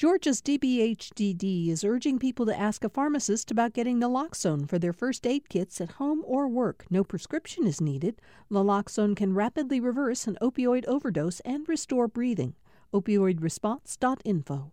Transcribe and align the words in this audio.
Georgia's 0.00 0.40
DBHDD 0.40 1.68
is 1.68 1.84
urging 1.84 2.18
people 2.18 2.46
to 2.46 2.58
ask 2.58 2.84
a 2.84 2.88
pharmacist 2.88 3.50
about 3.50 3.74
getting 3.74 4.00
naloxone 4.00 4.66
for 4.66 4.78
their 4.78 4.94
first 4.94 5.26
aid 5.26 5.50
kits 5.50 5.78
at 5.78 5.90
home 5.90 6.22
or 6.24 6.48
work. 6.48 6.86
No 6.88 7.04
prescription 7.04 7.66
is 7.66 7.82
needed. 7.82 8.18
Naloxone 8.50 9.14
can 9.14 9.34
rapidly 9.34 9.78
reverse 9.78 10.26
an 10.26 10.38
opioid 10.40 10.86
overdose 10.86 11.40
and 11.40 11.68
restore 11.68 12.08
breathing. 12.08 12.54
Opioidresponse.info. 12.94 14.72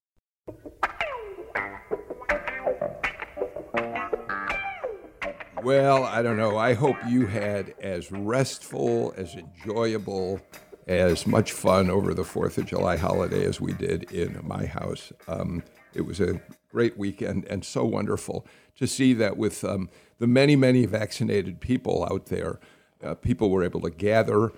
Well, 5.61 6.03
I 6.05 6.21
don't 6.21 6.37
know. 6.37 6.57
I 6.57 6.73
hope 6.73 6.95
you 7.05 7.25
had 7.25 7.75
as 7.81 8.13
restful, 8.13 9.13
as 9.17 9.35
enjoyable, 9.35 10.39
as 10.87 11.27
much 11.27 11.51
fun 11.51 11.89
over 11.89 12.13
the 12.13 12.23
4th 12.23 12.57
of 12.57 12.65
July 12.65 12.95
holiday 12.95 13.45
as 13.45 13.59
we 13.59 13.73
did 13.73 14.11
in 14.11 14.39
my 14.43 14.65
house. 14.65 15.11
Um, 15.27 15.63
it 15.93 16.01
was 16.01 16.19
a 16.19 16.41
great 16.71 16.97
weekend 16.97 17.45
and 17.49 17.65
so 17.65 17.83
wonderful 17.83 18.47
to 18.75 18.87
see 18.87 19.13
that 19.13 19.37
with 19.37 19.63
um, 19.63 19.89
the 20.19 20.27
many, 20.27 20.55
many 20.55 20.85
vaccinated 20.85 21.59
people 21.59 22.07
out 22.09 22.27
there, 22.27 22.59
uh, 23.03 23.15
people 23.15 23.49
were 23.49 23.63
able 23.63 23.81
to 23.81 23.89
gather 23.89 24.51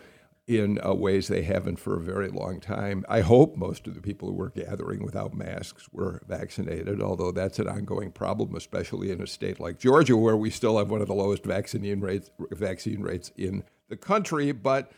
in 0.45 0.80
uh, 0.84 0.91
ways 0.94 1.27
they 1.27 1.44
haven't 1.44 1.77
for 1.77 1.95
a 1.95 2.02
very 2.02 2.27
long 2.27 2.59
time. 2.59 3.05
I 3.07 3.21
hope 3.21 3.55
most 3.55 3.85
of 3.85 3.93
the 3.93 4.02
people 4.02 4.27
who 4.27 4.34
were 4.34 4.49
gathering 4.49 5.04
without 5.04 5.35
masks 5.35 5.88
were 5.91 6.23
vaccinated, 6.27 7.02
although 7.04 7.32
that's 7.32 7.59
an 7.59 7.68
ongoing 7.68 8.12
problem, 8.12 8.55
especially 8.55 9.12
in 9.12 9.21
a 9.21 9.27
state 9.27 9.59
like 9.59 9.77
Georgia, 9.77 10.18
where 10.18 10.35
we 10.35 10.49
still 10.49 10.80
have 10.80 10.90
one 10.90 11.02
of 11.02 11.07
the 11.07 11.13
lowest 11.13 11.43
vaccine 11.43 12.02
rates, 12.02 12.32
vaccine 12.52 13.02
rates 13.02 13.32
in 13.38 13.63
the 13.90 13.96
country. 13.96 14.52
But 14.52 14.91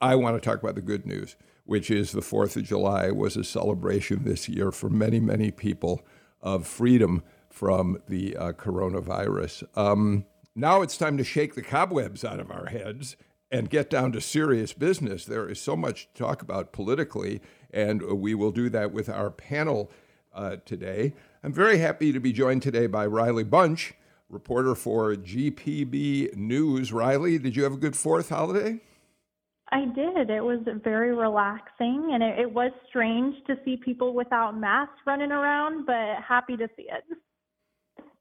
I 0.00 0.14
want 0.14 0.40
to 0.40 0.48
talk 0.48 0.62
about 0.62 0.76
the 0.76 0.82
good 0.82 1.06
news, 1.06 1.34
which 1.64 1.90
is 1.90 2.12
the 2.12 2.20
4th 2.20 2.56
of 2.56 2.64
July 2.64 3.10
was 3.10 3.36
a 3.36 3.42
celebration 3.42 4.22
this 4.22 4.48
year 4.48 4.70
for 4.70 4.88
many, 4.88 5.18
many 5.18 5.50
people 5.50 6.02
of 6.40 6.66
freedom 6.66 7.22
from 7.50 8.00
the 8.08 8.36
uh, 8.36 8.52
coronavirus. 8.52 9.64
Um, 9.76 10.24
now 10.54 10.82
it's 10.82 10.96
time 10.96 11.16
to 11.18 11.24
shake 11.24 11.54
the 11.54 11.62
cobwebs 11.62 12.24
out 12.24 12.38
of 12.38 12.50
our 12.50 12.66
heads 12.66 13.16
and 13.50 13.70
get 13.70 13.90
down 13.90 14.12
to 14.12 14.20
serious 14.20 14.72
business. 14.72 15.24
There 15.24 15.48
is 15.48 15.60
so 15.60 15.74
much 15.74 16.08
to 16.14 16.22
talk 16.22 16.42
about 16.42 16.72
politically, 16.72 17.40
and 17.72 18.02
we 18.02 18.34
will 18.34 18.52
do 18.52 18.68
that 18.70 18.92
with 18.92 19.08
our 19.08 19.30
panel 19.30 19.90
uh, 20.32 20.56
today. 20.64 21.14
I'm 21.42 21.52
very 21.52 21.78
happy 21.78 22.12
to 22.12 22.20
be 22.20 22.32
joined 22.32 22.62
today 22.62 22.86
by 22.86 23.06
Riley 23.06 23.44
Bunch, 23.44 23.94
reporter 24.28 24.76
for 24.76 25.14
GPB 25.16 26.36
News. 26.36 26.92
Riley, 26.92 27.38
did 27.38 27.56
you 27.56 27.64
have 27.64 27.72
a 27.72 27.78
good 27.78 27.96
fourth 27.96 28.28
holiday? 28.28 28.80
I 29.70 29.84
did. 29.84 30.30
It 30.30 30.42
was 30.42 30.60
very 30.82 31.14
relaxing, 31.14 32.10
and 32.12 32.22
it, 32.22 32.38
it 32.38 32.52
was 32.52 32.72
strange 32.88 33.36
to 33.46 33.56
see 33.64 33.76
people 33.76 34.14
without 34.14 34.58
masks 34.58 34.98
running 35.06 35.32
around, 35.32 35.86
but 35.86 36.22
happy 36.26 36.56
to 36.56 36.68
see 36.76 36.86
it. 36.90 37.04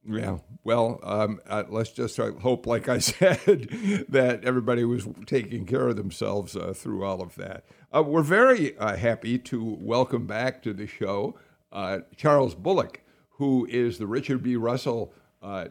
Yeah. 0.10 0.38
Well, 0.64 1.00
um, 1.04 1.42
uh, 1.48 1.64
let's 1.70 1.92
just 1.92 2.18
hope, 2.18 2.66
like 2.66 2.88
I 2.88 2.98
said, 3.00 3.68
that 4.10 4.44
everybody 4.44 4.86
was 4.86 5.08
taking 5.26 5.66
care 5.66 5.90
of 5.90 5.98
themselves 5.98 6.56
uh, 6.56 6.74
through 6.74 7.04
all 7.04 7.22
of 7.22 7.36
that. 7.36 7.66
Uh, 7.94 8.04
we're 8.04 8.22
very 8.22 8.78
uh, 8.78 8.96
happy 8.96 9.38
to 9.40 9.78
welcome 9.82 10.26
back 10.26 10.64
to 10.64 10.74
the 10.74 10.88
show 10.88 11.38
uh, 11.72 12.00
Charles 12.16 12.56
Bullock, 12.56 13.02
who 13.32 13.68
is 13.70 13.98
the 13.98 14.08
Richard 14.08 14.44
B. 14.44 14.56
Russell 14.56 15.14
uh, 15.42 15.66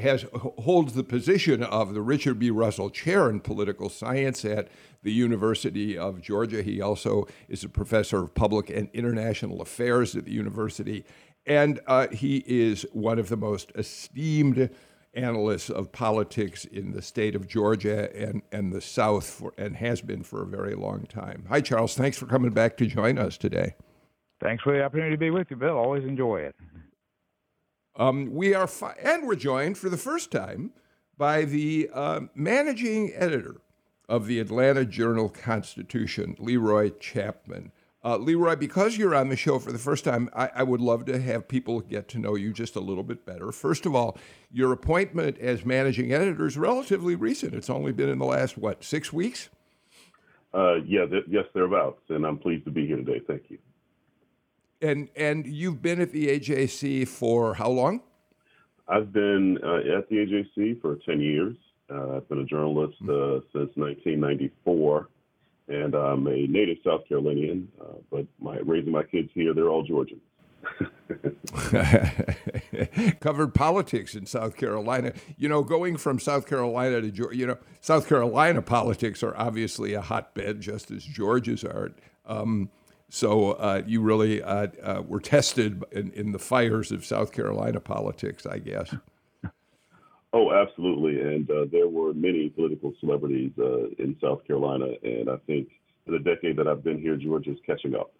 has 0.00 0.26
holds 0.32 0.94
the 0.94 1.04
position 1.04 1.62
of 1.62 1.94
the 1.94 2.02
Richard 2.02 2.38
B. 2.38 2.50
Russell 2.50 2.90
Chair 2.90 3.30
in 3.30 3.40
Political 3.40 3.88
Science 3.90 4.44
at 4.44 4.68
the 5.02 5.12
University 5.12 5.96
of 5.96 6.20
Georgia. 6.20 6.62
He 6.62 6.80
also 6.80 7.26
is 7.48 7.64
a 7.64 7.68
professor 7.68 8.24
of 8.24 8.34
public 8.34 8.70
and 8.70 8.88
international 8.92 9.62
affairs 9.62 10.16
at 10.16 10.24
the 10.24 10.32
university, 10.32 11.04
and 11.46 11.80
uh, 11.86 12.08
he 12.08 12.44
is 12.46 12.86
one 12.92 13.18
of 13.18 13.28
the 13.28 13.36
most 13.36 13.72
esteemed 13.74 14.68
analysts 15.14 15.70
of 15.70 15.90
politics 15.90 16.64
in 16.66 16.92
the 16.92 17.02
state 17.02 17.34
of 17.34 17.48
Georgia 17.48 18.14
and, 18.14 18.42
and 18.52 18.72
the 18.72 18.80
South, 18.80 19.26
for, 19.28 19.52
and 19.56 19.76
has 19.76 20.00
been 20.00 20.22
for 20.22 20.42
a 20.42 20.46
very 20.46 20.74
long 20.74 21.06
time. 21.06 21.44
Hi, 21.48 21.60
Charles. 21.60 21.94
Thanks 21.94 22.18
for 22.18 22.26
coming 22.26 22.50
back 22.50 22.76
to 22.78 22.86
join 22.86 23.18
us 23.18 23.38
today. 23.38 23.74
Thanks 24.40 24.62
for 24.62 24.72
the 24.76 24.84
opportunity 24.84 25.14
to 25.14 25.18
be 25.18 25.30
with 25.30 25.50
you, 25.50 25.56
Bill. 25.56 25.76
Always 25.76 26.04
enjoy 26.04 26.40
it. 26.40 26.54
Um, 27.98 28.32
we 28.32 28.54
are, 28.54 28.68
fi- 28.68 28.96
and 29.02 29.26
we're 29.26 29.34
joined 29.34 29.76
for 29.76 29.88
the 29.88 29.96
first 29.96 30.30
time 30.30 30.70
by 31.18 31.44
the 31.44 31.90
uh, 31.92 32.20
managing 32.34 33.12
editor 33.14 33.56
of 34.08 34.26
the 34.26 34.38
Atlanta 34.38 34.84
Journal 34.84 35.28
Constitution, 35.28 36.36
Leroy 36.38 36.90
Chapman. 36.90 37.72
Uh, 38.04 38.16
Leroy, 38.16 38.54
because 38.54 38.96
you're 38.96 39.14
on 39.14 39.28
the 39.28 39.36
show 39.36 39.58
for 39.58 39.72
the 39.72 39.78
first 39.78 40.04
time, 40.04 40.30
I, 40.32 40.48
I, 40.54 40.62
would 40.62 40.80
love 40.80 41.04
to 41.06 41.20
have 41.20 41.48
people 41.48 41.80
get 41.80 42.06
to 42.10 42.18
know 42.18 42.36
you 42.36 42.52
just 42.52 42.76
a 42.76 42.80
little 42.80 43.02
bit 43.02 43.26
better. 43.26 43.50
First 43.50 43.84
of 43.84 43.94
all, 43.96 44.16
your 44.52 44.72
appointment 44.72 45.36
as 45.38 45.64
managing 45.64 46.12
editor 46.12 46.46
is 46.46 46.56
relatively 46.56 47.16
recent. 47.16 47.54
It's 47.54 47.68
only 47.68 47.90
been 47.90 48.08
in 48.08 48.20
the 48.20 48.24
last, 48.24 48.56
what, 48.56 48.84
six 48.84 49.12
weeks? 49.12 49.50
Uh, 50.54 50.76
yeah, 50.86 51.06
th- 51.06 51.24
yes, 51.28 51.44
thereabouts. 51.52 52.00
And 52.08 52.24
I'm 52.24 52.38
pleased 52.38 52.64
to 52.66 52.70
be 52.70 52.86
here 52.86 52.96
today. 52.96 53.20
Thank 53.26 53.50
you. 53.50 53.58
And 54.80 55.08
and 55.16 55.46
you've 55.46 55.82
been 55.82 56.00
at 56.00 56.12
the 56.12 56.28
AJC 56.28 57.08
for 57.08 57.54
how 57.54 57.70
long? 57.70 58.02
I've 58.88 59.12
been 59.12 59.58
uh, 59.62 59.98
at 59.98 60.08
the 60.08 60.16
AJC 60.16 60.80
for 60.80 60.96
10 60.96 61.20
years. 61.20 61.56
Uh, 61.90 62.16
I've 62.16 62.28
been 62.28 62.38
a 62.38 62.44
journalist 62.44 62.96
uh, 63.02 63.40
since 63.52 63.70
1994, 63.76 65.08
and 65.68 65.94
I'm 65.94 66.26
a 66.26 66.46
native 66.46 66.78
South 66.84 67.06
Carolinian. 67.08 67.68
Uh, 67.80 67.98
but 68.10 68.26
my 68.40 68.58
raising 68.58 68.92
my 68.92 69.02
kids 69.02 69.30
here, 69.34 69.52
they're 69.52 69.68
all 69.68 69.82
Georgians. 69.82 70.22
Covered 73.20 73.54
politics 73.54 74.14
in 74.14 74.26
South 74.26 74.56
Carolina. 74.56 75.12
You 75.36 75.48
know, 75.48 75.62
going 75.62 75.96
from 75.96 76.18
South 76.18 76.46
Carolina 76.46 77.00
to 77.00 77.10
Georgia, 77.10 77.36
you 77.36 77.46
know, 77.46 77.58
South 77.80 78.08
Carolina 78.08 78.62
politics 78.62 79.22
are 79.22 79.36
obviously 79.36 79.94
a 79.94 80.00
hotbed, 80.00 80.60
just 80.60 80.90
as 80.90 81.04
Georgia's 81.04 81.64
are. 81.64 81.92
Um, 82.26 82.70
so 83.10 83.52
uh, 83.52 83.82
you 83.86 84.00
really 84.02 84.42
uh, 84.42 84.68
uh, 84.82 85.02
were 85.06 85.20
tested 85.20 85.82
in, 85.92 86.12
in, 86.12 86.32
the 86.32 86.38
fires 86.38 86.92
of 86.92 87.06
South 87.06 87.32
Carolina 87.32 87.80
politics, 87.80 88.44
I 88.44 88.58
guess. 88.58 88.94
Oh, 90.32 90.52
absolutely. 90.52 91.20
And 91.20 91.50
uh, 91.50 91.64
there 91.72 91.88
were 91.88 92.12
many 92.12 92.50
political 92.50 92.92
celebrities 93.00 93.52
uh, 93.58 93.88
in 93.98 94.14
South 94.20 94.46
Carolina. 94.46 94.88
And 95.02 95.30
I 95.30 95.36
think 95.46 95.68
in 96.06 96.12
the 96.12 96.18
decade 96.18 96.56
that 96.56 96.68
I've 96.68 96.84
been 96.84 97.00
here, 97.00 97.16
Georgia's 97.16 97.58
catching 97.64 97.94
up. 97.94 98.12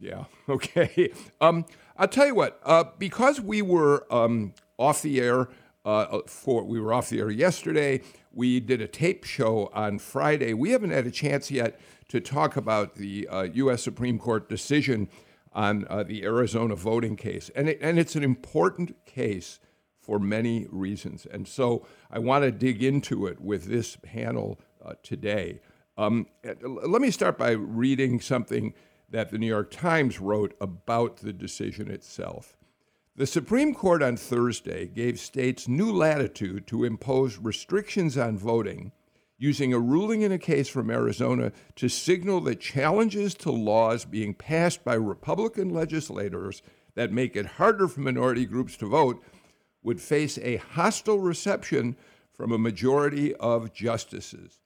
Yeah. 0.00 0.24
Okay. 0.48 1.12
Um, 1.40 1.64
I'll 1.96 2.08
tell 2.08 2.26
you 2.26 2.34
what. 2.34 2.60
Uh, 2.64 2.84
because 2.98 3.40
we 3.40 3.62
were 3.62 4.12
um, 4.12 4.54
off 4.76 5.02
the 5.02 5.20
air 5.20 5.48
for 5.84 6.64
we 6.64 6.80
were 6.80 6.92
off 6.92 7.08
the 7.10 7.20
air 7.20 7.30
yesterday. 7.30 8.00
We 8.32 8.60
did 8.60 8.80
a 8.80 8.88
tape 8.88 9.24
show 9.24 9.70
on 9.74 9.98
Friday. 9.98 10.54
We 10.54 10.70
haven't 10.70 10.90
had 10.90 11.06
a 11.06 11.10
chance 11.10 11.50
yet 11.50 11.78
to 12.08 12.20
talk 12.20 12.56
about 12.56 12.94
the 12.94 13.28
uh, 13.28 13.42
U.S. 13.54 13.82
Supreme 13.82 14.18
Court 14.18 14.48
decision 14.48 15.08
on 15.52 15.86
uh, 15.88 16.02
the 16.02 16.24
Arizona 16.24 16.74
voting 16.76 17.16
case. 17.16 17.50
And, 17.54 17.68
it, 17.68 17.78
and 17.82 17.98
it's 17.98 18.16
an 18.16 18.22
important 18.22 19.04
case 19.04 19.58
for 20.00 20.18
many 20.18 20.66
reasons. 20.70 21.26
And 21.26 21.46
so 21.46 21.86
I 22.10 22.18
want 22.18 22.44
to 22.44 22.50
dig 22.50 22.82
into 22.82 23.26
it 23.26 23.40
with 23.40 23.66
this 23.66 23.96
panel 23.96 24.58
uh, 24.84 24.94
today. 25.02 25.60
Um, 25.96 26.26
let 26.64 27.00
me 27.00 27.10
start 27.10 27.38
by 27.38 27.50
reading 27.50 28.20
something 28.20 28.74
that 29.10 29.30
the 29.30 29.38
New 29.38 29.46
York 29.46 29.70
Times 29.70 30.20
wrote 30.20 30.56
about 30.60 31.18
the 31.18 31.32
decision 31.32 31.90
itself. 31.90 32.56
The 33.14 33.26
Supreme 33.26 33.74
Court 33.74 34.02
on 34.02 34.16
Thursday 34.16 34.86
gave 34.86 35.20
states 35.20 35.68
new 35.68 35.92
latitude 35.92 36.66
to 36.68 36.84
impose 36.84 37.36
restrictions 37.36 38.16
on 38.16 38.38
voting 38.38 38.90
using 39.36 39.74
a 39.74 39.78
ruling 39.78 40.22
in 40.22 40.32
a 40.32 40.38
case 40.38 40.66
from 40.66 40.88
Arizona 40.88 41.52
to 41.76 41.90
signal 41.90 42.40
that 42.40 42.60
challenges 42.60 43.34
to 43.34 43.50
laws 43.50 44.06
being 44.06 44.32
passed 44.32 44.82
by 44.82 44.94
Republican 44.94 45.68
legislators 45.68 46.62
that 46.94 47.12
make 47.12 47.36
it 47.36 47.44
harder 47.44 47.86
for 47.86 48.00
minority 48.00 48.46
groups 48.46 48.78
to 48.78 48.86
vote 48.86 49.22
would 49.82 50.00
face 50.00 50.38
a 50.38 50.56
hostile 50.56 51.18
reception 51.18 51.96
from 52.32 52.50
a 52.50 52.56
majority 52.56 53.34
of 53.34 53.74
justices. 53.74 54.61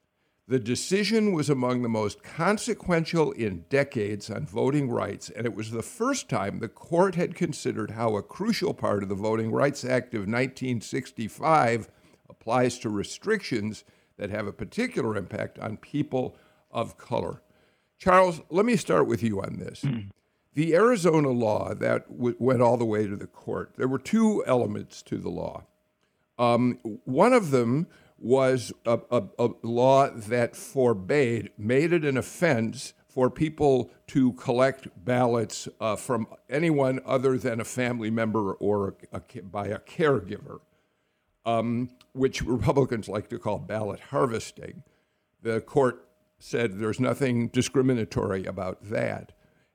The 0.49 0.59
decision 0.59 1.33
was 1.33 1.49
among 1.49 1.81
the 1.81 1.89
most 1.89 2.23
consequential 2.23 3.33
in 3.33 3.65
decades 3.69 4.29
on 4.29 4.45
voting 4.45 4.89
rights, 4.89 5.29
and 5.29 5.45
it 5.45 5.53
was 5.53 5.71
the 5.71 5.83
first 5.83 6.29
time 6.29 6.59
the 6.59 6.69
court 6.69 7.15
had 7.15 7.35
considered 7.35 7.91
how 7.91 8.15
a 8.15 8.23
crucial 8.23 8.73
part 8.73 9.03
of 9.03 9.09
the 9.09 9.15
Voting 9.15 9.51
Rights 9.51 9.83
Act 9.83 10.13
of 10.13 10.21
1965 10.21 11.89
applies 12.29 12.79
to 12.79 12.89
restrictions 12.89 13.83
that 14.15 14.29
have 14.29 14.47
a 14.47 14.53
particular 14.53 15.17
impact 15.17 15.59
on 15.59 15.75
people 15.75 16.37
of 16.71 16.97
color. 16.97 17.41
Charles, 17.97 18.39
let 18.49 18.65
me 18.65 18.77
start 18.77 19.05
with 19.05 19.21
you 19.21 19.41
on 19.41 19.57
this. 19.57 19.81
Mm. 19.81 20.11
The 20.53 20.75
Arizona 20.75 21.29
law 21.29 21.73
that 21.73 22.09
w- 22.09 22.37
went 22.39 22.61
all 22.61 22.77
the 22.77 22.85
way 22.85 23.05
to 23.05 23.17
the 23.17 23.27
court, 23.27 23.73
there 23.75 23.87
were 23.87 23.99
two 23.99 24.45
elements 24.47 25.01
to 25.03 25.17
the 25.17 25.29
law. 25.29 25.65
Um, 26.39 26.79
one 27.03 27.33
of 27.33 27.51
them 27.51 27.87
was 28.19 28.73
a, 28.85 28.99
a, 29.11 29.23
a 29.39 29.49
law 29.61 30.09
that 30.09 30.55
forbade, 30.55 31.51
made 31.57 31.93
it 31.93 32.03
an 32.03 32.17
offense 32.17 32.93
for 33.07 33.29
people 33.29 33.89
to 34.07 34.33
collect 34.33 34.87
ballots 35.03 35.67
uh, 35.81 35.95
from 35.95 36.27
anyone 36.49 36.99
other 37.05 37.37
than 37.37 37.59
a 37.59 37.65
family 37.65 38.09
member 38.09 38.53
or 38.53 38.95
a, 39.11 39.17
a, 39.17 39.41
by 39.41 39.67
a 39.67 39.79
caregiver, 39.79 40.59
um, 41.45 41.89
which 42.13 42.41
Republicans 42.43 43.09
like 43.09 43.27
to 43.29 43.39
call 43.39 43.57
ballot 43.57 43.99
harvesting. 43.99 44.83
The 45.41 45.61
court 45.61 46.07
said 46.39 46.79
there's 46.79 46.99
nothing 46.99 47.47
discriminatory 47.47 48.45
about 48.45 48.89
that. 48.89 49.31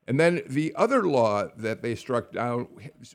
And 0.06 0.19
then 0.19 0.43
the 0.49 0.75
other 0.77 1.03
law 1.05 1.49
that 1.56 1.83
they 1.83 1.94
struck 1.94 2.33
down 2.33 2.69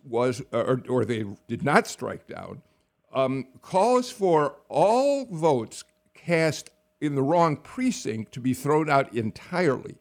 was, 0.04 0.42
or, 0.52 0.82
or 0.90 1.06
they 1.06 1.26
did 1.48 1.64
not 1.64 1.88
strike 1.88 2.28
down, 2.28 2.62
um, 3.14 3.48
calls 3.62 4.10
for 4.10 4.56
all 4.70 5.26
votes 5.26 5.84
cast 6.14 6.70
in 7.00 7.16
the 7.16 7.22
wrong 7.22 7.58
precinct 7.58 8.32
to 8.34 8.40
be 8.40 8.54
thrown 8.54 8.90
out 8.90 9.14
entirely, 9.14 9.96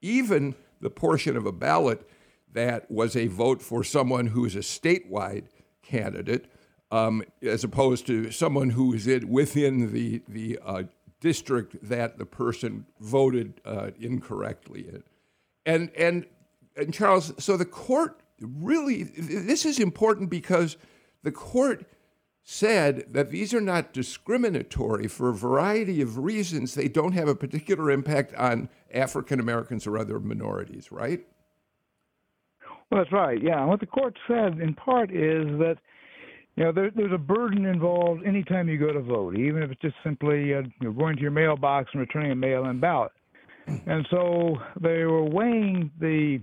even 0.00 0.54
the 0.80 0.90
portion 0.90 1.36
of 1.36 1.46
a 1.46 1.52
ballot 1.52 2.08
that 2.52 2.90
was 2.90 3.14
a 3.14 3.26
vote 3.26 3.62
for 3.62 3.84
someone 3.84 4.28
who 4.28 4.44
is 4.44 4.56
a 4.56 4.60
statewide 4.60 5.44
candidate, 5.82 6.50
um, 6.90 7.22
as 7.42 7.62
opposed 7.62 8.06
to 8.06 8.30
someone 8.30 8.70
who 8.70 8.92
is 8.94 9.06
in, 9.06 9.28
within 9.28 9.92
the 9.92 10.22
the 10.28 10.58
uh, 10.64 10.82
district 11.20 11.76
that 11.82 12.18
the 12.18 12.24
person 12.24 12.86
voted 12.98 13.60
uh, 13.64 13.90
incorrectly 14.00 14.88
in. 14.88 15.02
And, 15.66 15.90
and, 15.96 16.26
and 16.76 16.92
Charles, 16.92 17.32
so 17.38 17.56
the 17.56 17.66
court 17.66 18.20
really, 18.40 19.04
this 19.04 19.66
is 19.66 19.78
important 19.78 20.30
because 20.30 20.76
the 21.22 21.30
court 21.30 21.84
said 22.52 23.04
that 23.08 23.30
these 23.30 23.54
are 23.54 23.60
not 23.60 23.92
discriminatory 23.92 25.06
for 25.06 25.28
a 25.28 25.34
variety 25.34 26.02
of 26.02 26.18
reasons. 26.18 26.74
They 26.74 26.88
don't 26.88 27.12
have 27.12 27.28
a 27.28 27.34
particular 27.36 27.92
impact 27.92 28.34
on 28.34 28.68
African 28.92 29.38
Americans 29.38 29.86
or 29.86 29.96
other 29.96 30.18
minorities, 30.18 30.90
right? 30.90 31.24
Well, 32.90 33.00
that's 33.00 33.12
right. 33.12 33.40
Yeah. 33.40 33.64
What 33.66 33.78
the 33.78 33.86
court 33.86 34.18
said 34.26 34.58
in 34.58 34.74
part 34.74 35.12
is 35.12 35.46
that 35.60 35.76
you 36.56 36.64
know, 36.64 36.72
there, 36.72 36.90
there's 36.90 37.12
a 37.12 37.18
burden 37.18 37.66
involved 37.66 38.26
anytime 38.26 38.68
you 38.68 38.78
go 38.78 38.92
to 38.92 39.00
vote, 39.00 39.38
even 39.38 39.62
if 39.62 39.70
it's 39.70 39.80
just 39.80 39.94
simply 40.02 40.52
uh, 40.52 40.62
you 40.80 40.92
going 40.92 41.14
to 41.14 41.22
your 41.22 41.30
mailbox 41.30 41.90
and 41.92 42.00
returning 42.00 42.32
a 42.32 42.34
mail-in 42.34 42.80
ballot. 42.80 43.12
And 43.86 44.04
so 44.10 44.56
they 44.80 45.04
were 45.04 45.22
weighing 45.22 45.92
the 46.00 46.40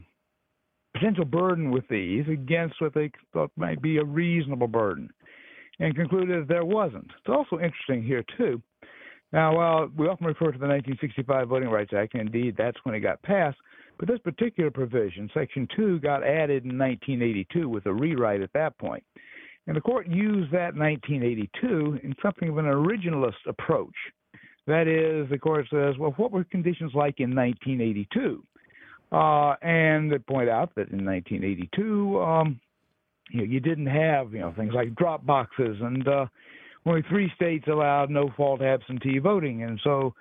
potential 0.93 1.25
burden 1.25 1.69
with 1.69 1.85
these 1.89 2.23
against 2.31 2.81
what 2.81 2.93
they 2.93 3.11
thought 3.33 3.51
might 3.57 3.81
be 3.81 3.97
a 3.97 4.05
reasonable 4.05 4.69
burden, 4.69 5.09
and 5.79 5.95
concluded 5.95 6.47
there 6.47 6.65
wasn't. 6.65 7.05
It's 7.05 7.29
also 7.29 7.59
interesting 7.59 8.03
here 8.03 8.23
too. 8.37 8.61
Now, 9.33 9.55
while 9.55 9.89
we 9.95 10.07
often 10.07 10.25
refer 10.25 10.51
to 10.51 10.57
the 10.57 10.67
1965 10.67 11.49
Voting 11.49 11.69
Rights 11.69 11.91
Act, 11.95 12.15
indeed 12.15 12.55
that's 12.57 12.77
when 12.83 12.95
it 12.95 13.01
got 13.01 13.21
passed, 13.23 13.57
but 13.99 14.07
this 14.07 14.19
particular 14.19 14.71
provision, 14.71 15.29
Section 15.33 15.67
2, 15.75 15.99
got 15.99 16.23
added 16.23 16.63
in 16.63 16.77
1982 16.77 17.67
with 17.67 17.85
a 17.87 17.93
rewrite 17.93 18.41
at 18.41 18.53
that 18.53 18.77
point. 18.77 19.03
And 19.65 19.75
the 19.75 19.81
court 19.81 20.07
used 20.07 20.51
that 20.53 20.73
in 20.75 20.79
1982 20.79 21.99
in 22.03 22.15
something 22.21 22.49
of 22.49 22.57
an 22.57 22.65
originalist 22.65 23.45
approach. 23.47 23.95
That 24.65 24.87
is, 24.87 25.29
the 25.29 25.37
court 25.37 25.65
says, 25.69 25.95
well, 25.97 26.13
what 26.17 26.31
were 26.31 26.43
conditions 26.45 26.91
like 26.93 27.19
in 27.19 27.35
1982? 27.35 28.43
Uh, 29.11 29.55
and 29.61 30.11
they 30.11 30.17
point 30.19 30.49
out 30.49 30.73
that 30.75 30.89
in 30.89 31.05
1982, 31.05 32.21
um, 32.21 32.59
you, 33.31 33.39
know, 33.39 33.43
you 33.45 33.59
didn't 33.59 33.87
have 33.87 34.33
you 34.33 34.39
know 34.39 34.53
things 34.55 34.73
like 34.73 34.95
drop 34.95 35.25
boxes, 35.25 35.77
and 35.81 36.07
uh, 36.07 36.25
only 36.85 37.03
three 37.09 37.31
states 37.35 37.65
allowed 37.67 38.09
no-fault 38.09 38.61
absentee 38.61 39.19
voting, 39.19 39.63
and 39.63 39.79
so 39.83 40.13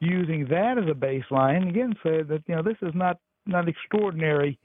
using 0.00 0.46
that 0.48 0.78
as 0.78 0.84
a 0.90 0.94
baseline, 0.94 1.68
again, 1.68 1.94
said 2.02 2.28
that 2.28 2.42
you 2.46 2.54
know 2.54 2.62
this 2.62 2.76
is 2.82 2.94
not 2.94 3.18
not 3.46 3.68
extraordinary 3.68 4.58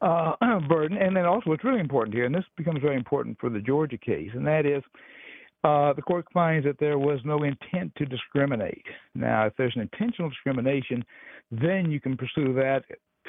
uh, 0.00 0.34
burden. 0.68 0.96
And 0.98 1.16
then 1.16 1.24
also, 1.24 1.50
what's 1.50 1.64
really 1.64 1.80
important 1.80 2.14
here, 2.14 2.26
and 2.26 2.34
this 2.34 2.44
becomes 2.56 2.80
very 2.80 2.96
important 2.96 3.38
for 3.40 3.50
the 3.50 3.60
Georgia 3.60 3.98
case, 3.98 4.30
and 4.34 4.46
that 4.46 4.66
is 4.66 4.82
uh, 5.64 5.94
the 5.94 6.02
court 6.02 6.26
finds 6.32 6.66
that 6.66 6.78
there 6.78 6.98
was 6.98 7.20
no 7.24 7.42
intent 7.42 7.92
to 7.96 8.04
discriminate. 8.04 8.84
Now, 9.14 9.46
if 9.46 9.54
there's 9.56 9.74
an 9.76 9.82
intentional 9.82 10.28
discrimination, 10.28 11.04
then 11.50 11.90
you 11.90 12.00
can 12.00 12.16
pursue 12.16 12.52
that 12.54 12.84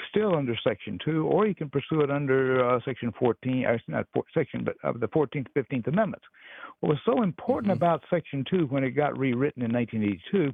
still 0.10 0.36
under 0.36 0.56
Section 0.64 1.00
2, 1.04 1.26
or 1.26 1.48
you 1.48 1.56
can 1.56 1.70
pursue 1.70 2.02
it 2.02 2.12
under 2.12 2.66
uh, 2.68 2.80
Section 2.86 3.14
14, 3.18 3.66
or 3.66 3.80
not 3.88 4.08
for, 4.14 4.24
section, 4.34 4.64
but 4.64 4.76
of 4.84 5.00
the 5.00 5.08
14th, 5.08 5.48
15th 5.56 5.88
Amendments. 5.88 6.26
What 6.80 6.90
was 6.90 7.00
so 7.06 7.24
important 7.24 7.74
mm-hmm. 7.74 7.84
about 7.84 8.04
Section 8.10 8.44
2 8.50 8.68
when 8.68 8.84
it 8.84 8.92
got 8.92 9.18
rewritten 9.18 9.64
in 9.64 9.72
1982 9.72 10.54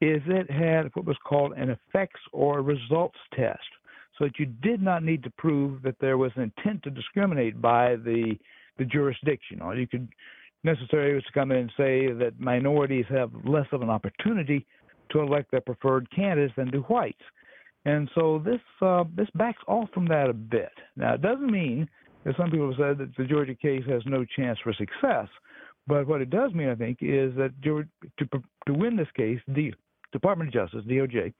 is 0.00 0.22
it 0.26 0.50
had 0.50 0.90
what 0.94 1.04
was 1.04 1.16
called 1.24 1.52
an 1.52 1.70
effects 1.70 2.20
or 2.32 2.62
results 2.62 3.18
test 3.34 3.60
so 4.18 4.24
that 4.24 4.38
you 4.38 4.46
did 4.46 4.82
not 4.82 5.02
need 5.02 5.22
to 5.22 5.30
prove 5.30 5.82
that 5.82 5.96
there 6.00 6.18
was 6.18 6.32
an 6.36 6.42
intent 6.42 6.82
to 6.82 6.90
discriminate 6.90 7.60
by 7.60 7.96
the 7.96 8.36
the 8.78 8.84
jurisdiction. 8.86 9.60
All 9.60 9.78
you 9.78 9.86
could 9.86 10.08
necessarily 10.64 11.14
was 11.14 11.24
to 11.24 11.32
come 11.32 11.52
in 11.52 11.58
and 11.58 11.72
say 11.76 12.12
that 12.12 12.40
minorities 12.40 13.04
have 13.10 13.30
less 13.44 13.66
of 13.72 13.82
an 13.82 13.90
opportunity 13.90 14.66
to 15.10 15.20
elect 15.20 15.50
their 15.50 15.60
preferred 15.60 16.10
candidates 16.10 16.54
than 16.56 16.70
do 16.70 16.80
whites. 16.82 17.22
And 17.84 18.10
so 18.14 18.42
this 18.44 18.60
uh, 18.82 19.04
this 19.14 19.28
backs 19.34 19.62
off 19.66 19.88
from 19.94 20.06
that 20.06 20.28
a 20.28 20.34
bit. 20.34 20.72
Now 20.96 21.14
it 21.14 21.22
doesn't 21.22 21.50
mean, 21.50 21.88
as 22.26 22.34
some 22.36 22.50
people 22.50 22.68
have 22.68 22.78
said, 22.78 22.98
that 22.98 23.16
the 23.16 23.24
Georgia 23.24 23.54
case 23.54 23.84
has 23.88 24.02
no 24.04 24.24
chance 24.24 24.58
for 24.62 24.72
success. 24.74 25.28
But 25.86 26.06
what 26.06 26.20
it 26.20 26.30
does 26.30 26.52
mean, 26.52 26.68
I 26.68 26.74
think, 26.74 26.98
is 27.00 27.34
that 27.36 27.52
to 27.62 27.84
to 28.18 28.74
win 28.74 28.96
this 28.96 29.08
case, 29.16 29.40
the 29.48 29.72
Department 30.12 30.48
of 30.48 30.54
Justice, 30.54 30.84
DOJ, 30.86 31.32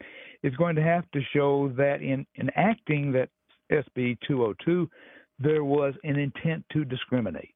is 0.43 0.55
going 0.57 0.77
to 0.77 0.83
have 0.83 1.11
to 1.13 1.21
show 1.33 1.69
that 1.77 2.03
in 2.03 2.27
enacting 2.39 3.13
that 3.13 3.29
SB 3.71 4.19
202, 4.27 4.89
there 5.39 5.65
was 5.65 5.95
an 6.05 6.19
intent 6.19 6.65
to 6.73 6.85
discriminate. 6.85 7.55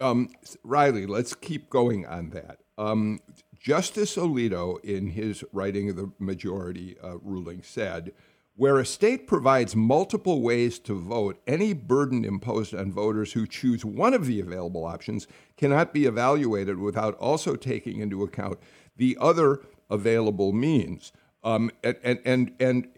Um, 0.00 0.28
Riley, 0.62 1.06
let's 1.06 1.34
keep 1.34 1.70
going 1.70 2.06
on 2.06 2.30
that. 2.30 2.58
Um, 2.78 3.20
Justice 3.58 4.16
Alito, 4.16 4.82
in 4.84 5.08
his 5.08 5.44
writing 5.52 5.90
of 5.90 5.96
the 5.96 6.10
majority 6.18 6.96
uh, 7.02 7.18
ruling, 7.18 7.62
said 7.62 8.12
where 8.56 8.78
a 8.78 8.86
state 8.86 9.26
provides 9.26 9.76
multiple 9.76 10.40
ways 10.40 10.78
to 10.78 10.98
vote, 10.98 11.40
any 11.46 11.74
burden 11.74 12.24
imposed 12.24 12.74
on 12.74 12.90
voters 12.90 13.34
who 13.34 13.46
choose 13.46 13.84
one 13.84 14.14
of 14.14 14.24
the 14.24 14.40
available 14.40 14.84
options 14.84 15.26
cannot 15.58 15.92
be 15.92 16.06
evaluated 16.06 16.78
without 16.78 17.14
also 17.16 17.54
taking 17.54 18.00
into 18.00 18.22
account 18.22 18.58
the 18.96 19.16
other 19.20 19.60
available 19.90 20.52
means. 20.52 21.12
Um, 21.44 21.70
and, 21.84 21.96
and, 22.02 22.20
and, 22.24 22.52
and 22.58 22.88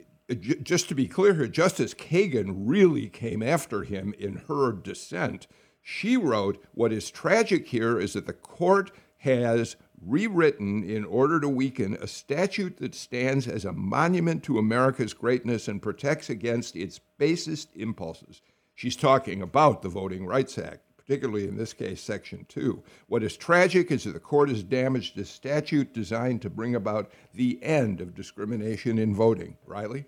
just 0.62 0.88
to 0.88 0.94
be 0.94 1.08
clear 1.08 1.34
here, 1.34 1.48
Justice 1.48 1.92
Kagan 1.92 2.54
really 2.56 3.08
came 3.08 3.42
after 3.42 3.82
him 3.82 4.14
in 4.16 4.42
her 4.46 4.72
dissent. 4.72 5.48
She 5.82 6.16
wrote, 6.16 6.64
What 6.72 6.92
is 6.92 7.10
tragic 7.10 7.66
here 7.66 7.98
is 7.98 8.12
that 8.12 8.26
the 8.26 8.32
court 8.32 8.92
has 9.18 9.74
rewritten 10.04 10.82
in 10.82 11.04
order 11.04 11.40
to 11.40 11.48
weaken 11.48 11.96
a 12.00 12.06
statute 12.06 12.76
that 12.78 12.94
stands 12.94 13.48
as 13.48 13.64
a 13.64 13.72
monument 13.72 14.42
to 14.44 14.58
America's 14.58 15.14
greatness 15.14 15.68
and 15.68 15.82
protects 15.82 16.30
against 16.30 16.76
its 16.76 17.00
basest 17.18 17.74
impulses. 17.76 18.42
She's 18.74 18.96
talking 18.96 19.42
about 19.42 19.82
the 19.82 19.88
Voting 19.88 20.26
Rights 20.26 20.56
Act, 20.58 20.82
particularly 20.96 21.48
in 21.48 21.56
this 21.56 21.72
case, 21.72 22.00
Section 22.00 22.46
2. 22.48 22.82
What 23.08 23.22
is 23.22 23.36
tragic 23.36 23.90
is 23.90 24.04
that 24.04 24.12
the 24.12 24.20
court 24.20 24.50
has 24.50 24.62
damaged 24.62 25.18
a 25.18 25.24
statute 25.24 25.92
designed 25.92 26.42
to 26.42 26.50
bring 26.50 26.74
about 26.74 27.10
the 27.34 27.62
end 27.62 28.00
of 28.00 28.14
discrimination 28.14 28.98
in 28.98 29.14
voting. 29.14 29.56
Riley? 29.66 30.04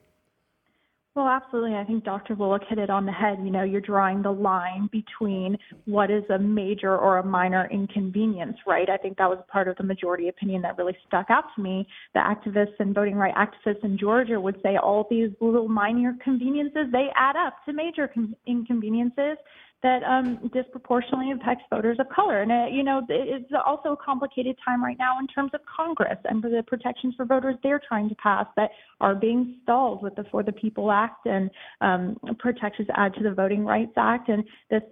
Well, 1.16 1.26
absolutely. 1.26 1.74
I 1.74 1.82
think 1.82 2.04
Dr. 2.04 2.36
Bullock 2.36 2.62
hit 2.68 2.78
it 2.78 2.88
on 2.88 3.04
the 3.04 3.10
head. 3.10 3.38
You 3.42 3.50
know, 3.50 3.64
you're 3.64 3.80
drawing 3.80 4.22
the 4.22 4.30
line 4.30 4.88
between 4.92 5.58
what 5.84 6.08
is 6.08 6.22
a 6.30 6.38
major 6.38 6.96
or 6.96 7.18
a 7.18 7.24
minor 7.24 7.68
inconvenience, 7.68 8.56
right? 8.64 8.88
I 8.88 8.96
think 8.96 9.18
that 9.18 9.28
was 9.28 9.42
part 9.50 9.66
of 9.66 9.76
the 9.76 9.82
majority 9.82 10.28
opinion 10.28 10.62
that 10.62 10.78
really 10.78 10.96
stuck 11.08 11.28
out 11.28 11.44
to 11.56 11.62
me. 11.62 11.84
The 12.14 12.20
activists 12.20 12.78
and 12.78 12.94
voting 12.94 13.16
right 13.16 13.34
activists 13.34 13.82
in 13.82 13.98
Georgia 13.98 14.40
would 14.40 14.60
say 14.62 14.76
all 14.76 15.08
these 15.10 15.30
little 15.40 15.68
minor 15.68 16.14
conveniences, 16.22 16.86
they 16.92 17.08
add 17.16 17.34
up 17.34 17.56
to 17.64 17.72
major 17.72 18.06
con- 18.06 18.36
inconveniences 18.46 19.36
that 19.82 20.02
um, 20.02 20.50
disproportionately 20.52 21.30
impacts 21.30 21.62
voters 21.70 21.96
of 22.00 22.08
color. 22.10 22.42
And, 22.42 22.52
uh, 22.52 22.66
you 22.70 22.82
know, 22.82 23.00
it's 23.08 23.50
also 23.66 23.92
a 23.92 23.96
complicated 23.96 24.56
time 24.64 24.84
right 24.84 24.98
now 24.98 25.18
in 25.18 25.26
terms 25.26 25.52
of 25.54 25.60
Congress 25.64 26.18
and 26.24 26.42
the 26.42 26.62
protections 26.66 27.14
for 27.16 27.24
voters 27.24 27.56
they're 27.62 27.80
trying 27.88 28.08
to 28.10 28.14
pass 28.16 28.46
that 28.56 28.70
are 29.00 29.14
being 29.14 29.56
stalled 29.62 30.02
with 30.02 30.14
the 30.16 30.24
For 30.30 30.42
the 30.42 30.52
People 30.52 30.92
Act 30.92 31.26
and 31.26 31.50
um, 31.80 32.16
protections 32.38 32.88
add 32.94 33.14
to 33.14 33.22
the 33.22 33.32
Voting 33.32 33.64
Rights 33.64 33.92
Act. 33.96 34.28
And 34.28 34.44
this 34.70 34.82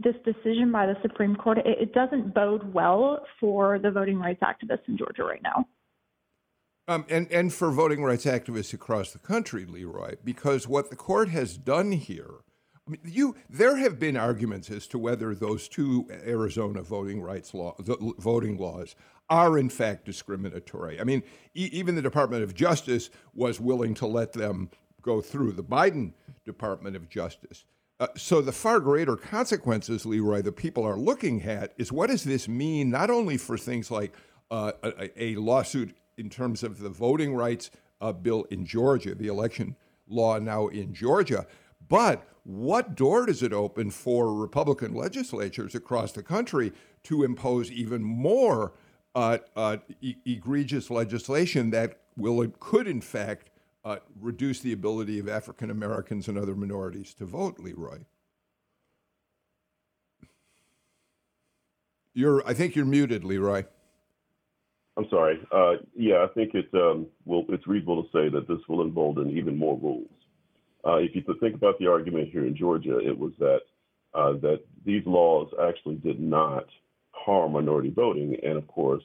this 0.00 0.16
decision 0.24 0.72
by 0.72 0.86
the 0.86 0.96
Supreme 1.02 1.36
Court, 1.36 1.58
it, 1.58 1.66
it 1.66 1.94
doesn't 1.94 2.34
bode 2.34 2.74
well 2.74 3.24
for 3.38 3.78
the 3.78 3.92
voting 3.92 4.18
rights 4.18 4.42
activists 4.42 4.88
in 4.88 4.98
Georgia 4.98 5.22
right 5.22 5.40
now. 5.40 5.68
Um, 6.88 7.06
and, 7.08 7.30
and 7.30 7.52
for 7.52 7.70
voting 7.70 8.02
rights 8.02 8.24
activists 8.24 8.74
across 8.74 9.12
the 9.12 9.20
country, 9.20 9.64
Leroy, 9.64 10.16
because 10.24 10.66
what 10.66 10.90
the 10.90 10.96
court 10.96 11.28
has 11.28 11.56
done 11.56 11.92
here 11.92 12.40
I 12.86 12.90
mean, 12.90 13.00
you 13.04 13.36
there 13.48 13.76
have 13.76 13.98
been 13.98 14.16
arguments 14.16 14.70
as 14.70 14.86
to 14.88 14.98
whether 14.98 15.34
those 15.34 15.68
two 15.68 16.06
Arizona 16.10 16.82
voting 16.82 17.22
rights 17.22 17.54
law, 17.54 17.74
voting 17.78 18.58
laws 18.58 18.94
are 19.30 19.58
in 19.58 19.70
fact 19.70 20.04
discriminatory. 20.04 21.00
I 21.00 21.04
mean, 21.04 21.22
e- 21.54 21.70
even 21.72 21.94
the 21.94 22.02
Department 22.02 22.42
of 22.42 22.54
Justice 22.54 23.08
was 23.34 23.58
willing 23.58 23.94
to 23.94 24.06
let 24.06 24.32
them 24.32 24.70
go 25.00 25.20
through 25.20 25.52
the 25.52 25.64
Biden 25.64 26.12
Department 26.44 26.94
of 26.94 27.08
Justice. 27.08 27.64
Uh, 28.00 28.08
so 28.16 28.40
the 28.40 28.52
far 28.52 28.80
greater 28.80 29.16
consequences, 29.16 30.04
Leroy, 30.04 30.42
the 30.42 30.52
people 30.52 30.84
are 30.84 30.98
looking 30.98 31.42
at 31.42 31.72
is 31.78 31.92
what 31.92 32.10
does 32.10 32.24
this 32.24 32.48
mean 32.48 32.90
not 32.90 33.08
only 33.08 33.36
for 33.36 33.56
things 33.56 33.90
like 33.90 34.12
uh, 34.50 34.72
a, 34.82 35.22
a, 35.22 35.36
lawsuit 35.36 35.96
in 36.18 36.28
terms 36.28 36.62
of 36.62 36.80
the 36.80 36.88
voting 36.88 37.34
rights 37.34 37.70
uh, 38.00 38.12
bill 38.12 38.44
in 38.50 38.66
Georgia, 38.66 39.14
the 39.14 39.28
election 39.28 39.76
law 40.06 40.38
now 40.38 40.66
in 40.66 40.92
Georgia, 40.92 41.46
but 41.88 42.26
what 42.44 42.94
door 42.94 43.26
does 43.26 43.42
it 43.42 43.52
open 43.52 43.90
for 43.90 44.34
Republican 44.34 44.94
legislatures 44.94 45.74
across 45.74 46.12
the 46.12 46.22
country 46.22 46.72
to 47.04 47.24
impose 47.24 47.70
even 47.70 48.02
more 48.02 48.74
uh, 49.14 49.38
uh, 49.56 49.78
e- 50.00 50.16
egregious 50.26 50.90
legislation 50.90 51.70
that 51.70 52.00
will 52.16 52.46
could 52.60 52.86
in 52.86 53.00
fact 53.00 53.50
uh, 53.84 53.96
reduce 54.20 54.60
the 54.60 54.72
ability 54.72 55.18
of 55.18 55.28
African 55.28 55.70
Americans 55.70 56.28
and 56.28 56.38
other 56.38 56.54
minorities 56.54 57.14
to 57.14 57.26
vote, 57.26 57.58
Leroy. 57.58 57.98
You're, 62.14 62.46
I 62.46 62.54
think 62.54 62.76
you're 62.76 62.84
muted, 62.84 63.24
Leroy. 63.24 63.64
I'm 64.96 65.06
sorry. 65.10 65.40
Uh, 65.50 65.74
yeah, 65.96 66.24
I 66.24 66.28
think 66.34 66.54
it 66.54 66.68
um, 66.72 67.08
will. 67.24 67.44
It's 67.48 67.66
reasonable 67.66 68.04
to 68.04 68.08
say 68.10 68.28
that 68.28 68.46
this 68.46 68.60
will 68.68 68.82
embolden 68.82 69.36
even 69.36 69.58
more 69.58 69.76
rules. 69.76 70.08
Uh, 70.86 70.96
if 70.96 71.14
you 71.14 71.22
think 71.40 71.54
about 71.54 71.78
the 71.78 71.86
argument 71.86 72.28
here 72.30 72.46
in 72.46 72.56
Georgia, 72.56 72.98
it 72.98 73.18
was 73.18 73.32
that 73.38 73.60
uh, 74.14 74.32
that 74.34 74.60
these 74.84 75.02
laws 75.06 75.48
actually 75.60 75.96
did 75.96 76.20
not 76.20 76.66
harm 77.12 77.52
minority 77.52 77.90
voting, 77.90 78.36
and 78.42 78.56
of 78.56 78.66
course, 78.68 79.02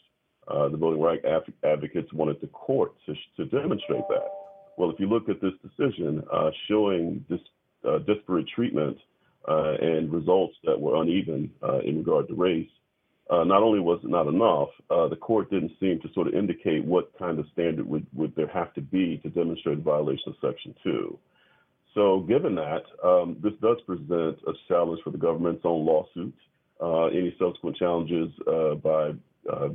uh, 0.48 0.68
the 0.70 0.78
voting 0.78 1.02
rights 1.02 1.26
advocates 1.64 2.12
wanted 2.14 2.40
the 2.42 2.48
court 2.48 2.94
to, 3.06 3.14
to 3.38 3.46
demonstrate 3.46 4.04
that. 4.10 4.28
Well, 4.78 4.90
if 4.92 5.00
you 5.00 5.08
look 5.08 5.30
at 5.30 5.42
this 5.42 5.54
decision 5.64 6.24
uh, 6.32 6.52
showing 6.68 7.26
this 7.30 7.40
uh, 7.88 8.00
disparate 8.00 8.48
treatment 8.54 8.98
uh, 9.48 9.74
and 9.82 10.12
results 10.12 10.56
that 10.64 10.80
were 10.80 11.02
uneven 11.02 11.52
in 11.84 11.98
regard 11.98 12.28
to 12.28 12.36
race, 12.36 12.70
not 13.30 13.64
only 13.64 13.80
was 13.80 14.00
it 14.04 14.10
not 14.10 14.28
enough, 14.28 14.70
the 15.10 15.16
court 15.16 15.50
didn't 15.50 15.72
seem 15.80 16.00
to 16.02 16.14
sort 16.14 16.28
of 16.28 16.34
indicate 16.34 16.84
what 16.84 17.18
kind 17.18 17.40
of 17.40 17.46
standard 17.54 17.88
would, 17.88 18.06
would 18.14 18.36
there 18.36 18.48
have 18.48 18.74
to 18.74 18.82
be 18.82 19.18
to 19.24 19.30
demonstrate 19.30 19.78
a 19.80 19.82
violation 19.82 20.30
of 20.30 20.36
Section 20.42 20.76
2. 20.84 21.20
So, 21.96 22.20
given 22.22 22.56
that, 22.56 22.84
um, 23.04 23.38
this 23.42 23.54
does 23.62 23.78
present 23.86 24.38
a 24.48 24.54
challenge 24.68 25.02
for 25.04 25.10
the 25.10 25.18
government's 25.18 25.62
own 25.64 25.86
lawsuits, 25.86 26.38
any 27.12 27.36
subsequent 27.40 27.78
challenges 27.78 28.30
by 28.84 29.14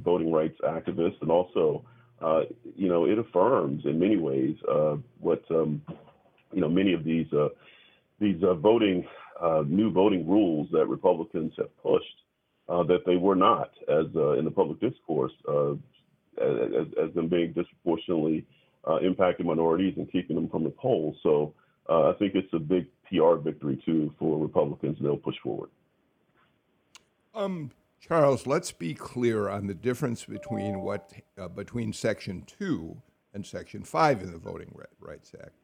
voting 0.04 0.32
rights 0.32 0.58
activists, 0.64 1.20
and 1.20 1.30
also 1.30 1.84
uh, 2.24 2.42
you 2.76 2.88
know, 2.88 3.04
it 3.06 3.18
affirms 3.18 3.84
in 3.84 3.98
many 3.98 4.16
ways 4.16 4.56
uh, 4.70 4.96
what 5.20 5.42
um, 5.50 5.82
you 6.52 6.60
know 6.60 6.68
many 6.68 6.92
of 6.92 7.04
these 7.04 7.26
uh, 7.32 7.48
these 8.20 8.42
uh, 8.42 8.54
voting 8.54 9.04
uh, 9.42 9.62
new 9.66 9.90
voting 9.90 10.26
rules 10.28 10.68
that 10.72 10.86
Republicans 10.86 11.52
have 11.58 11.76
pushed 11.82 12.22
uh, 12.68 12.82
that 12.84 13.04
they 13.04 13.16
were 13.16 13.34
not 13.34 13.70
as 13.88 14.06
in 14.38 14.44
the 14.44 14.52
public 14.54 14.80
discourse 14.80 15.32
as, 16.40 16.86
as, 17.02 17.14
them 17.14 17.28
being 17.28 17.52
disproportionately 17.52 18.46
impacting 18.86 19.44
minorities 19.44 19.94
and 19.96 20.10
keeping 20.10 20.36
them 20.36 20.48
from 20.48 20.64
the 20.64 20.70
polls. 20.70 21.16
So 21.22 21.52
I 21.88 22.12
think 22.18 22.34
it's 22.34 22.52
a 22.52 22.58
big 22.58 22.86
PR 23.08 23.36
victory 23.36 23.80
too 23.84 24.12
for 24.18 24.38
Republicans, 24.38 24.98
they'll 25.00 25.16
push 25.16 25.36
forward. 25.42 25.70
Um, 27.34 27.70
Charles, 28.00 28.46
let's 28.46 28.72
be 28.72 28.94
clear 28.94 29.48
on 29.48 29.66
the 29.66 29.74
difference 29.74 30.24
between 30.24 30.80
what 30.80 31.12
uh, 31.38 31.48
between 31.48 31.92
Section 31.92 32.44
Two 32.46 32.96
and 33.32 33.44
Section 33.44 33.82
Five 33.82 34.22
in 34.22 34.32
the 34.32 34.38
Voting 34.38 34.74
Rights 35.00 35.32
Act. 35.40 35.54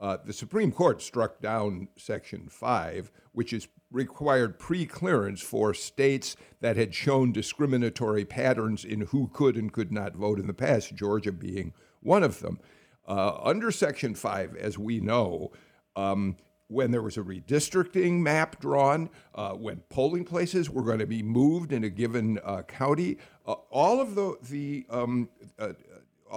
Uh, 0.00 0.16
the 0.24 0.32
Supreme 0.32 0.72
Court 0.72 1.02
struck 1.02 1.42
down 1.42 1.88
Section 1.94 2.48
5, 2.48 3.12
which 3.32 3.52
is 3.52 3.68
required 3.90 4.58
pre 4.58 4.86
clearance 4.86 5.42
for 5.42 5.74
states 5.74 6.36
that 6.60 6.78
had 6.78 6.94
shown 6.94 7.32
discriminatory 7.32 8.24
patterns 8.24 8.82
in 8.82 9.02
who 9.02 9.28
could 9.28 9.56
and 9.56 9.70
could 9.72 9.92
not 9.92 10.14
vote 10.14 10.38
in 10.38 10.46
the 10.46 10.54
past, 10.54 10.94
Georgia 10.94 11.32
being 11.32 11.74
one 12.00 12.22
of 12.22 12.40
them. 12.40 12.58
Uh, 13.10 13.40
under 13.42 13.72
Section 13.72 14.14
5, 14.14 14.54
as 14.54 14.78
we 14.78 15.00
know, 15.00 15.50
um, 15.96 16.36
when 16.68 16.92
there 16.92 17.02
was 17.02 17.16
a 17.16 17.22
redistricting 17.22 18.20
map 18.20 18.60
drawn, 18.60 19.10
uh, 19.34 19.50
when 19.50 19.78
polling 19.88 20.24
places 20.24 20.70
were 20.70 20.84
going 20.84 21.00
to 21.00 21.08
be 21.08 21.20
moved 21.20 21.72
in 21.72 21.82
a 21.82 21.90
given 21.90 22.38
uh, 22.44 22.62
county, 22.62 23.18
uh, 23.48 23.54
all 23.70 24.00
of 24.00 24.14
the, 24.14 24.36
the 24.48 24.86
um, 24.90 25.28
uh, 25.58 25.72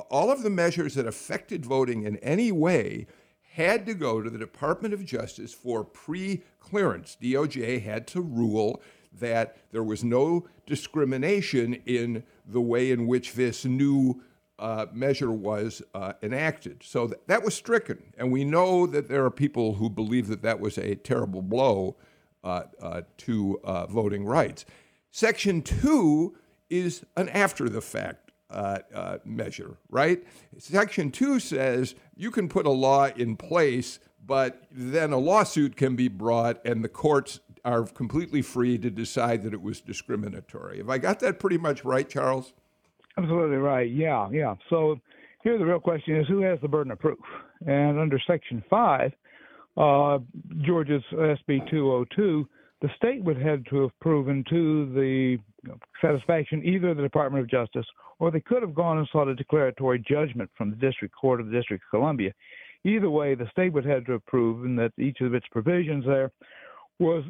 all 0.09 0.31
of 0.31 0.41
the 0.41 0.49
measures 0.49 0.95
that 0.95 1.05
affected 1.05 1.63
voting 1.63 2.01
in 2.01 2.17
any 2.17 2.51
way 2.51 3.05
had 3.51 3.85
to 3.85 3.93
go 3.93 4.23
to 4.23 4.31
the 4.31 4.39
Department 4.39 4.95
of 4.95 5.05
Justice 5.05 5.53
for 5.53 5.83
pre-clearance. 5.83 7.15
DOJ 7.21 7.83
had 7.83 8.07
to 8.07 8.19
rule 8.19 8.81
that 9.19 9.57
there 9.71 9.83
was 9.83 10.03
no 10.03 10.47
discrimination 10.65 11.75
in 11.85 12.23
the 12.47 12.61
way 12.61 12.89
in 12.89 13.05
which 13.05 13.33
this 13.33 13.63
new 13.63 14.23
uh, 14.63 14.85
measure 14.93 15.29
was 15.29 15.81
uh, 15.93 16.13
enacted. 16.23 16.81
So 16.83 17.07
th- 17.07 17.19
that 17.27 17.43
was 17.43 17.53
stricken. 17.53 18.01
And 18.17 18.31
we 18.31 18.45
know 18.45 18.87
that 18.87 19.09
there 19.09 19.25
are 19.25 19.29
people 19.29 19.73
who 19.73 19.89
believe 19.89 20.27
that 20.27 20.41
that 20.43 20.61
was 20.61 20.77
a 20.77 20.95
terrible 20.95 21.41
blow 21.41 21.97
uh, 22.45 22.63
uh 22.81 23.01
to 23.17 23.59
uh, 23.63 23.85
voting 23.87 24.25
rights. 24.25 24.65
Section 25.11 25.61
2 25.61 26.35
is 26.69 27.05
an 27.17 27.27
after 27.29 27.67
the 27.67 27.81
fact 27.81 28.31
uh, 28.49 29.17
measure, 29.25 29.77
right? 29.89 30.23
Section 30.57 31.11
2 31.11 31.39
says 31.39 31.95
you 32.15 32.31
can 32.31 32.47
put 32.47 32.65
a 32.65 32.71
law 32.71 33.07
in 33.17 33.35
place, 33.35 33.99
but 34.25 34.63
then 34.71 35.11
a 35.11 35.17
lawsuit 35.17 35.75
can 35.75 35.97
be 35.97 36.07
brought 36.07 36.65
and 36.65 36.83
the 36.83 36.89
courts 36.89 37.41
are 37.65 37.83
completely 37.83 38.41
free 38.41 38.77
to 38.77 38.89
decide 38.89 39.43
that 39.43 39.53
it 39.53 39.61
was 39.61 39.81
discriminatory. 39.81 40.77
Have 40.77 40.89
I 40.89 40.99
got 40.99 41.19
that 41.19 41.39
pretty 41.39 41.57
much 41.57 41.83
right, 41.83 42.07
Charles? 42.07 42.53
Absolutely 43.17 43.57
right. 43.57 43.91
Yeah, 43.91 44.29
yeah. 44.31 44.55
So 44.69 44.99
here 45.43 45.57
the 45.57 45.65
real 45.65 45.79
question 45.79 46.15
is 46.15 46.27
who 46.27 46.41
has 46.41 46.59
the 46.61 46.67
burden 46.67 46.91
of 46.91 46.99
proof? 46.99 47.19
And 47.65 47.99
under 47.99 48.19
Section 48.25 48.63
5, 48.69 49.11
uh, 49.77 50.19
Georgia's 50.65 51.03
SB 51.11 51.69
202, 51.69 52.47
the 52.81 52.89
state 52.97 53.23
would 53.23 53.41
have 53.41 53.63
to 53.65 53.83
have 53.83 53.99
proven 53.99 54.43
to 54.49 54.91
the 54.93 55.37
satisfaction 56.01 56.63
either 56.65 56.93
the 56.93 57.01
Department 57.01 57.43
of 57.43 57.49
Justice 57.49 57.85
or 58.19 58.31
they 58.31 58.41
could 58.41 58.61
have 58.61 58.75
gone 58.75 58.97
and 58.97 59.07
sought 59.11 59.27
a 59.27 59.35
declaratory 59.35 60.03
judgment 60.07 60.49
from 60.57 60.69
the 60.69 60.75
District 60.75 61.13
Court 61.15 61.39
of 61.39 61.47
the 61.47 61.51
District 61.53 61.83
of 61.83 61.97
Columbia. 61.97 62.33
Either 62.85 63.09
way, 63.09 63.35
the 63.35 63.49
state 63.51 63.71
would 63.71 63.85
have 63.85 64.05
to 64.05 64.13
have 64.13 64.25
proven 64.25 64.75
that 64.75 64.91
each 64.97 65.21
of 65.21 65.33
its 65.33 65.45
provisions 65.51 66.05
there 66.05 66.31
was 66.99 67.23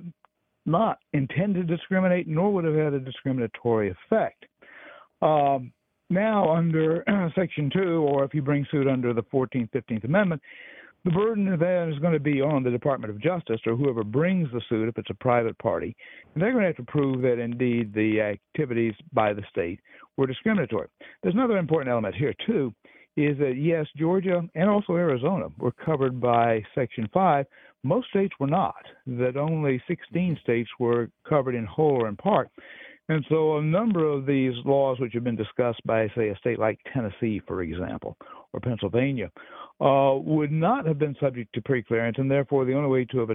not 0.66 0.98
intended 1.14 1.68
to 1.68 1.78
discriminate, 1.78 2.28
nor 2.28 2.52
would 2.52 2.66
have 2.66 2.76
had 2.76 2.94
a 2.94 3.00
discriminatory 3.00 3.92
effect. 3.92 4.46
Um, 5.22 5.72
now, 6.10 6.54
under 6.54 7.04
Section 7.36 7.70
2, 7.74 7.80
or 7.80 8.24
if 8.24 8.34
you 8.34 8.42
bring 8.42 8.66
suit 8.72 8.88
under 8.88 9.14
the 9.14 9.24
14th, 9.24 9.70
15th 9.72 10.04
Amendment, 10.04 10.42
the 11.06 11.12
burden 11.12 11.46
then 11.60 11.92
is 11.92 12.00
going 12.00 12.14
to 12.14 12.20
be 12.20 12.40
on 12.42 12.64
the 12.64 12.72
Department 12.72 13.12
of 13.12 13.22
Justice 13.22 13.60
or 13.66 13.76
whoever 13.76 14.06
brings 14.06 14.50
the 14.54 14.62
suit 14.70 14.88
if 14.88 14.98
it's 14.98 15.10
a 15.10 15.16
private 15.16 15.58
party. 15.58 15.96
And 16.34 16.42
they're 16.42 16.52
going 16.52 16.62
to 16.62 16.68
have 16.68 16.78
to 16.78 16.92
prove 16.92 17.22
that 17.24 17.40
indeed 17.40 17.94
the 17.94 18.22
activities 18.22 18.94
by 19.12 19.34
the 19.34 19.44
state 19.50 19.82
were 20.16 20.28
discriminatory. 20.28 20.88
There's 21.22 21.36
another 21.36 21.58
important 21.58 21.92
element 21.92 22.16
here, 22.16 22.34
too, 22.46 22.74
is 23.18 23.38
that 23.40 23.56
yes, 23.58 23.86
Georgia 23.98 24.44
and 24.56 24.70
also 24.70 24.94
Arizona 24.94 25.48
were 25.58 25.74
covered 25.74 26.22
by 26.22 26.64
Section 26.74 27.10
5. 27.14 27.46
Most 27.84 28.10
states 28.10 28.34
were 28.40 28.48
not, 28.48 28.86
that 29.06 29.36
only 29.36 29.84
16 29.88 30.40
states 30.42 30.70
were 30.80 31.10
covered 31.28 31.56
in 31.56 31.66
whole 31.66 32.02
or 32.02 32.08
in 32.08 32.16
part. 32.16 32.50
And 33.10 33.26
so 33.28 33.58
a 33.58 33.62
number 33.62 34.06
of 34.06 34.26
these 34.26 34.54
laws, 34.64 35.00
which 35.00 35.14
have 35.14 35.24
been 35.24 35.36
discussed 35.36 35.82
by, 35.86 36.08
say, 36.16 36.30
a 36.30 36.38
state 36.38 36.58
like 36.58 36.80
Tennessee, 36.94 37.42
for 37.46 37.62
example, 37.62 38.18
or 38.54 38.60
Pennsylvania, 38.62 39.30
uh, 39.82 40.16
would 40.24 40.52
not 40.52 40.86
have 40.86 41.00
been 41.00 41.16
subject 41.20 41.54
to 41.54 41.62
preclearance, 41.62 42.18
and 42.18 42.32
therefore 42.32 42.64
the 42.64 42.74
only 42.74 42.90
way 42.90 43.06
to 43.06 43.20
have 43.20 43.30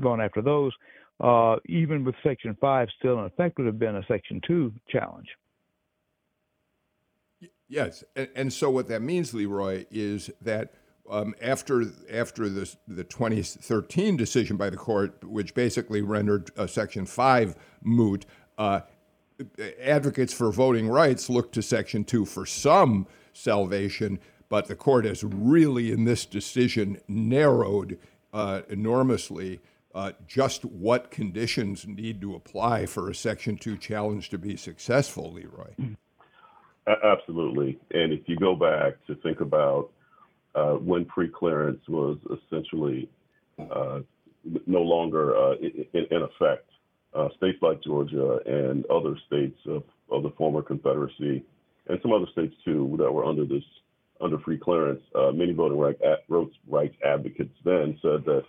gone 0.00 0.20
after 0.20 0.42
those, 0.42 0.72
uh, 1.20 1.56
even 1.66 2.04
with 2.04 2.16
Section 2.24 2.56
5 2.60 2.88
still 2.98 3.20
in 3.20 3.26
effect, 3.26 3.58
would 3.58 3.66
have 3.66 3.78
been 3.78 3.96
a 3.96 4.04
Section 4.08 4.40
2 4.46 4.72
challenge. 4.88 5.28
Yes, 7.68 8.04
and, 8.34 8.52
so 8.52 8.70
what 8.70 8.88
that 8.88 9.00
means, 9.00 9.32
Leroy, 9.32 9.86
is 9.90 10.30
that 10.42 10.74
um, 11.10 11.34
after 11.40 11.84
after 12.12 12.48
the 12.48 12.70
the 12.86 13.02
2013 13.02 14.16
decision 14.16 14.56
by 14.56 14.68
the 14.68 14.76
court, 14.76 15.24
which 15.24 15.54
basically 15.54 16.02
rendered 16.02 16.50
uh, 16.56 16.66
Section 16.66 17.06
5 17.06 17.56
moot, 17.82 18.26
uh, 18.58 18.80
advocates 19.80 20.32
for 20.32 20.50
voting 20.50 20.88
rights 20.88 21.30
look 21.30 21.52
to 21.52 21.62
Section 21.62 22.04
2 22.04 22.24
for 22.24 22.46
some 22.46 23.06
salvation, 23.32 24.18
but 24.48 24.66
the 24.66 24.76
court 24.76 25.04
has 25.04 25.24
really, 25.24 25.90
in 25.90 26.04
this 26.04 26.26
decision, 26.26 26.98
narrowed 27.08 27.98
uh, 28.32 28.62
enormously 28.68 29.60
uh, 29.94 30.12
just 30.26 30.64
what 30.64 31.10
conditions 31.10 31.86
need 31.86 32.20
to 32.20 32.34
apply 32.34 32.86
for 32.86 33.10
a 33.10 33.14
Section 33.14 33.56
2 33.56 33.76
challenge 33.76 34.30
to 34.30 34.38
be 34.38 34.56
successful, 34.56 35.32
Leroy. 35.32 35.74
Absolutely. 37.04 37.78
And 37.92 38.12
if 38.12 38.28
you 38.28 38.36
go 38.36 38.56
back 38.56 38.94
to 39.06 39.14
think 39.16 39.40
about 39.40 39.90
uh, 40.54 40.72
when 40.72 41.04
pre-clearance 41.04 41.80
was 41.88 42.18
essentially 42.30 43.08
uh, 43.58 44.00
no 44.66 44.82
longer 44.82 45.36
uh, 45.36 45.54
in, 45.56 46.06
in, 46.10 46.22
effect, 46.22 46.68
uh, 47.14 47.28
states 47.36 47.58
like 47.62 47.82
Georgia 47.82 48.38
and 48.46 48.84
other 48.86 49.16
states 49.26 49.58
of, 49.66 49.82
of, 50.10 50.22
the 50.22 50.32
former 50.36 50.62
Confederacy, 50.62 51.44
and 51.88 51.98
some 52.00 52.12
other 52.12 52.26
states 52.32 52.54
too 52.64 52.94
that 52.98 53.12
were 53.12 53.24
under 53.24 53.44
this 53.44 53.62
under 54.20 54.38
pre-clearance, 54.38 55.02
uh, 55.16 55.32
many 55.32 55.52
voting 55.52 55.78
rights, 55.78 56.00
rights 56.68 56.94
advocates 57.04 57.54
then 57.64 57.98
said 58.00 58.24
that 58.24 58.42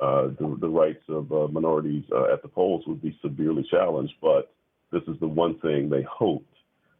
uh, 0.00 0.28
the, 0.38 0.56
the, 0.60 0.68
rights 0.68 1.02
of 1.08 1.30
minorities 1.52 2.04
at 2.32 2.42
the 2.42 2.48
polls 2.48 2.84
would 2.86 3.02
be 3.02 3.18
severely 3.22 3.66
challenged, 3.68 4.12
but 4.22 4.54
this 4.92 5.02
is 5.08 5.18
the 5.18 5.26
one 5.26 5.58
thing 5.58 5.88
they 5.88 6.04
hoped 6.08 6.52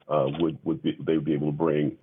would 0.09 0.59
would 0.65 0.83
be, 0.83 0.97
they 1.07 1.15
would 1.15 1.25
be 1.25 1.35
able 1.35 1.53
to 1.53 1.57
bring 1.57 1.97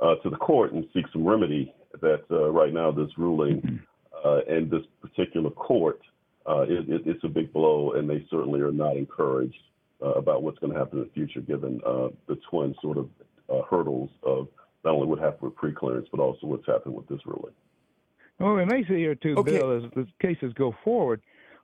to 0.00 0.30
the 0.30 0.36
court 0.36 0.72
and 0.72 0.86
seek 0.94 1.06
some 1.12 1.26
remedy 1.26 1.74
that 2.00 2.22
uh, 2.30 2.50
right 2.50 2.72
now 2.72 2.90
this 2.90 3.10
ruling 3.16 3.60
mm-hmm. 3.60 3.76
uh, 4.24 4.40
and 4.48 4.70
this 4.70 4.82
particular 5.00 5.50
court 5.50 6.00
uh, 6.48 6.62
it, 6.62 6.88
it, 6.88 7.02
it's 7.06 7.24
a 7.24 7.28
big 7.28 7.52
blow, 7.52 7.92
and 7.92 8.08
they 8.08 8.24
certainly 8.30 8.60
are 8.60 8.72
not 8.72 8.96
encouraged 8.96 9.58
uh, 10.02 10.12
about 10.12 10.42
what's 10.42 10.58
going 10.58 10.72
to 10.72 10.78
happen 10.78 10.98
in 10.98 11.04
the 11.04 11.10
future, 11.10 11.40
given 11.40 11.80
uh, 11.86 12.08
the 12.28 12.38
twin 12.50 12.74
sort 12.82 12.98
of 12.98 13.08
uh, 13.50 13.62
hurdles 13.68 14.10
of 14.22 14.48
not 14.84 14.94
only 14.94 15.06
what 15.06 15.18
happened 15.18 15.42
with 15.42 15.56
pre-clearance, 15.56 16.08
but 16.10 16.20
also 16.20 16.46
what's 16.46 16.66
happened 16.66 16.94
with 16.94 17.08
this 17.08 17.20
ruling. 17.24 17.54
Well, 18.38 18.54
we 18.54 18.64
may 18.64 18.82
see 18.86 18.96
here 18.96 19.14
too, 19.14 19.34
okay. 19.38 19.58
Bill, 19.58 19.76
as 19.76 19.90
the 19.94 20.06
cases 20.20 20.52
go 20.54 20.74
forward, 20.84 21.22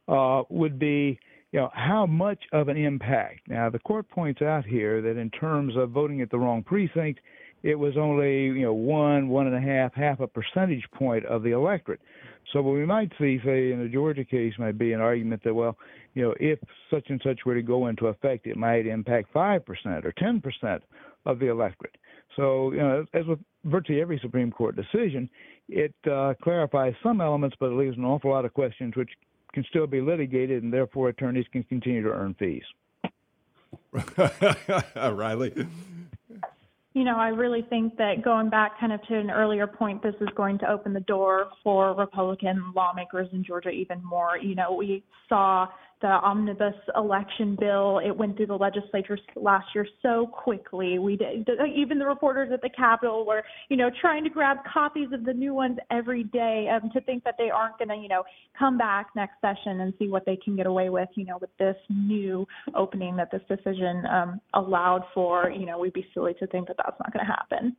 would 0.09 0.79
be 0.79 1.19
you 1.53 1.59
know, 1.59 1.71
how 1.75 2.07
much 2.07 2.39
of 2.53 2.69
an 2.69 2.77
impact? 2.77 3.49
Now, 3.49 3.71
the 3.71 3.81
court 3.81 4.09
points 4.09 4.41
out 4.41 4.65
here 4.65 5.03
that 5.03 5.17
in 5.17 5.31
terms 5.31 5.77
of 5.77 5.91
voting 5.91 6.21
at 6.21 6.31
the 6.31 6.39
wrong 6.39 6.63
precinct, 6.63 7.21
it 7.63 7.75
was 7.75 7.97
only 7.97 8.45
you 8.45 8.63
know 8.63 8.73
one, 8.73 9.29
one 9.29 9.47
and 9.47 9.57
a 9.57 9.61
half, 9.61 9.93
half 9.95 10.21
a 10.21 10.27
percentage 10.27 10.85
point 10.93 11.27
of 11.27 11.43
the 11.43 11.51
electorate. 11.51 12.01
So 12.53 12.63
what 12.63 12.75
we 12.75 12.85
might 12.85 13.13
see, 13.19 13.41
say 13.45 13.73
in 13.73 13.81
the 13.83 13.89
Georgia 13.89 14.25
case, 14.25 14.55
might 14.59 14.79
be 14.79 14.93
an 14.93 15.01
argument 15.01 15.43
that 15.45 15.55
well, 15.55 15.77
you 16.15 16.23
know, 16.23 16.35
if 16.41 16.59
such 16.91 17.07
and 17.09 17.21
such 17.25 17.41
were 17.45 17.55
to 17.55 17.63
go 17.63 17.87
into 17.87 18.09
effect, 18.09 18.47
it 18.47 18.57
might 18.57 18.87
impact 18.87 19.29
five 19.33 19.65
percent 19.65 20.05
or 20.05 20.13
ten 20.13 20.41
percent 20.41 20.83
of 21.27 21.39
the 21.39 21.47
electorate. 21.47 21.97
So 22.37 22.73
you 22.73 22.79
know, 22.79 23.07
as 23.15 23.27
with 23.27 23.39
virtually 23.65 24.01
every 24.01 24.19
Supreme 24.21 24.51
Court 24.51 24.77
decision, 24.77 25.29
it 25.69 25.95
uh, 26.11 26.35
clarifies 26.43 26.95
some 27.03 27.21
elements, 27.21 27.57
but 27.61 27.67
it 27.67 27.77
leaves 27.77 27.97
an 27.97 28.05
awful 28.05 28.31
lot 28.31 28.45
of 28.45 28.53
questions 28.53 28.97
which 28.97 29.11
can 29.53 29.65
still 29.69 29.87
be 29.87 30.01
litigated, 30.01 30.63
and 30.63 30.73
therefore 30.73 31.09
attorneys 31.09 31.47
can 31.53 31.63
continue 31.65 32.03
to 32.03 32.11
earn 32.11 32.35
fees. 32.39 32.63
Riley. 34.97 35.53
You 36.93 37.05
know, 37.05 37.17
I 37.17 37.29
really 37.29 37.63
think 37.71 37.97
that 37.99 38.25
going 38.25 38.51
back 38.51 38.81
kind 38.81 38.93
of 38.93 39.01
to 39.07 39.17
an 39.17 39.31
earlier 39.31 39.69
point, 39.69 40.03
this 40.03 40.15
is 40.21 40.29
going 40.37 40.59
to 40.59 40.69
open 40.69 40.93
the 40.93 41.01
door 41.01 41.51
for 41.63 41.95
Republican 41.95 42.73
lawmakers 42.75 43.29
in 43.33 43.45
Georgia 43.45 43.71
even 43.71 44.05
more. 44.05 44.37
You 44.37 44.57
know, 44.57 44.75
we 44.75 45.05
saw 45.29 45.69
the 46.01 46.09
omnibus 46.09 46.75
election 46.97 47.57
bill. 47.59 48.01
It 48.05 48.11
went 48.17 48.37
through 48.37 48.47
the 48.47 48.57
legislature 48.57 49.19
last 49.37 49.67
year 49.75 49.87
so 50.03 50.27
quickly. 50.27 50.99
We 50.99 51.17
did, 51.17 51.49
even 51.75 51.99
the 51.99 52.07
reporters 52.07 52.51
at 52.53 52.63
the 52.63 52.71
Capitol 52.71 53.27
were, 53.27 53.43
you 53.69 53.77
know, 53.77 53.91
trying 54.01 54.25
to 54.25 54.31
grab 54.31 54.59
copies 54.73 55.13
of 55.13 55.25
the 55.25 55.33
new 55.33 55.55
ones 55.55 55.79
every 55.91 56.25
day. 56.25 56.69
Um, 56.71 56.91
to 56.93 57.01
think 57.03 57.25
that 57.25 57.35
they 57.39 57.51
aren't 57.51 57.79
going 57.79 57.89
to, 57.89 57.97
you 57.97 58.09
know, 58.09 58.25
come 58.59 58.79
back 58.79 59.09
next 59.15 59.35
session 59.41 59.81
and 59.81 59.93
see 59.99 60.09
what 60.09 60.25
they 60.27 60.37
can 60.37 60.57
get 60.57 60.67
away 60.67 60.89
with, 60.89 61.09
you 61.15 61.25
know, 61.25 61.39
with 61.41 61.51
this 61.59 61.77
new 61.89 62.47
opening 62.75 63.17
that 63.17 63.31
this 63.31 63.43
decision 63.49 64.05
um, 64.07 64.41
allowed 64.55 65.05
for, 65.15 65.51
you 65.51 65.67
know, 65.67 65.79
we'd 65.79 65.93
be 65.93 66.07
silly 66.15 66.35
to 66.35 66.47
think 66.49 66.69
that 66.69 66.77
that's 66.77 66.99
not 66.99 67.13
going 67.13 67.27
to 67.27 67.33
happen. 67.33 67.77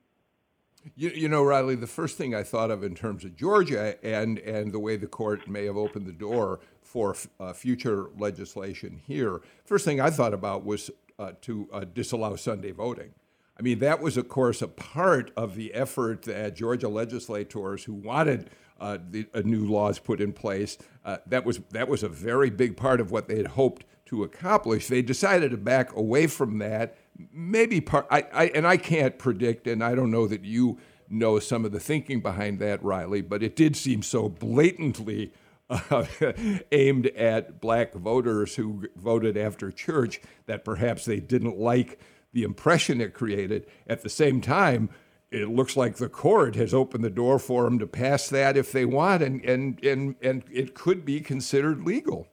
You, 0.95 1.09
you 1.09 1.29
know, 1.29 1.43
Riley, 1.43 1.75
the 1.75 1.87
first 1.87 2.17
thing 2.17 2.33
I 2.33 2.43
thought 2.43 2.71
of 2.71 2.83
in 2.83 2.95
terms 2.95 3.23
of 3.23 3.35
Georgia 3.35 4.03
and, 4.03 4.39
and 4.39 4.71
the 4.71 4.79
way 4.79 4.97
the 4.97 5.07
court 5.07 5.47
may 5.47 5.65
have 5.65 5.77
opened 5.77 6.07
the 6.07 6.11
door 6.11 6.59
for 6.91 7.15
uh, 7.39 7.53
future 7.53 8.09
legislation 8.17 8.99
here, 9.07 9.41
first 9.63 9.85
thing 9.85 10.01
I 10.01 10.09
thought 10.09 10.33
about 10.33 10.65
was 10.65 10.91
uh, 11.17 11.31
to 11.41 11.69
uh, 11.71 11.85
disallow 11.93 12.35
Sunday 12.35 12.71
voting. 12.71 13.11
I 13.57 13.61
mean, 13.61 13.79
that 13.79 14.01
was, 14.01 14.17
of 14.17 14.27
course, 14.27 14.61
a 14.61 14.67
part 14.67 15.31
of 15.37 15.55
the 15.55 15.73
effort 15.73 16.23
that 16.23 16.55
Georgia 16.55 16.89
legislators 16.89 17.85
who 17.85 17.93
wanted 17.93 18.49
uh, 18.81 18.97
the 19.09 19.25
uh, 19.33 19.41
new 19.45 19.65
laws 19.65 19.99
put 19.99 20.19
in 20.19 20.33
place. 20.33 20.77
Uh, 21.05 21.17
that 21.27 21.45
was 21.45 21.61
that 21.69 21.87
was 21.87 22.03
a 22.03 22.09
very 22.09 22.49
big 22.49 22.75
part 22.75 22.99
of 22.99 23.09
what 23.11 23.29
they 23.29 23.37
had 23.37 23.47
hoped 23.47 23.85
to 24.07 24.23
accomplish. 24.23 24.87
They 24.87 25.01
decided 25.01 25.51
to 25.51 25.57
back 25.57 25.95
away 25.95 26.27
from 26.27 26.57
that 26.57 26.97
maybe 27.31 27.79
part, 27.79 28.07
I, 28.09 28.25
I, 28.33 28.45
and 28.47 28.67
I 28.67 28.77
can't 28.77 29.17
predict, 29.17 29.67
and 29.67 29.83
I 29.83 29.95
don't 29.95 30.11
know 30.11 30.27
that 30.27 30.43
you 30.43 30.77
know 31.09 31.39
some 31.39 31.63
of 31.63 31.71
the 31.71 31.79
thinking 31.79 32.19
behind 32.19 32.59
that, 32.59 32.83
Riley, 32.83 33.21
but 33.21 33.43
it 33.43 33.55
did 33.55 33.75
seem 33.75 34.01
so 34.01 34.27
blatantly 34.27 35.31
uh, 35.71 36.05
aimed 36.71 37.07
at 37.07 37.61
black 37.61 37.93
voters 37.93 38.55
who 38.55 38.87
voted 38.95 39.37
after 39.37 39.71
church 39.71 40.21
that 40.45 40.65
perhaps 40.65 41.05
they 41.05 41.19
didn't 41.19 41.57
like 41.57 41.99
the 42.33 42.43
impression 42.43 43.01
it 43.01 43.13
created. 43.13 43.65
At 43.87 44.01
the 44.01 44.09
same 44.09 44.41
time, 44.41 44.89
it 45.31 45.49
looks 45.49 45.77
like 45.77 45.95
the 45.95 46.09
court 46.09 46.55
has 46.55 46.73
opened 46.73 47.03
the 47.03 47.09
door 47.09 47.39
for 47.39 47.63
them 47.63 47.79
to 47.79 47.87
pass 47.87 48.27
that 48.29 48.57
if 48.57 48.71
they 48.71 48.85
want, 48.85 49.23
and, 49.23 49.43
and, 49.45 49.83
and, 49.83 50.15
and 50.21 50.43
it 50.51 50.75
could 50.75 51.05
be 51.05 51.21
considered 51.21 51.83
legal. 51.83 52.27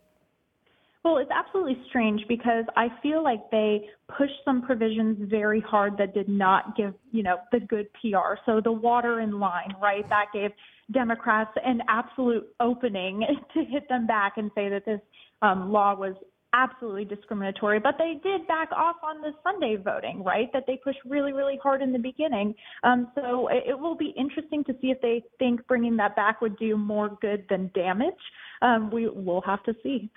Well, 1.04 1.18
it's 1.18 1.30
absolutely 1.30 1.80
strange 1.88 2.22
because 2.28 2.64
I 2.76 2.88
feel 3.02 3.22
like 3.22 3.50
they 3.50 3.88
pushed 4.08 4.44
some 4.44 4.62
provisions 4.62 5.16
very 5.30 5.60
hard 5.60 5.96
that 5.98 6.12
did 6.12 6.28
not 6.28 6.76
give, 6.76 6.92
you 7.12 7.22
know, 7.22 7.38
the 7.52 7.60
good 7.60 7.86
PR. 7.94 8.34
So 8.44 8.60
the 8.60 8.72
water 8.72 9.20
in 9.20 9.38
line, 9.38 9.74
right? 9.80 10.06
That 10.08 10.26
gave 10.34 10.50
Democrats 10.92 11.50
an 11.64 11.82
absolute 11.88 12.46
opening 12.60 13.20
to 13.54 13.64
hit 13.64 13.88
them 13.88 14.06
back 14.06 14.34
and 14.36 14.50
say 14.54 14.68
that 14.68 14.84
this 14.84 15.00
um, 15.42 15.70
law 15.70 15.94
was 15.94 16.14
absolutely 16.54 17.04
discriminatory, 17.04 17.78
but 17.78 17.96
they 17.98 18.18
did 18.22 18.46
back 18.46 18.70
off 18.72 18.96
on 19.02 19.20
the 19.20 19.32
Sunday 19.44 19.76
voting, 19.76 20.24
right? 20.24 20.50
That 20.52 20.64
they 20.66 20.78
pushed 20.82 20.98
really, 21.04 21.32
really 21.32 21.58
hard 21.62 21.82
in 21.82 21.92
the 21.92 21.98
beginning. 21.98 22.54
Um, 22.84 23.08
so 23.14 23.48
it, 23.48 23.64
it, 23.68 23.78
will 23.78 23.94
be 23.94 24.14
interesting 24.16 24.64
to 24.64 24.72
see 24.80 24.90
if 24.90 25.00
they 25.02 25.22
think 25.38 25.66
bringing 25.66 25.96
that 25.98 26.16
back 26.16 26.40
would 26.40 26.58
do 26.58 26.76
more 26.76 27.18
good 27.20 27.44
than 27.50 27.70
damage. 27.74 28.14
Um, 28.62 28.90
we 28.90 29.08
will 29.08 29.42
have 29.42 29.62
to 29.64 29.74
see. 29.82 30.10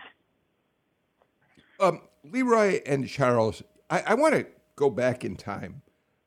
Um, 1.80 2.02
Leroy 2.24 2.82
and 2.86 3.08
Charles, 3.08 3.62
I, 3.90 4.04
I 4.08 4.14
want 4.14 4.36
to 4.36 4.48
go 4.76 4.90
back 4.90 5.26
in 5.26 5.36
time 5.36 5.82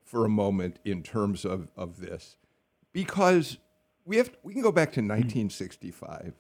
for 0.05 0.25
a 0.25 0.29
moment 0.29 0.79
in 0.85 1.03
terms 1.03 1.45
of, 1.45 1.69
of 1.77 1.99
this 2.01 2.37
because 2.93 3.59
we 4.05 4.17
have 4.17 4.31
we 4.43 4.53
can 4.53 4.63
go 4.63 4.73
back 4.73 4.93
to 4.93 5.01
1965 5.01 6.35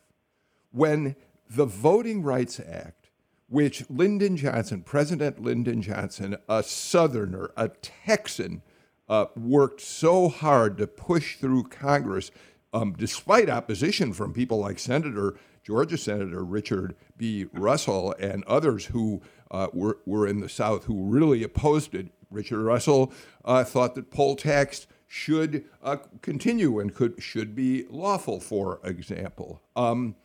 when 0.70 1.16
the 1.48 1.66
Voting 1.66 2.22
Rights 2.22 2.60
Act, 2.60 3.10
which 3.48 3.88
Lyndon 3.88 4.36
Johnson, 4.36 4.82
President 4.82 5.40
Lyndon 5.40 5.82
Johnson, 5.82 6.36
a 6.48 6.62
Southerner, 6.62 7.50
a 7.56 7.68
Texan, 7.68 8.62
uh, 9.08 9.26
worked 9.36 9.80
so 9.80 10.28
hard 10.28 10.78
to 10.78 10.86
push 10.86 11.36
through 11.36 11.64
Congress, 11.64 12.30
um, 12.72 12.94
despite 12.96 13.48
opposition 13.48 14.12
from 14.12 14.32
people 14.32 14.58
like 14.58 14.78
Senator 14.78 15.36
Georgia 15.62 15.96
Senator 15.96 16.44
Richard 16.44 16.94
B. 17.16 17.46
Russell 17.52 18.14
and 18.18 18.44
others 18.44 18.86
who 18.86 19.22
uh, 19.50 19.68
were, 19.72 19.98
were 20.04 20.26
in 20.26 20.40
the 20.40 20.48
South 20.48 20.84
who 20.84 21.04
really 21.04 21.42
opposed 21.42 21.94
it. 21.94 22.08
Richard 22.30 22.62
Russell 22.62 23.12
uh, 23.44 23.64
thought 23.64 23.94
that 23.94 24.10
poll 24.10 24.36
tax 24.36 24.86
should 25.06 25.64
uh, 25.82 25.96
continue 26.22 26.80
and 26.80 26.94
could 26.94 27.22
should 27.22 27.54
be 27.54 27.86
lawful, 27.90 28.40
for 28.40 28.80
example. 28.84 29.62
Um, 29.76 30.16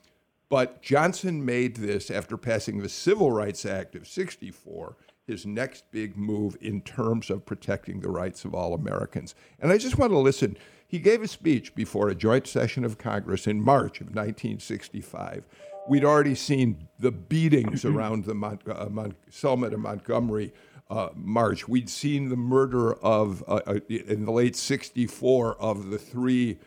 but 0.50 0.82
Johnson 0.82 1.46
made 1.46 1.76
this 1.76 2.10
after 2.10 2.36
passing 2.36 2.80
the 2.80 2.90
Civil 2.90 3.32
Rights 3.32 3.66
Act 3.66 3.96
of 3.96 4.08
64 4.08 4.96
his 5.28 5.46
next 5.46 5.84
big 5.92 6.18
move 6.18 6.58
in 6.60 6.82
terms 6.82 7.30
of 7.30 7.46
protecting 7.46 8.00
the 8.00 8.10
rights 8.10 8.46
of 8.46 8.56
all 8.56 8.74
Americans. 8.74 9.36
And 9.60 9.72
I 9.72 9.78
just 9.78 9.96
want 9.96 10.12
to 10.12 10.18
listen 10.18 10.58
he 10.90 10.98
gave 10.98 11.22
a 11.22 11.28
speech 11.28 11.76
before 11.76 12.10
a 12.10 12.16
joint 12.16 12.48
session 12.48 12.84
of 12.84 12.98
Congress 12.98 13.46
in 13.46 13.62
March 13.62 14.02
of 14.02 14.08
1965. 14.08 15.46
We'd 15.88 16.04
already 16.04 16.34
seen 16.34 16.88
the 16.98 17.12
beatings 17.12 17.86
around 17.86 18.26
the 18.26 18.34
Mont- 18.34 18.68
uh, 18.68 18.88
Mont- 18.90 19.16
Selma 19.30 19.68
and 19.68 19.84
Montgomery 19.84 20.52
uh, 20.90 21.10
march. 21.16 21.68
We'd 21.68 21.90
seen 21.90 22.30
the 22.30 22.36
murder 22.36 22.94
of, 22.94 23.44
uh, 23.48 23.62
uh 23.68 23.80
in 23.90 24.26
the 24.26 24.32
late 24.32 24.56
64, 24.56 25.56
of 25.62 25.90
the 25.90 25.98
three 25.98 26.60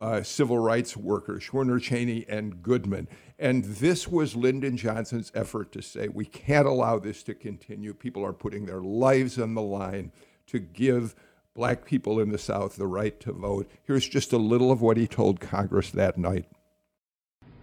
uh, 0.00 0.22
civil 0.22 0.58
rights 0.58 0.96
workers, 0.96 1.44
Schwerner 1.44 1.80
Chaney 1.80 2.24
and 2.28 2.62
Goodman. 2.62 3.08
And 3.38 3.64
this 3.64 4.08
was 4.08 4.36
Lyndon 4.36 4.76
Johnson's 4.76 5.32
effort 5.34 5.72
to 5.72 5.82
say, 5.82 6.08
we 6.08 6.24
can't 6.24 6.66
allow 6.66 6.98
this 6.98 7.22
to 7.24 7.34
continue. 7.34 7.92
People 7.94 8.24
are 8.24 8.32
putting 8.32 8.66
their 8.66 8.82
lives 8.82 9.38
on 9.38 9.54
the 9.54 9.62
line 9.62 10.12
to 10.48 10.58
give 10.58 11.14
black 11.54 11.84
people 11.84 12.20
in 12.20 12.30
the 12.30 12.38
South 12.38 12.76
the 12.76 12.86
right 12.86 13.18
to 13.20 13.32
vote. 13.32 13.70
Here's 13.84 14.08
just 14.08 14.32
a 14.32 14.38
little 14.38 14.70
of 14.70 14.82
what 14.82 14.96
he 14.96 15.06
told 15.06 15.40
Congress 15.40 15.90
that 15.90 16.18
night. 16.18 16.46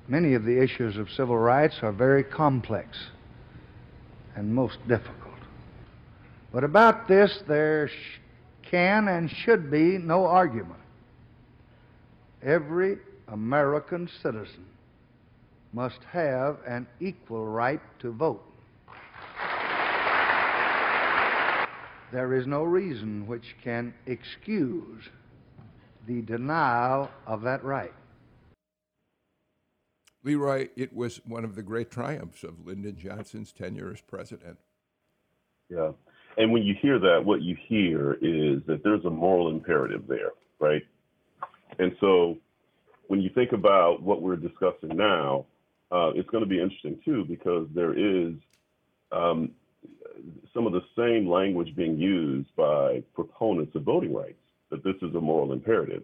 Many 0.07 0.33
of 0.33 0.43
the 0.43 0.61
issues 0.61 0.97
of 0.97 1.09
civil 1.11 1.37
rights 1.37 1.75
are 1.81 1.91
very 1.91 2.23
complex 2.23 2.97
and 4.35 4.53
most 4.53 4.77
difficult. 4.87 5.22
But 6.53 6.63
about 6.63 7.07
this, 7.07 7.41
there 7.47 7.89
can 8.61 9.07
and 9.07 9.29
should 9.29 9.71
be 9.71 9.97
no 9.97 10.27
argument. 10.27 10.79
Every 12.43 12.99
American 13.27 14.07
citizen 14.21 14.65
must 15.73 16.03
have 16.11 16.59
an 16.67 16.85
equal 16.99 17.47
right 17.47 17.81
to 17.99 18.11
vote. 18.11 18.45
There 22.11 22.35
is 22.35 22.45
no 22.45 22.63
reason 22.63 23.25
which 23.25 23.55
can 23.63 23.91
excuse 24.05 25.09
the 26.05 26.21
denial 26.21 27.09
of 27.25 27.41
that 27.41 27.63
right. 27.63 27.93
Leroy, 30.23 30.69
it 30.75 30.93
was 30.93 31.19
one 31.25 31.43
of 31.43 31.55
the 31.55 31.63
great 31.63 31.89
triumphs 31.89 32.43
of 32.43 32.67
Lyndon 32.67 32.95
Johnson's 32.95 33.51
tenure 33.51 33.91
as 33.91 34.01
president. 34.01 34.59
Yeah. 35.69 35.93
And 36.37 36.51
when 36.51 36.63
you 36.63 36.75
hear 36.81 36.99
that, 36.99 37.23
what 37.23 37.41
you 37.41 37.55
hear 37.67 38.13
is 38.13 38.61
that 38.67 38.81
there's 38.83 39.05
a 39.05 39.09
moral 39.09 39.49
imperative 39.49 40.07
there, 40.07 40.31
right? 40.59 40.81
And 41.79 41.95
so 41.99 42.37
when 43.07 43.21
you 43.21 43.29
think 43.29 43.51
about 43.51 44.01
what 44.01 44.21
we're 44.21 44.35
discussing 44.35 44.95
now, 44.95 45.45
uh, 45.91 46.11
it's 46.15 46.29
going 46.29 46.43
to 46.43 46.49
be 46.49 46.59
interesting 46.59 46.99
too, 47.05 47.25
because 47.25 47.67
there 47.75 47.93
is 47.93 48.33
um, 49.11 49.51
some 50.53 50.65
of 50.65 50.73
the 50.73 50.81
same 50.97 51.29
language 51.29 51.75
being 51.75 51.97
used 51.97 52.49
by 52.55 53.03
proponents 53.13 53.75
of 53.75 53.83
voting 53.83 54.13
rights, 54.13 54.39
that 54.71 54.83
this 54.83 54.95
is 55.01 55.13
a 55.15 55.21
moral 55.21 55.53
imperative. 55.53 56.03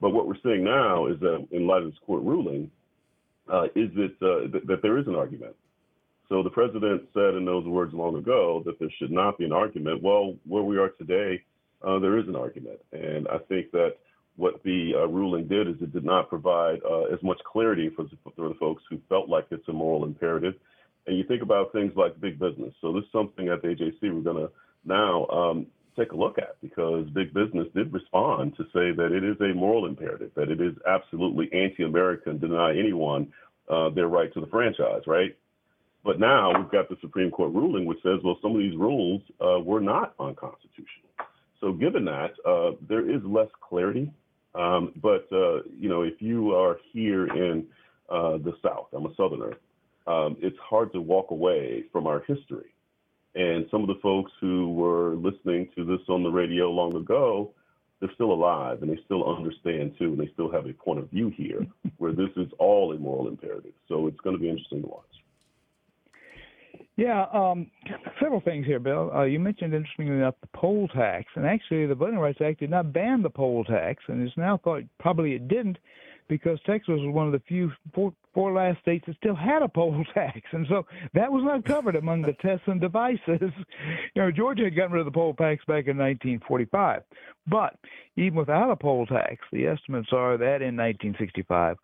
But 0.00 0.10
what 0.10 0.26
we're 0.26 0.40
seeing 0.42 0.64
now 0.64 1.06
is 1.06 1.20
that 1.20 1.46
in 1.50 1.66
light 1.66 1.82
of 1.82 1.90
this 1.90 1.98
court 2.06 2.22
ruling, 2.22 2.70
uh, 3.52 3.64
is 3.74 3.90
it 3.96 4.14
uh, 4.22 4.50
th- 4.50 4.64
that 4.66 4.80
there 4.82 4.98
is 4.98 5.06
an 5.06 5.14
argument. 5.14 5.54
So 6.28 6.42
the 6.42 6.50
president 6.50 7.08
said 7.12 7.34
in 7.34 7.44
those 7.44 7.66
words 7.66 7.92
long 7.92 8.16
ago 8.16 8.62
that 8.64 8.78
there 8.78 8.90
should 8.98 9.10
not 9.10 9.38
be 9.38 9.44
an 9.44 9.52
argument. 9.52 10.02
Well, 10.02 10.36
where 10.46 10.62
we 10.62 10.78
are 10.78 10.88
today, 10.90 11.42
uh, 11.86 11.98
there 11.98 12.18
is 12.18 12.28
an 12.28 12.36
argument, 12.36 12.78
and 12.92 13.26
I 13.28 13.38
think 13.48 13.70
that 13.72 13.96
what 14.36 14.62
the 14.62 14.92
uh, 14.96 15.06
ruling 15.08 15.46
did 15.46 15.68
is 15.68 15.76
it 15.80 15.92
did 15.92 16.04
not 16.04 16.28
provide 16.28 16.78
uh, 16.88 17.04
as 17.04 17.22
much 17.22 17.38
clarity 17.44 17.90
for 17.94 18.04
the, 18.04 18.16
for 18.34 18.48
the 18.48 18.54
folks 18.54 18.82
who 18.88 18.98
felt 19.08 19.28
like 19.28 19.46
it's 19.50 19.68
a 19.68 19.72
moral 19.72 20.04
imperative. 20.04 20.54
And 21.06 21.18
you 21.18 21.24
think 21.24 21.42
about 21.42 21.72
things 21.72 21.92
like 21.96 22.18
big 22.20 22.38
business. 22.38 22.72
So 22.80 22.92
this 22.92 23.04
is 23.04 23.12
something 23.12 23.48
at 23.48 23.60
the 23.60 23.68
AJC 23.68 24.02
we're 24.02 24.20
going 24.20 24.46
to 24.46 24.50
now 24.84 25.26
um, 25.26 25.66
take 25.98 26.12
a 26.12 26.16
look 26.16 26.38
at 26.38 26.56
because 26.62 27.08
big 27.10 27.34
business 27.34 27.66
did 27.74 27.92
respond 27.92 28.56
to 28.56 28.64
say 28.72 28.92
that 28.92 29.12
it 29.12 29.24
is 29.24 29.36
a 29.40 29.54
moral 29.54 29.86
imperative, 29.86 30.30
that 30.36 30.50
it 30.50 30.60
is 30.60 30.74
absolutely 30.88 31.50
anti-American 31.52 32.40
to 32.40 32.48
deny 32.48 32.70
anyone 32.70 33.32
uh, 33.68 33.90
their 33.90 34.08
right 34.08 34.32
to 34.34 34.40
the 34.40 34.46
franchise, 34.46 35.02
right? 35.06 35.36
But 36.04 36.18
now 36.18 36.52
we've 36.56 36.70
got 36.70 36.88
the 36.88 36.96
Supreme 37.00 37.30
Court 37.30 37.52
ruling 37.52 37.84
which 37.86 38.02
says, 38.02 38.20
well, 38.24 38.38
some 38.42 38.52
of 38.52 38.58
these 38.58 38.76
rules 38.76 39.22
uh, 39.40 39.60
were 39.60 39.80
not 39.80 40.14
unconstitutional. 40.18 41.10
So 41.60 41.72
given 41.72 42.04
that, 42.06 42.32
uh, 42.44 42.72
there 42.88 43.08
is 43.08 43.22
less 43.24 43.48
clarity. 43.60 44.10
Um, 44.54 44.92
but, 44.96 45.28
uh, 45.32 45.62
you 45.78 45.88
know, 45.88 46.02
if 46.02 46.20
you 46.20 46.54
are 46.54 46.78
here 46.92 47.26
in 47.28 47.66
uh, 48.10 48.38
the 48.38 48.52
South, 48.62 48.88
I'm 48.92 49.06
a 49.06 49.14
Southerner, 49.16 49.54
um, 50.06 50.36
it's 50.40 50.58
hard 50.58 50.92
to 50.92 51.00
walk 51.00 51.30
away 51.30 51.84
from 51.92 52.06
our 52.06 52.20
history. 52.26 52.74
And 53.34 53.66
some 53.70 53.80
of 53.80 53.86
the 53.86 54.00
folks 54.02 54.32
who 54.40 54.74
were 54.74 55.14
listening 55.14 55.68
to 55.76 55.84
this 55.84 56.00
on 56.08 56.22
the 56.22 56.30
radio 56.30 56.70
long 56.70 56.94
ago, 56.96 57.52
they're 58.00 58.12
still 58.14 58.32
alive 58.32 58.82
and 58.82 58.90
they 58.90 59.00
still 59.04 59.24
understand 59.24 59.94
too, 59.98 60.06
and 60.06 60.18
they 60.18 60.30
still 60.34 60.50
have 60.50 60.66
a 60.66 60.72
point 60.72 60.98
of 60.98 61.08
view 61.08 61.32
here 61.34 61.66
where 61.98 62.12
this 62.12 62.30
is 62.36 62.48
all 62.58 62.92
a 62.92 62.98
moral 62.98 63.28
imperative. 63.28 63.72
So 63.88 64.08
it's 64.08 64.20
going 64.20 64.36
to 64.36 64.42
be 64.42 64.50
interesting 64.50 64.82
to 64.82 64.88
watch. 64.88 65.11
Yeah, 66.96 67.24
um, 67.32 67.70
several 68.20 68.40
things 68.40 68.66
here, 68.66 68.78
Bill. 68.78 69.10
Uh, 69.14 69.22
you 69.22 69.40
mentioned, 69.40 69.72
interestingly 69.72 70.14
enough, 70.14 70.34
the 70.42 70.48
poll 70.54 70.88
tax, 70.88 71.26
and 71.36 71.46
actually, 71.46 71.86
the 71.86 71.94
Voting 71.94 72.18
Rights 72.18 72.40
Act 72.44 72.60
did 72.60 72.70
not 72.70 72.92
ban 72.92 73.22
the 73.22 73.30
poll 73.30 73.64
tax, 73.64 74.02
and 74.08 74.26
it's 74.26 74.36
now 74.36 74.58
thought 74.62 74.82
probably 75.00 75.32
it 75.32 75.48
didn't 75.48 75.78
because 76.28 76.58
Texas 76.66 76.88
was 76.88 77.14
one 77.14 77.26
of 77.26 77.32
the 77.32 77.42
few 77.48 77.72
four, 77.94 78.12
four 78.34 78.52
last 78.52 78.80
states 78.80 79.04
that 79.06 79.16
still 79.16 79.34
had 79.34 79.62
a 79.62 79.68
poll 79.68 80.04
tax, 80.14 80.40
and 80.52 80.66
so 80.68 80.84
that 81.14 81.32
was 81.32 81.42
not 81.44 81.64
covered 81.64 81.96
among 81.96 82.22
the 82.22 82.34
tests 82.42 82.64
and 82.66 82.80
devices. 82.80 83.40
You 84.14 84.22
know, 84.22 84.30
Georgia 84.30 84.64
had 84.64 84.76
gotten 84.76 84.92
rid 84.92 85.00
of 85.00 85.06
the 85.06 85.10
poll 85.10 85.32
tax 85.32 85.64
back 85.64 85.86
in 85.86 85.96
1945, 85.96 87.02
but 87.46 87.78
even 88.16 88.34
without 88.38 88.70
a 88.70 88.76
poll 88.76 89.06
tax, 89.06 89.38
the 89.50 89.66
estimates 89.66 90.10
are 90.12 90.36
that 90.36 90.60
in 90.60 90.76
1965 90.76 91.78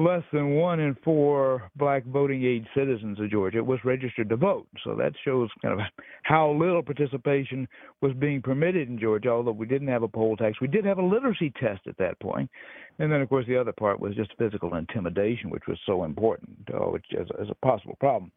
less 0.00 0.22
than 0.32 0.54
one 0.54 0.80
in 0.80 0.96
four 1.04 1.70
black 1.76 2.04
voting 2.06 2.42
age 2.42 2.64
citizens 2.74 3.20
of 3.20 3.30
Georgia 3.30 3.62
was 3.62 3.78
registered 3.84 4.30
to 4.30 4.36
vote. 4.36 4.66
So 4.82 4.94
that 4.96 5.12
shows 5.24 5.50
kind 5.60 5.78
of 5.78 5.86
how 6.22 6.52
little 6.52 6.82
participation 6.82 7.68
was 8.00 8.12
being 8.14 8.40
permitted 8.40 8.88
in 8.88 8.98
Georgia, 8.98 9.28
although 9.28 9.52
we 9.52 9.66
didn't 9.66 9.88
have 9.88 10.02
a 10.02 10.08
poll 10.08 10.36
tax. 10.36 10.60
We 10.60 10.68
did 10.68 10.86
have 10.86 10.98
a 10.98 11.04
literacy 11.04 11.52
test 11.60 11.82
at 11.86 11.98
that 11.98 12.18
point. 12.18 12.50
And 12.98 13.12
then, 13.12 13.20
of 13.20 13.28
course, 13.28 13.46
the 13.46 13.60
other 13.60 13.72
part 13.72 14.00
was 14.00 14.14
just 14.14 14.32
physical 14.38 14.74
intimidation, 14.74 15.50
which 15.50 15.64
was 15.68 15.78
so 15.84 16.04
important, 16.04 16.56
uh, 16.72 16.90
which 16.90 17.06
is, 17.10 17.28
a 17.38 17.54
possible 17.66 17.96
problem. 18.00 18.32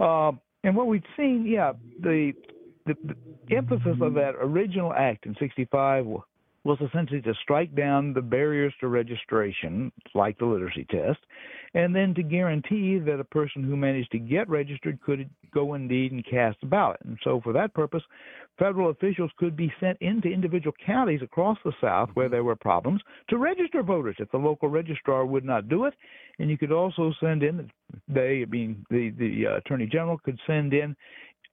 Uh, 0.00 0.32
and 0.64 0.74
what 0.76 0.88
we'd 0.88 1.04
seen, 1.16 1.46
yeah, 1.46 1.72
the, 2.00 2.32
the, 2.86 2.94
the 3.48 3.56
emphasis 3.56 3.96
of 4.00 4.14
that 4.14 4.34
original 4.40 4.92
act 4.92 5.26
in 5.26 5.36
65 5.38 6.06
was 6.64 6.78
essentially 6.86 7.22
to 7.22 7.34
strike 7.42 7.74
down 7.74 8.12
the 8.12 8.20
barriers 8.20 8.74
to 8.80 8.88
registration, 8.88 9.90
like 10.14 10.38
the 10.38 10.44
literacy 10.44 10.86
test, 10.90 11.18
and 11.74 11.94
then 11.94 12.14
to 12.14 12.22
guarantee 12.22 12.98
that 12.98 13.20
a 13.20 13.24
person 13.24 13.62
who 13.62 13.76
managed 13.76 14.10
to 14.12 14.18
get 14.18 14.48
registered 14.48 15.00
could 15.00 15.30
go 15.54 15.74
indeed 15.74 16.12
and 16.12 16.24
cast 16.28 16.58
a 16.62 16.66
ballot. 16.66 17.00
And 17.04 17.18
so, 17.24 17.40
for 17.42 17.52
that 17.54 17.72
purpose, 17.72 18.02
federal 18.58 18.90
officials 18.90 19.30
could 19.38 19.56
be 19.56 19.72
sent 19.80 19.96
into 20.00 20.28
individual 20.28 20.74
counties 20.84 21.22
across 21.22 21.56
the 21.64 21.72
South 21.80 22.10
where 22.14 22.28
there 22.28 22.44
were 22.44 22.56
problems 22.56 23.00
to 23.28 23.38
register 23.38 23.82
voters 23.82 24.16
if 24.18 24.30
the 24.30 24.38
local 24.38 24.68
registrar 24.68 25.24
would 25.24 25.44
not 25.44 25.68
do 25.68 25.86
it. 25.86 25.94
And 26.38 26.50
you 26.50 26.58
could 26.58 26.72
also 26.72 27.12
send 27.20 27.42
in, 27.42 27.70
they, 28.08 28.44
being 28.44 28.84
the, 28.90 29.10
the 29.18 29.46
uh, 29.46 29.56
Attorney 29.58 29.86
General, 29.86 30.18
could 30.18 30.38
send 30.46 30.74
in 30.74 30.94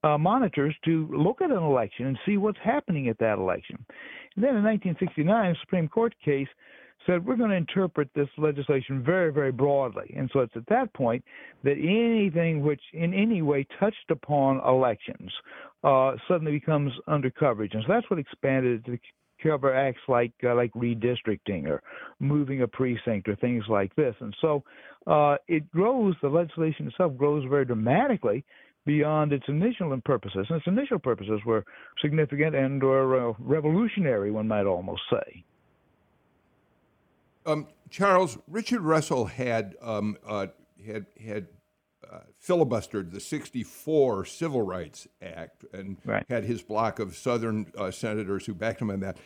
uh, 0.04 0.18
monitors 0.18 0.76
to 0.86 1.08
look 1.12 1.42
at 1.42 1.52
an 1.52 1.58
election 1.58 2.08
and 2.08 2.18
see 2.26 2.38
what's 2.38 2.60
happening 2.64 3.10
at 3.10 3.18
that 3.20 3.38
election. 3.38 3.78
And 4.36 4.44
then 4.44 4.56
in 4.56 4.64
1969, 4.64 5.52
a 5.52 5.56
Supreme 5.62 5.88
Court 5.88 6.14
case 6.24 6.48
said 7.06 7.26
we're 7.26 7.36
going 7.36 7.50
to 7.50 7.56
interpret 7.56 8.10
this 8.14 8.28
legislation 8.38 9.04
very, 9.04 9.32
very 9.32 9.52
broadly. 9.52 10.14
And 10.16 10.30
so 10.34 10.40
it's 10.42 10.56
at 10.56 10.68
that 10.68 10.94
point 10.94 11.24
that 11.64 11.78
anything 11.78 12.62
which 12.62 12.82
in 12.94 13.14
any 13.14 13.42
way 13.42 13.66
touched 13.80 14.12
upon 14.12 14.62
elections 14.68 15.32
uh, 15.84 16.14
suddenly 16.28 16.52
becomes 16.52 16.92
under 17.08 17.30
coverage. 17.30 17.74
And 17.74 17.84
so 17.88 17.94
that's 17.94 18.10
what 18.10 18.20
expanded 18.20 18.86
to 18.86 18.98
cover 19.42 19.74
acts 19.74 20.02
like 20.08 20.34
uh, 20.44 20.56
like 20.56 20.72
redistricting 20.74 21.68
or 21.68 21.82
moving 22.20 22.64
a 22.64 22.68
precinct 22.68 23.28
or 23.28 23.36
things 23.36 23.64
like 23.70 23.96
this. 23.96 24.16
And 24.20 24.36
so 24.42 24.64
uh, 25.06 25.38
it 25.48 25.70
grows. 25.72 26.16
The 26.22 26.30
legislation 26.30 26.88
itself 26.88 27.16
grows 27.18 27.46
very 27.50 27.66
dramatically 27.66 28.44
beyond 28.88 29.34
its 29.34 29.44
initial 29.50 29.96
purposes. 30.04 30.48
And 30.50 30.58
its 30.58 30.66
initial 30.66 30.98
purposes 30.98 31.42
were 31.46 31.64
significant 32.02 32.56
and 32.56 32.82
or 32.82 33.30
uh, 33.30 33.34
revolutionary, 33.38 34.32
one 34.32 34.48
might 34.48 34.66
almost 34.66 35.02
say. 35.12 35.44
Um, 37.46 37.68
Charles 37.90 38.38
Richard 38.48 38.82
Russell 38.82 39.26
had 39.26 39.76
um, 39.82 40.18
uh, 40.26 40.48
had 40.86 41.06
had 41.24 41.48
uh, 42.10 42.20
filibustered 42.46 43.12
the 43.12 43.20
'64 43.20 44.26
Civil 44.26 44.62
Rights 44.62 45.08
Act 45.22 45.66
and 45.74 45.98
right. 46.06 46.26
had 46.30 46.46
his 46.46 46.62
block 46.64 47.00
of 47.00 47.16
Southern 47.16 47.72
uh, 47.78 47.92
senators 47.92 48.46
who 48.46 48.54
backed 48.54 48.82
him 48.82 48.90
on 48.90 49.02
that. 49.02 49.18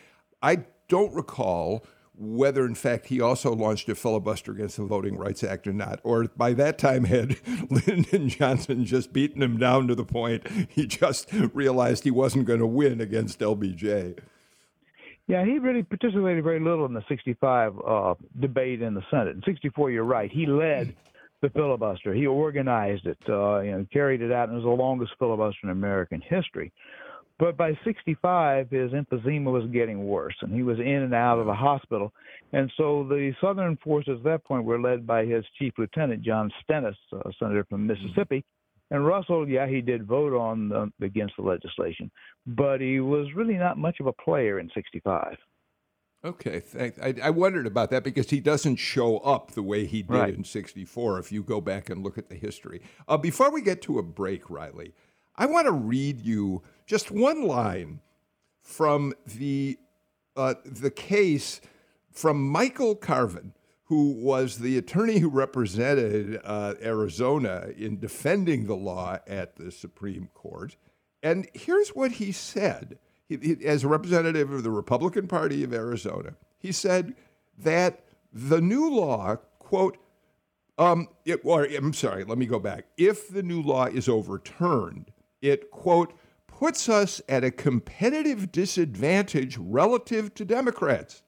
I 0.41 0.65
don't 0.87 1.13
recall 1.13 1.85
whether 2.21 2.65
in 2.65 2.75
fact 2.75 3.07
he 3.07 3.19
also 3.19 3.53
launched 3.53 3.89
a 3.89 3.95
filibuster 3.95 4.51
against 4.51 4.77
the 4.77 4.85
Voting 4.85 5.17
Rights 5.17 5.43
Act 5.43 5.65
or 5.65 5.73
not, 5.73 5.99
or 6.03 6.25
by 6.37 6.53
that 6.53 6.77
time 6.77 7.05
had 7.05 7.37
Lyndon 7.69 8.29
Johnson 8.29 8.85
just 8.85 9.11
beaten 9.11 9.41
him 9.41 9.57
down 9.57 9.87
to 9.87 9.95
the 9.95 10.05
point 10.05 10.47
he 10.69 10.85
just 10.85 11.31
realized 11.53 12.03
he 12.03 12.11
wasn't 12.11 12.45
going 12.45 12.59
to 12.59 12.67
win 12.67 13.01
against 13.01 13.39
LBJ. 13.39 14.19
Yeah, 15.27 15.45
he 15.45 15.59
really 15.59 15.83
participated 15.83 16.43
very 16.43 16.59
little 16.59 16.85
in 16.85 16.93
the 16.93 17.03
65 17.07 17.73
uh, 17.79 18.15
debate 18.39 18.81
in 18.81 18.93
the 18.93 19.03
Senate. 19.09 19.35
In 19.35 19.41
64, 19.43 19.91
you're 19.91 20.03
right. 20.03 20.29
He 20.31 20.45
led 20.45 20.95
the 21.41 21.49
filibuster. 21.49 22.13
He 22.13 22.27
organized 22.27 23.05
it, 23.05 23.17
uh, 23.29 23.59
you 23.59 23.71
know, 23.71 23.85
carried 23.91 24.21
it 24.21 24.31
out, 24.31 24.49
and 24.49 24.57
it 24.57 24.63
was 24.63 24.77
the 24.77 24.83
longest 24.83 25.13
filibuster 25.17 25.59
in 25.63 25.69
American 25.69 26.21
history. 26.21 26.71
But 27.41 27.57
by 27.57 27.75
65, 27.83 28.69
his 28.69 28.91
emphysema 28.91 29.51
was 29.51 29.67
getting 29.71 30.05
worse, 30.05 30.35
and 30.41 30.53
he 30.53 30.61
was 30.61 30.77
in 30.77 30.85
and 30.85 31.11
out 31.11 31.39
of 31.39 31.47
the 31.47 31.55
hospital. 31.55 32.13
And 32.53 32.71
so 32.77 33.03
the 33.09 33.33
Southern 33.41 33.77
forces 33.77 34.17
at 34.17 34.23
that 34.25 34.45
point 34.45 34.63
were 34.63 34.79
led 34.79 35.07
by 35.07 35.25
his 35.25 35.43
chief 35.57 35.73
lieutenant, 35.79 36.21
John 36.21 36.51
Stennis, 36.61 36.95
a 37.11 37.31
senator 37.39 37.65
from 37.67 37.87
Mississippi. 37.87 38.45
And 38.91 39.07
Russell, 39.07 39.49
yeah, 39.49 39.65
he 39.65 39.81
did 39.81 40.05
vote 40.05 40.33
on 40.37 40.69
the, 40.69 40.91
against 41.03 41.33
the 41.35 41.41
legislation, 41.41 42.11
but 42.45 42.79
he 42.79 42.99
was 42.99 43.33
really 43.35 43.55
not 43.55 43.75
much 43.75 43.99
of 43.99 44.05
a 44.05 44.13
player 44.13 44.59
in 44.59 44.69
65. 44.75 45.35
Okay, 46.23 46.59
thanks. 46.59 46.99
I, 47.01 47.15
I, 47.23 47.31
wondered 47.31 47.65
about 47.65 47.89
that 47.89 48.03
because 48.03 48.29
he 48.29 48.39
doesn't 48.39 48.75
show 48.75 49.17
up 49.19 49.53
the 49.53 49.63
way 49.63 49.87
he 49.87 50.03
did 50.03 50.11
right. 50.11 50.35
in 50.35 50.43
64 50.43 51.17
if 51.17 51.31
you 51.31 51.41
go 51.41 51.59
back 51.59 51.89
and 51.89 52.03
look 52.03 52.19
at 52.19 52.29
the 52.29 52.35
history. 52.35 52.83
Uh, 53.07 53.17
before 53.17 53.49
we 53.49 53.63
get 53.63 53.81
to 53.83 53.97
a 53.97 54.03
break, 54.03 54.47
Riley, 54.51 54.93
I 55.35 55.45
want 55.47 55.65
to 55.65 55.71
read 55.71 56.21
you 56.21 56.61
just 56.91 57.09
one 57.09 57.47
line 57.47 58.01
from 58.61 59.13
the 59.25 59.79
uh, 60.35 60.55
the 60.65 60.91
case 60.91 61.61
from 62.11 62.45
Michael 62.45 62.95
Carvin, 62.95 63.53
who 63.85 64.11
was 64.11 64.57
the 64.57 64.77
attorney 64.77 65.19
who 65.19 65.29
represented 65.29 66.41
uh, 66.43 66.73
Arizona 66.81 67.67
in 67.77 67.97
defending 67.97 68.65
the 68.65 68.75
law 68.75 69.19
at 69.25 69.55
the 69.55 69.71
Supreme 69.71 70.27
Court. 70.33 70.75
And 71.23 71.47
here's 71.53 71.95
what 71.95 72.11
he 72.11 72.33
said 72.33 72.99
he, 73.29 73.37
he, 73.37 73.65
as 73.65 73.85
a 73.85 73.87
representative 73.87 74.51
of 74.51 74.63
the 74.63 74.69
Republican 74.69 75.29
Party 75.29 75.63
of 75.63 75.73
Arizona. 75.73 76.35
He 76.59 76.73
said 76.73 77.15
that 77.57 78.03
the 78.33 78.59
new 78.59 78.89
law, 78.89 79.37
quote, 79.59 79.97
um, 80.77 81.07
it, 81.23 81.39
or 81.45 81.63
I'm 81.63 81.93
sorry, 81.93 82.25
let 82.25 82.37
me 82.37 82.45
go 82.45 82.59
back. 82.59 82.87
If 82.97 83.29
the 83.29 83.43
new 83.43 83.61
law 83.61 83.85
is 83.85 84.09
overturned, 84.09 85.13
it, 85.41 85.71
quote, 85.71 86.13
puts 86.61 86.87
us 86.87 87.19
at 87.27 87.43
a 87.43 87.49
competitive 87.49 88.51
disadvantage 88.51 89.57
relative 89.57 90.31
to 90.35 90.45
Democrats. 90.45 91.23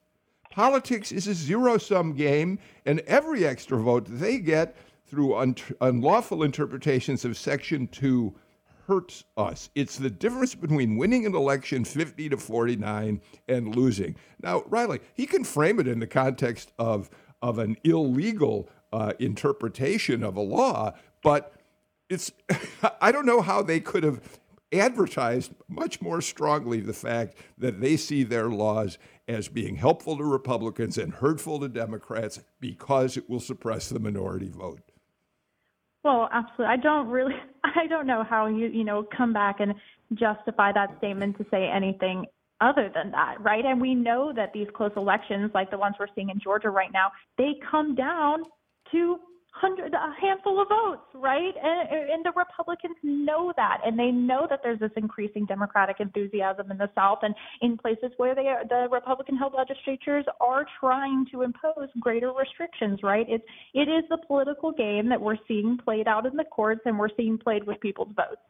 Politics 0.52 1.10
is 1.10 1.26
a 1.26 1.34
zero 1.34 1.76
sum 1.76 2.12
game, 2.12 2.56
and 2.86 3.00
every 3.00 3.44
extra 3.44 3.76
vote 3.76 4.06
they 4.08 4.38
get 4.38 4.76
through 5.08 5.34
un- 5.34 5.56
unlawful 5.80 6.44
interpretations 6.44 7.24
of 7.24 7.36
Section 7.36 7.88
2 7.88 8.32
hurts 8.86 9.24
us. 9.36 9.70
It's 9.74 9.98
the 9.98 10.08
difference 10.08 10.54
between 10.54 10.96
winning 10.96 11.26
an 11.26 11.34
election 11.34 11.84
50 11.84 12.28
to 12.28 12.36
49 12.36 13.20
and 13.48 13.74
losing. 13.74 14.14
Now, 14.40 14.62
Riley, 14.68 15.00
he 15.14 15.26
can 15.26 15.42
frame 15.42 15.80
it 15.80 15.88
in 15.88 15.98
the 15.98 16.06
context 16.06 16.70
of, 16.78 17.10
of 17.42 17.58
an 17.58 17.76
illegal 17.82 18.68
uh, 18.92 19.14
interpretation 19.18 20.22
of 20.22 20.36
a 20.36 20.42
law, 20.42 20.92
but 21.24 21.54
it's 22.08 22.30
I 23.00 23.10
don't 23.10 23.26
know 23.26 23.40
how 23.40 23.62
they 23.62 23.80
could 23.80 24.04
have 24.04 24.20
advertised 24.80 25.52
much 25.68 26.00
more 26.00 26.20
strongly 26.20 26.80
the 26.80 26.92
fact 26.92 27.36
that 27.58 27.80
they 27.80 27.96
see 27.96 28.22
their 28.22 28.48
laws 28.48 28.98
as 29.26 29.48
being 29.48 29.76
helpful 29.76 30.16
to 30.16 30.24
Republicans 30.24 30.98
and 30.98 31.14
hurtful 31.14 31.60
to 31.60 31.68
Democrats 31.68 32.40
because 32.60 33.16
it 33.16 33.28
will 33.28 33.40
suppress 33.40 33.88
the 33.88 33.98
minority 33.98 34.48
vote. 34.48 34.80
Well, 36.02 36.28
absolutely. 36.32 36.66
I 36.66 36.76
don't 36.76 37.08
really 37.08 37.34
I 37.64 37.86
don't 37.86 38.06
know 38.06 38.22
how 38.22 38.46
you, 38.46 38.66
you 38.66 38.84
know, 38.84 39.06
come 39.16 39.32
back 39.32 39.60
and 39.60 39.74
justify 40.12 40.70
that 40.72 40.96
statement 40.98 41.38
to 41.38 41.46
say 41.50 41.68
anything 41.68 42.26
other 42.60 42.90
than 42.94 43.10
that, 43.10 43.40
right? 43.40 43.64
And 43.64 43.80
we 43.80 43.94
know 43.94 44.32
that 44.34 44.52
these 44.52 44.68
close 44.74 44.92
elections, 44.96 45.50
like 45.54 45.70
the 45.70 45.78
ones 45.78 45.96
we're 45.98 46.06
seeing 46.14 46.30
in 46.30 46.38
Georgia 46.38 46.70
right 46.70 46.92
now, 46.92 47.10
they 47.36 47.54
come 47.70 47.94
down 47.94 48.44
to 48.92 49.18
hundred 49.54 49.94
a 49.94 50.12
handful 50.20 50.60
of 50.60 50.68
votes, 50.68 51.06
right? 51.14 51.54
And, 51.62 52.10
and 52.10 52.24
the 52.24 52.32
Republicans 52.36 52.96
know 53.02 53.52
that, 53.56 53.78
and 53.84 53.98
they 53.98 54.10
know 54.10 54.46
that 54.50 54.60
there's 54.64 54.80
this 54.80 54.90
increasing 54.96 55.46
Democratic 55.46 55.96
enthusiasm 56.00 56.70
in 56.70 56.78
the 56.78 56.90
South, 56.94 57.18
and 57.22 57.34
in 57.62 57.78
places 57.78 58.10
where 58.16 58.34
they 58.34 58.48
are, 58.48 58.64
the 58.68 58.88
Republican-held 58.90 59.54
legislatures 59.56 60.24
are 60.40 60.66
trying 60.80 61.24
to 61.30 61.42
impose 61.42 61.88
greater 62.00 62.32
restrictions, 62.32 63.00
right? 63.02 63.26
It's 63.28 63.44
it 63.74 63.88
is 63.88 64.04
the 64.10 64.18
political 64.26 64.72
game 64.72 65.08
that 65.08 65.20
we're 65.20 65.38
seeing 65.46 65.78
played 65.82 66.08
out 66.08 66.26
in 66.26 66.36
the 66.36 66.44
courts, 66.44 66.80
and 66.84 66.98
we're 66.98 67.14
seeing 67.16 67.38
played 67.38 67.64
with 67.64 67.80
people's 67.80 68.12
votes. 68.16 68.42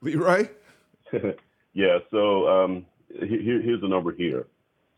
Leroy. 0.00 0.48
yeah. 1.74 1.98
So 2.10 2.46
um, 2.48 2.86
here, 3.08 3.60
here's 3.60 3.80
the 3.80 3.88
number 3.88 4.14
here. 4.14 4.46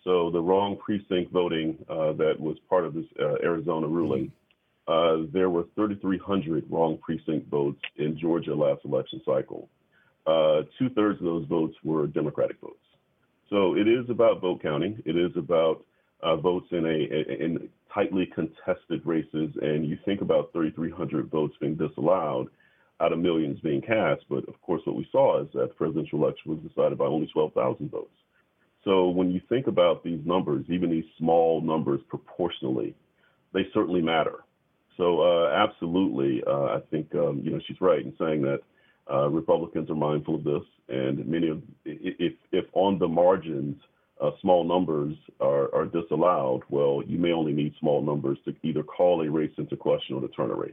So 0.07 0.31
the 0.31 0.41
wrong 0.41 0.77
precinct 0.77 1.33
voting 1.33 1.77
uh, 1.91 2.13
that 2.13 2.39
was 2.39 2.57
part 2.71 2.85
of 2.87 2.95
this 2.95 3.07
uh, 3.21 3.43
Arizona 3.43 3.89
ruling, 3.89 4.31
uh, 4.87 5.27
there 5.33 5.51
were 5.51 5.65
3,300 5.75 6.65
wrong 6.71 6.97
precinct 7.03 7.51
votes 7.51 7.81
in 7.97 8.17
Georgia 8.17 8.55
last 8.55 8.85
election 8.85 9.21
cycle. 9.27 9.69
Uh, 10.25 10.63
Two 10.79 10.91
thirds 10.91 11.19
of 11.19 11.25
those 11.25 11.45
votes 11.47 11.75
were 11.83 12.07
Democratic 12.07 12.61
votes. 12.61 12.79
So 13.51 13.75
it 13.75 13.89
is 13.89 14.09
about 14.09 14.41
vote 14.41 14.63
counting. 14.63 15.03
It 15.05 15.17
is 15.17 15.33
about 15.37 15.85
uh, 16.23 16.37
votes 16.37 16.69
in 16.71 16.87
a 16.87 17.43
in 17.45 17.69
tightly 17.93 18.27
contested 18.33 19.05
races, 19.05 19.51
and 19.61 19.89
you 19.89 19.99
think 20.05 20.21
about 20.21 20.53
3,300 20.53 21.29
votes 21.31 21.55
being 21.61 21.75
disallowed 21.75 22.49
out 23.01 23.13
of 23.13 23.19
millions 23.19 23.59
being 23.61 23.83
cast. 23.83 24.23
But 24.29 24.49
of 24.49 24.61
course, 24.63 24.83
what 24.85 24.97
we 24.97 25.09
saw 25.11 25.43
is 25.43 25.49
that 25.55 25.69
the 25.69 25.75
presidential 25.75 26.23
election 26.23 26.53
was 26.53 26.61
decided 26.61 26.97
by 26.97 27.07
only 27.07 27.27
12,000 27.27 27.91
votes. 27.91 28.11
So 28.87 29.09
when 29.09 29.33
you 29.33 29.41
think 29.49 29.67
about 29.67 30.05
these 30.05 30.21
numbers, 30.25 30.65
even 30.69 30.91
these 30.91 31.05
small 31.19 31.61
numbers 31.61 32.01
proportionally, 32.09 32.95
they 33.53 33.67
certainly 33.75 34.01
matter. 34.01 34.45
So 34.97 35.23
uh, 35.23 35.51
absolutely, 35.51 36.43
uh, 36.47 36.77
I 36.77 36.81
think 36.91 37.13
um, 37.17 37.41
you 37.43 37.51
know 37.51 37.61
she's 37.67 37.81
right 37.81 38.01
in 38.01 38.15
saying 38.19 38.43
that 38.43 38.61
uh, 39.13 39.29
Republicans 39.29 39.91
are 39.91 39.97
mindful 39.97 40.37
of 40.37 40.45
this, 40.45 40.63
and 40.89 41.27
many 41.27 41.49
of 41.49 41.63
if 41.85 42.35
if 42.53 42.65
on 42.75 42.99
the 43.01 43.09
margins 43.09 43.77
uh, 44.21 44.31
small 44.41 44.65
numbers 44.65 45.15
are, 45.41 45.75
are 45.75 45.85
disallowed, 45.87 46.63
well, 46.71 47.03
you 47.07 47.19
may 47.19 47.33
only 47.33 47.53
need 47.53 47.75
small 47.81 48.01
numbers 48.01 48.39
to 48.45 48.55
either 48.63 48.83
call 48.83 49.21
a 49.27 49.31
race 49.31 49.53
into 49.59 49.77
question 49.77 50.17
or 50.17 50.23
to 50.23 50.29
turn 50.29 50.51
a 50.51 50.55
race. 50.55 50.73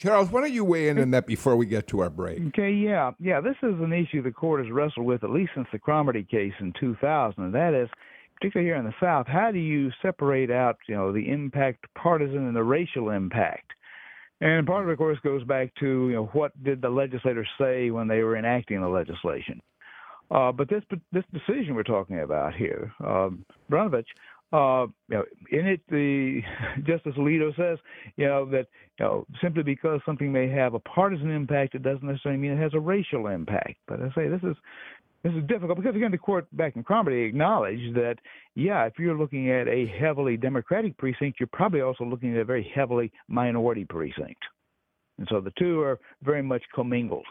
Charles, 0.00 0.30
why 0.30 0.40
don't 0.40 0.52
you 0.52 0.64
weigh 0.64 0.88
in 0.88 0.98
on 0.98 1.10
that 1.10 1.26
before 1.26 1.56
we 1.56 1.66
get 1.66 1.86
to 1.88 2.00
our 2.00 2.08
break? 2.08 2.40
Okay, 2.48 2.72
yeah, 2.72 3.10
yeah. 3.20 3.42
This 3.42 3.56
is 3.62 3.74
an 3.80 3.92
issue 3.92 4.22
the 4.22 4.30
court 4.30 4.64
has 4.64 4.72
wrestled 4.72 5.04
with 5.04 5.22
at 5.24 5.30
least 5.30 5.52
since 5.54 5.68
the 5.72 5.78
Cromartie 5.78 6.24
case 6.24 6.54
in 6.58 6.72
2000, 6.80 7.44
and 7.44 7.54
that 7.54 7.74
is, 7.74 7.90
particularly 8.36 8.66
here 8.66 8.76
in 8.76 8.86
the 8.86 8.94
South, 8.98 9.26
how 9.26 9.50
do 9.52 9.58
you 9.58 9.90
separate 10.00 10.50
out, 10.50 10.78
you 10.88 10.94
know, 10.94 11.12
the 11.12 11.28
impact 11.30 11.84
partisan 11.94 12.46
and 12.46 12.56
the 12.56 12.62
racial 12.62 13.10
impact? 13.10 13.72
And 14.40 14.66
part 14.66 14.84
of 14.84 14.88
it, 14.88 14.92
of 14.92 14.98
course, 14.98 15.18
goes 15.22 15.44
back 15.44 15.74
to, 15.80 16.08
you 16.08 16.14
know, 16.14 16.30
what 16.32 16.52
did 16.64 16.80
the 16.80 16.88
legislators 16.88 17.48
say 17.60 17.90
when 17.90 18.08
they 18.08 18.22
were 18.22 18.38
enacting 18.38 18.80
the 18.80 18.88
legislation? 18.88 19.60
Uh, 20.30 20.50
but 20.50 20.70
this 20.70 20.82
this 21.12 21.24
decision 21.32 21.74
we're 21.74 21.82
talking 21.82 22.20
about 22.20 22.54
here, 22.54 22.92
um, 23.04 23.44
Brnovich, 23.70 24.06
uh, 24.52 24.86
you 25.08 25.16
know, 25.16 25.24
in 25.52 25.66
it, 25.66 25.80
the 25.88 26.40
Justice 26.86 27.14
Alito 27.16 27.54
says, 27.56 27.78
you 28.16 28.26
know, 28.26 28.44
that 28.46 28.66
you 28.98 29.04
know, 29.04 29.26
simply 29.42 29.62
because 29.62 30.00
something 30.04 30.32
may 30.32 30.48
have 30.48 30.74
a 30.74 30.80
partisan 30.80 31.30
impact, 31.30 31.74
it 31.74 31.82
doesn't 31.82 32.06
necessarily 32.06 32.40
mean 32.40 32.52
it 32.52 32.62
has 32.62 32.74
a 32.74 32.80
racial 32.80 33.28
impact. 33.28 33.76
But 33.86 34.00
I 34.00 34.08
say 34.14 34.28
this 34.28 34.42
is 34.42 34.56
this 35.22 35.32
is 35.34 35.46
difficult 35.46 35.76
because 35.76 35.94
again, 35.94 36.10
the 36.10 36.18
court 36.18 36.46
back 36.56 36.76
in 36.76 36.82
Cromartie 36.82 37.22
acknowledged 37.22 37.94
that, 37.94 38.16
yeah, 38.54 38.86
if 38.86 38.94
you're 38.98 39.16
looking 39.16 39.50
at 39.50 39.68
a 39.68 39.86
heavily 40.00 40.36
Democratic 40.36 40.96
precinct, 40.96 41.38
you're 41.38 41.48
probably 41.52 41.82
also 41.82 42.04
looking 42.04 42.34
at 42.34 42.40
a 42.40 42.44
very 42.44 42.70
heavily 42.74 43.12
minority 43.28 43.84
precinct, 43.84 44.42
and 45.18 45.28
so 45.30 45.40
the 45.40 45.52
two 45.58 45.80
are 45.80 45.98
very 46.22 46.42
much 46.42 46.62
commingled. 46.74 47.26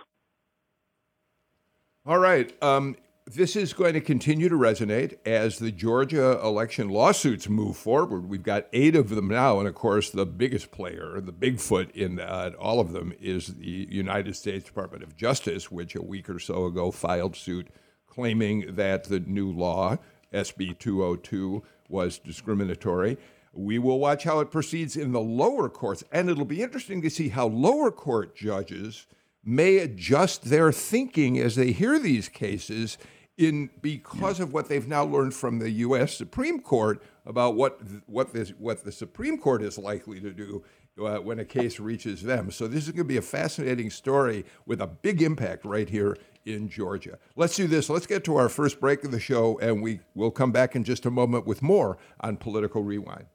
All 2.06 2.18
right. 2.18 2.52
Um, 2.64 2.96
this 3.36 3.56
is 3.56 3.74
going 3.74 3.94
to 3.94 4.02
continue 4.02 4.50
to 4.50 4.56
resonate 4.56 5.16
as 5.24 5.60
the 5.60 5.72
Georgia 5.72 6.40
election 6.44 6.90
lawsuits 6.90 7.48
move 7.48 7.78
forward. 7.78 8.28
We've 8.28 8.42
got 8.42 8.66
eight 8.74 8.96
of 8.96 9.10
them 9.10 9.28
now, 9.28 9.60
and 9.60 9.68
of 9.68 9.76
course, 9.76 10.10
the 10.10 10.26
biggest 10.26 10.72
player, 10.72 11.22
the 11.22 11.32
Bigfoot 11.32 11.92
in 11.92 12.20
uh, 12.20 12.52
all 12.58 12.80
of 12.80 12.92
them, 12.92 13.14
is 13.22 13.48
the 13.48 13.88
United 13.90 14.36
States 14.36 14.66
Department 14.66 15.04
of 15.04 15.16
Justice, 15.16 15.70
which 15.70 15.96
a 15.96 16.02
week 16.02 16.28
or 16.28 16.40
so 16.40 16.66
ago 16.66 16.90
filed 16.90 17.36
suit 17.36 17.68
claiming 18.08 18.76
that 18.76 19.04
the 19.04 19.20
new 19.20 19.52
law, 19.52 19.98
SB 20.34 20.80
202, 20.80 21.62
was 21.88 22.18
discriminatory. 22.18 23.18
We 23.54 23.78
will 23.78 24.00
watch 24.00 24.24
how 24.24 24.40
it 24.40 24.50
proceeds 24.50 24.98
in 24.98 25.12
the 25.12 25.22
lower 25.22 25.70
courts, 25.70 26.04
and 26.12 26.32
it'll 26.32 26.46
be 26.46 26.64
interesting 26.64 27.04
to 27.04 27.12
see 27.12 27.30
how 27.30 27.48
lower 27.48 27.92
court 27.92 28.36
judges 28.36 29.06
may 29.44 29.78
adjust 29.78 30.46
their 30.46 30.72
thinking 30.72 31.38
as 31.38 31.56
they 31.56 31.72
hear 31.72 32.00
these 32.00 32.28
cases 32.28 32.98
in 33.40 33.70
because 33.82 34.42
of 34.42 34.52
what 34.54 34.68
they've 34.68 34.88
now 34.88 35.06
learned 35.06 35.34
from 35.34 35.60
the 35.60 35.72
U.S. 35.72 36.14
Supreme 36.16 36.60
Court 36.60 37.02
about 37.26 37.56
what 37.56 37.80
what 38.06 38.34
this 38.34 38.50
what 38.60 38.84
the 38.84 38.92
Supreme 38.92 39.38
Court 39.38 39.64
is 39.64 39.78
likely 39.78 40.20
to 40.20 40.32
do 40.32 40.64
uh, 41.00 41.18
when 41.18 41.40
a 41.40 41.46
case 41.46 41.80
reaches 41.80 42.22
them. 42.22 42.52
So 42.52 42.68
this 42.68 42.84
is 42.84 42.92
going 42.92 42.98
to 42.98 43.04
be 43.06 43.18
a 43.18 43.22
fascinating 43.22 43.90
story 43.90 44.46
with 44.66 44.82
a 44.82 44.88
big 44.88 45.22
impact 45.22 45.64
right 45.64 45.90
here 45.90 46.18
in 46.46 46.68
Georgia. 46.68 47.18
Let's 47.38 47.56
do 47.56 47.66
this. 47.66 47.90
Let's 47.90 48.06
get 48.06 48.26
to 48.26 48.36
our 48.36 48.50
first 48.50 48.82
break 48.82 49.06
of 49.06 49.12
the 49.12 49.20
show, 49.22 49.58
and 49.60 49.82
we 49.82 50.02
will 50.14 50.32
come 50.32 50.52
back 50.52 50.76
in 50.76 50.84
just 50.84 51.06
a 51.06 51.12
moment 51.12 51.48
with 51.48 51.62
more 51.62 51.98
on 52.20 52.36
Political 52.36 52.84
Rewind. 52.84 53.26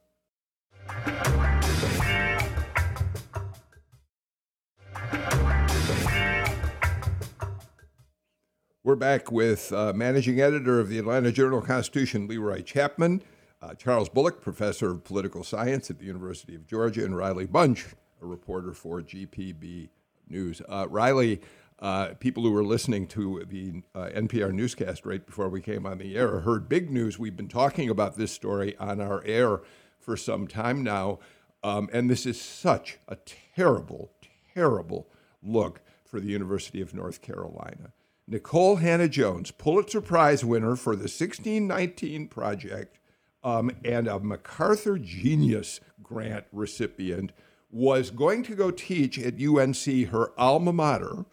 We're 8.85 8.95
back 8.95 9.31
with 9.31 9.73
uh, 9.73 9.93
managing 9.93 10.39
editor 10.39 10.79
of 10.79 10.89
the 10.89 10.99
Atlanta 10.99 11.31
Journal 11.31 11.59
Constitution, 11.59 12.27
Leroy 12.27 12.61
Chapman, 12.61 13.23
uh, 13.59 13.73
Charles 13.73 14.09
Bullock, 14.09 14.41
professor 14.41 14.91
of 14.91 15.03
political 15.03 15.43
science 15.43 15.89
at 15.89 15.97
the 15.97 16.05
University 16.05 16.53
of 16.53 16.67
Georgia, 16.67 17.03
and 17.03 17.17
Riley 17.17 17.47
Bunch, 17.47 17.87
a 18.21 18.27
reporter 18.27 18.73
for 18.73 19.01
GPB 19.01 19.89
News. 20.29 20.61
Uh, 20.69 20.85
Riley, 20.87 21.41
uh, 21.79 22.09
people 22.19 22.43
who 22.43 22.51
were 22.51 22.63
listening 22.63 23.07
to 23.07 23.43
the 23.49 23.81
uh, 23.95 24.09
NPR 24.13 24.53
newscast 24.53 25.03
right 25.03 25.25
before 25.25 25.49
we 25.49 25.61
came 25.61 25.87
on 25.87 25.97
the 25.97 26.15
air 26.15 26.41
heard 26.41 26.69
big 26.69 26.91
news. 26.91 27.17
We've 27.17 27.35
been 27.35 27.47
talking 27.47 27.89
about 27.89 28.17
this 28.17 28.31
story 28.31 28.77
on 28.77 29.01
our 29.01 29.23
air 29.25 29.61
for 29.97 30.15
some 30.15 30.45
time 30.47 30.83
now, 30.83 31.17
um, 31.63 31.89
and 31.91 32.07
this 32.07 32.27
is 32.27 32.39
such 32.39 32.99
a 33.07 33.17
terrible, 33.55 34.11
terrible 34.53 35.07
look 35.41 35.81
for 36.03 36.19
the 36.19 36.29
University 36.29 36.81
of 36.81 36.93
North 36.93 37.23
Carolina 37.23 37.93
Nikole 38.29 38.79
Hannah-Jones, 38.81 39.51
Pulitzer 39.51 40.01
Prize 40.01 40.43
winner 40.43 40.75
for 40.75 40.95
the 40.95 41.03
1619 41.03 42.27
Project 42.27 42.97
um, 43.43 43.69
and 43.83 44.07
a 44.07 44.19
MacArthur 44.19 44.97
Genius 44.97 45.79
Grant 46.01 46.45
recipient, 46.51 47.31
was 47.69 48.09
going 48.09 48.41
to 48.43 48.55
go 48.55 48.71
teach 48.71 49.19
at 49.19 49.39
UNC, 49.39 50.07
her 50.09 50.31
alma 50.39 50.73
mater. 50.73 51.25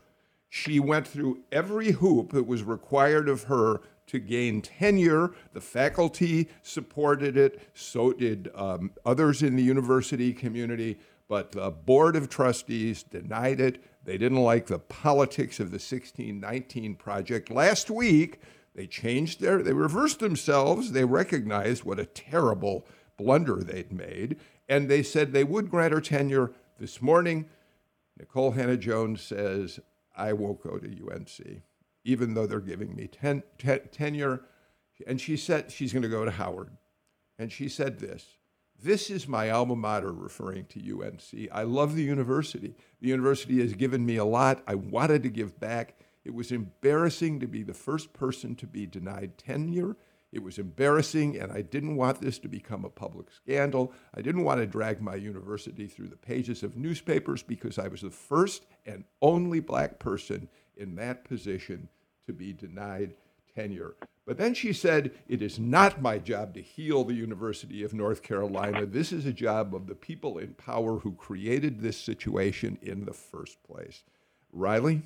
She 0.50 0.78
went 0.78 1.08
through 1.08 1.44
every 1.50 1.92
hoop 1.92 2.32
that 2.32 2.46
was 2.46 2.62
required 2.62 3.28
of 3.28 3.44
her 3.44 3.80
to 4.08 4.18
gain 4.18 4.60
tenure. 4.60 5.32
The 5.54 5.62
faculty 5.62 6.50
supported 6.60 7.38
it, 7.38 7.62
so 7.72 8.12
did 8.12 8.50
um, 8.54 8.90
others 9.06 9.42
in 9.42 9.56
the 9.56 9.62
university 9.62 10.34
community, 10.34 10.98
but 11.26 11.52
the 11.52 11.70
Board 11.70 12.16
of 12.16 12.28
Trustees 12.28 13.02
denied 13.02 13.60
it. 13.60 13.82
They 14.04 14.18
didn't 14.18 14.42
like 14.42 14.66
the 14.66 14.78
politics 14.78 15.60
of 15.60 15.70
the 15.70 15.76
1619 15.76 16.96
project. 16.96 17.50
Last 17.50 17.90
week, 17.90 18.40
they 18.74 18.86
changed 18.86 19.40
their, 19.40 19.62
they 19.62 19.72
reversed 19.72 20.18
themselves. 20.18 20.92
They 20.92 21.04
recognized 21.04 21.84
what 21.84 22.00
a 22.00 22.06
terrible 22.06 22.86
blunder 23.16 23.62
they'd 23.62 23.92
made, 23.92 24.36
and 24.68 24.88
they 24.88 25.02
said 25.02 25.32
they 25.32 25.44
would 25.44 25.70
grant 25.70 25.92
her 25.92 26.00
tenure. 26.00 26.52
This 26.78 27.00
morning, 27.00 27.46
Nicole 28.18 28.52
Hannah-Jones 28.52 29.22
says, 29.22 29.78
I 30.16 30.32
won't 30.32 30.62
go 30.62 30.78
to 30.78 30.88
UNC 30.88 31.62
even 32.04 32.34
though 32.34 32.46
they're 32.46 32.60
giving 32.60 32.94
me 32.94 33.06
ten, 33.06 33.42
ten, 33.58 33.80
tenure. 33.90 34.42
And 35.06 35.20
she 35.20 35.36
said 35.36 35.70
she's 35.70 35.92
going 35.92 36.02
to 36.02 36.08
go 36.08 36.24
to 36.24 36.30
Howard. 36.30 36.70
And 37.38 37.50
she 37.50 37.68
said 37.68 37.98
this 37.98 38.36
This 38.82 39.10
is 39.10 39.28
my 39.28 39.48
alma 39.48 39.76
mater, 39.76 40.12
referring 40.12 40.64
to 40.66 40.80
UNC. 40.80 41.48
I 41.52 41.62
love 41.62 41.94
the 41.94 42.02
university. 42.02 42.74
The 43.00 43.08
university 43.08 43.60
has 43.60 43.74
given 43.74 44.04
me 44.04 44.16
a 44.16 44.24
lot. 44.24 44.60
I 44.66 44.74
wanted 44.74 45.22
to 45.22 45.28
give 45.28 45.60
back. 45.60 45.94
It 46.24 46.34
was 46.34 46.50
embarrassing 46.50 47.38
to 47.40 47.46
be 47.46 47.62
the 47.62 47.74
first 47.74 48.12
person 48.12 48.56
to 48.56 48.66
be 48.66 48.86
denied 48.86 49.38
tenure. 49.38 49.96
It 50.32 50.42
was 50.42 50.58
embarrassing, 50.58 51.38
and 51.38 51.52
I 51.52 51.62
didn't 51.62 51.94
want 51.94 52.20
this 52.20 52.40
to 52.40 52.48
become 52.48 52.84
a 52.84 52.90
public 52.90 53.30
scandal. 53.30 53.92
I 54.14 54.20
didn't 54.20 54.42
want 54.42 54.60
to 54.60 54.66
drag 54.66 55.00
my 55.00 55.14
university 55.14 55.86
through 55.86 56.08
the 56.08 56.16
pages 56.16 56.64
of 56.64 56.76
newspapers 56.76 57.44
because 57.44 57.78
I 57.78 57.86
was 57.86 58.00
the 58.00 58.10
first 58.10 58.66
and 58.84 59.04
only 59.20 59.60
black 59.60 60.00
person 60.00 60.48
in 60.76 60.96
that 60.96 61.22
position 61.22 61.88
to 62.26 62.32
be 62.32 62.52
denied 62.52 63.14
tenure. 63.54 63.94
But 64.26 64.38
then 64.38 64.54
she 64.54 64.72
said, 64.72 65.12
It 65.28 65.42
is 65.42 65.58
not 65.58 66.00
my 66.00 66.18
job 66.18 66.54
to 66.54 66.62
heal 66.62 67.04
the 67.04 67.14
University 67.14 67.82
of 67.82 67.92
North 67.92 68.22
Carolina. 68.22 68.86
This 68.86 69.12
is 69.12 69.26
a 69.26 69.32
job 69.32 69.74
of 69.74 69.86
the 69.86 69.94
people 69.94 70.38
in 70.38 70.54
power 70.54 70.98
who 70.98 71.12
created 71.12 71.80
this 71.80 71.96
situation 71.96 72.78
in 72.82 73.04
the 73.04 73.12
first 73.12 73.62
place. 73.64 74.04
Riley? 74.52 75.02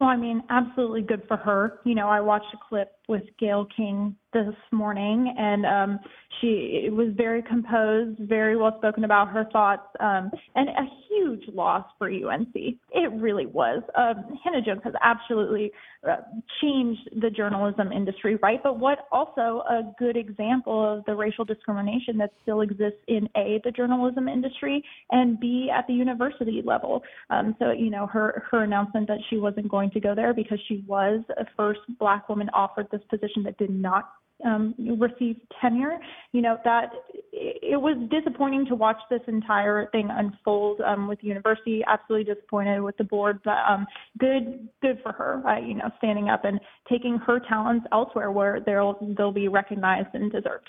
Well, 0.00 0.10
I 0.10 0.16
mean, 0.16 0.42
absolutely 0.50 1.02
good 1.02 1.22
for 1.26 1.36
her. 1.38 1.80
You 1.84 1.94
know, 1.94 2.08
I 2.08 2.20
watched 2.20 2.52
a 2.52 2.58
clip 2.68 2.92
with 3.08 3.24
Gayle 3.38 3.66
King 3.76 4.14
this 4.32 4.54
morning, 4.72 5.34
and 5.38 5.64
um, 5.64 6.00
she 6.40 6.88
was 6.90 7.08
very 7.16 7.42
composed, 7.42 8.18
very 8.20 8.56
well 8.56 8.74
spoken 8.78 9.04
about 9.04 9.28
her 9.28 9.46
thoughts, 9.52 9.86
um, 10.00 10.30
and 10.54 10.68
a 10.68 10.86
huge 11.08 11.44
loss 11.54 11.86
for 11.98 12.10
UNC. 12.10 12.54
It 12.54 13.12
really 13.14 13.46
was. 13.46 13.82
Um, 13.96 14.38
Hannah-Jones 14.44 14.82
has 14.84 14.94
absolutely 15.02 15.72
uh, 16.06 16.16
changed 16.60 17.08
the 17.20 17.30
journalism 17.30 17.92
industry, 17.92 18.36
right? 18.42 18.60
But 18.62 18.78
what 18.78 19.06
also 19.10 19.62
a 19.68 19.82
good 19.98 20.16
example 20.16 20.96
of 20.98 21.04
the 21.06 21.14
racial 21.14 21.44
discrimination 21.44 22.18
that 22.18 22.32
still 22.42 22.60
exists 22.60 23.00
in 23.08 23.28
A, 23.36 23.60
the 23.64 23.70
journalism 23.70 24.28
industry, 24.28 24.84
and 25.10 25.40
B, 25.40 25.70
at 25.74 25.86
the 25.86 25.94
university 25.94 26.62
level. 26.64 27.02
Um, 27.30 27.56
so, 27.58 27.70
you 27.70 27.90
know, 27.90 28.06
her, 28.06 28.44
her 28.50 28.62
announcement 28.62 29.08
that 29.08 29.18
she 29.30 29.38
wasn't 29.38 29.68
going 29.68 29.90
to 29.90 30.00
go 30.00 30.14
there 30.14 30.34
because 30.34 30.58
she 30.68 30.84
was 30.86 31.20
a 31.38 31.44
first 31.56 31.80
black 31.98 32.28
woman 32.28 32.50
offered 32.52 32.88
this 32.90 33.02
position 33.10 33.42
that 33.44 33.56
did 33.58 33.70
not 33.70 34.10
um, 34.44 34.74
receive 34.98 35.36
tenure. 35.60 35.98
You 36.32 36.42
know 36.42 36.58
that 36.64 36.90
it 37.32 37.80
was 37.80 37.96
disappointing 38.10 38.66
to 38.66 38.74
watch 38.74 38.98
this 39.10 39.20
entire 39.26 39.88
thing 39.90 40.08
unfold 40.10 40.80
um, 40.80 41.08
with 41.08 41.20
the 41.20 41.26
university. 41.26 41.82
Absolutely 41.86 42.34
disappointed 42.34 42.80
with 42.80 42.96
the 42.96 43.04
board, 43.04 43.40
but 43.44 43.58
um, 43.68 43.86
good, 44.18 44.68
good 44.82 44.98
for 45.02 45.12
her. 45.12 45.42
Uh, 45.46 45.58
you 45.58 45.74
know, 45.74 45.90
standing 45.98 46.28
up 46.28 46.44
and 46.44 46.60
taking 46.90 47.18
her 47.18 47.40
talents 47.40 47.86
elsewhere 47.92 48.30
where 48.30 48.60
they'll 48.60 48.98
they'll 49.16 49.32
be 49.32 49.48
recognized 49.48 50.08
and 50.14 50.30
deserved. 50.30 50.68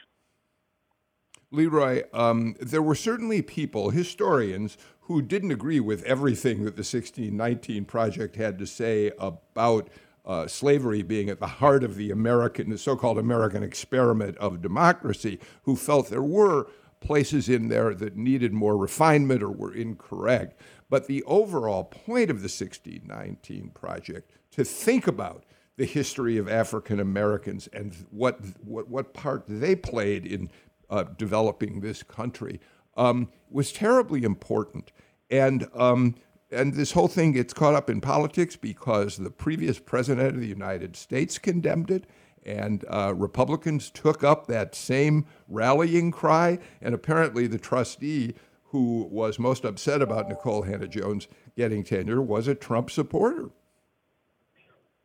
Leroy, 1.49 2.03
um, 2.13 2.56
there 2.60 2.82
were 2.82 2.95
certainly 2.95 3.41
people, 3.41 3.91
historians, 3.91 4.77
who 5.01 5.21
didn't 5.21 5.51
agree 5.51 5.80
with 5.80 6.03
everything 6.03 6.65
that 6.65 6.75
the 6.75 6.82
1619 6.82 7.86
Project 7.86 8.36
had 8.36 8.60
to 8.60 8.67
say 8.67 9.12
about 9.17 9.89
uh, 10.28 10.46
slavery 10.46 11.02
being 11.02 11.30
at 11.30 11.40
the 11.40 11.48
heart 11.48 11.84
of 11.84 11.96
the 11.96 12.12
American, 12.12 12.70
the 12.70 12.78
so-called 12.78 13.18
American 13.18 13.63
experiment 13.63 14.38
of 14.38 14.62
democracy, 14.62 15.40
who 15.63 15.76
felt 15.76 16.10
there 16.10 16.22
were 16.22 16.68
places 17.00 17.48
in 17.48 17.70
there 17.70 17.94
that 17.94 18.18
needed 18.18 18.52
more 18.52 18.76
refinement 18.76 19.42
or 19.42 19.50
were 19.50 19.74
incorrect. 19.74 20.60
But 20.90 21.08
the 21.08 21.24
overall 21.24 21.86
point 21.86 22.30
of 22.30 22.42
the 22.42 22.50
1619 22.50 23.70
Project 23.70 24.32
to 24.52 24.66
think 24.66 25.08
about 25.08 25.46
the 25.78 25.86
history 25.86 26.38
of 26.38 26.50
African 26.50 27.00
Americans 27.00 27.68
and 27.68 27.94
what, 28.10 28.40
what, 28.63 28.90
what 28.90 29.13
part 29.13 29.44
they 29.48 29.76
played 29.76 30.26
in 30.26 30.50
uh, 30.90 31.04
developing 31.18 31.80
this 31.80 32.04
country 32.04 32.60
um, 32.96 33.30
was 33.50 33.72
terribly 33.72 34.24
important. 34.24 34.92
And 35.30 35.68
um, 35.74 36.16
and 36.52 36.74
this 36.74 36.92
whole 36.92 37.08
thing 37.08 37.34
gets 37.34 37.54
caught 37.54 37.76
up 37.76 37.90
in 37.90 38.02
politics 38.02 38.56
because 38.56 39.18
the 39.18 39.30
previous 39.30 39.80
president 39.80 40.36
of 40.36 40.42
the 40.42 40.48
United 40.48 40.96
States 40.96 41.38
condemned 41.38 41.92
it, 41.92 42.06
and 42.46 42.86
uh, 42.90 43.14
Republicans 43.16 43.90
took 43.90 44.24
up 44.24 44.48
that 44.48 44.74
same 44.74 45.26
rallying 45.50 46.12
cry. 46.12 46.60
And 46.82 46.96
apparently, 46.96 47.48
the 47.48 47.58
trustee 47.58 48.36
who 48.72 49.08
was 49.12 49.40
most 49.40 49.66
upset 49.66 50.02
about 50.02 50.30
Nicole 50.30 50.64
Hannah-Jones 50.64 51.28
getting 51.56 51.84
tenure 51.84 52.22
was 52.22 52.48
a 52.48 52.56
Trump 52.56 52.92
supporter. 52.92 53.50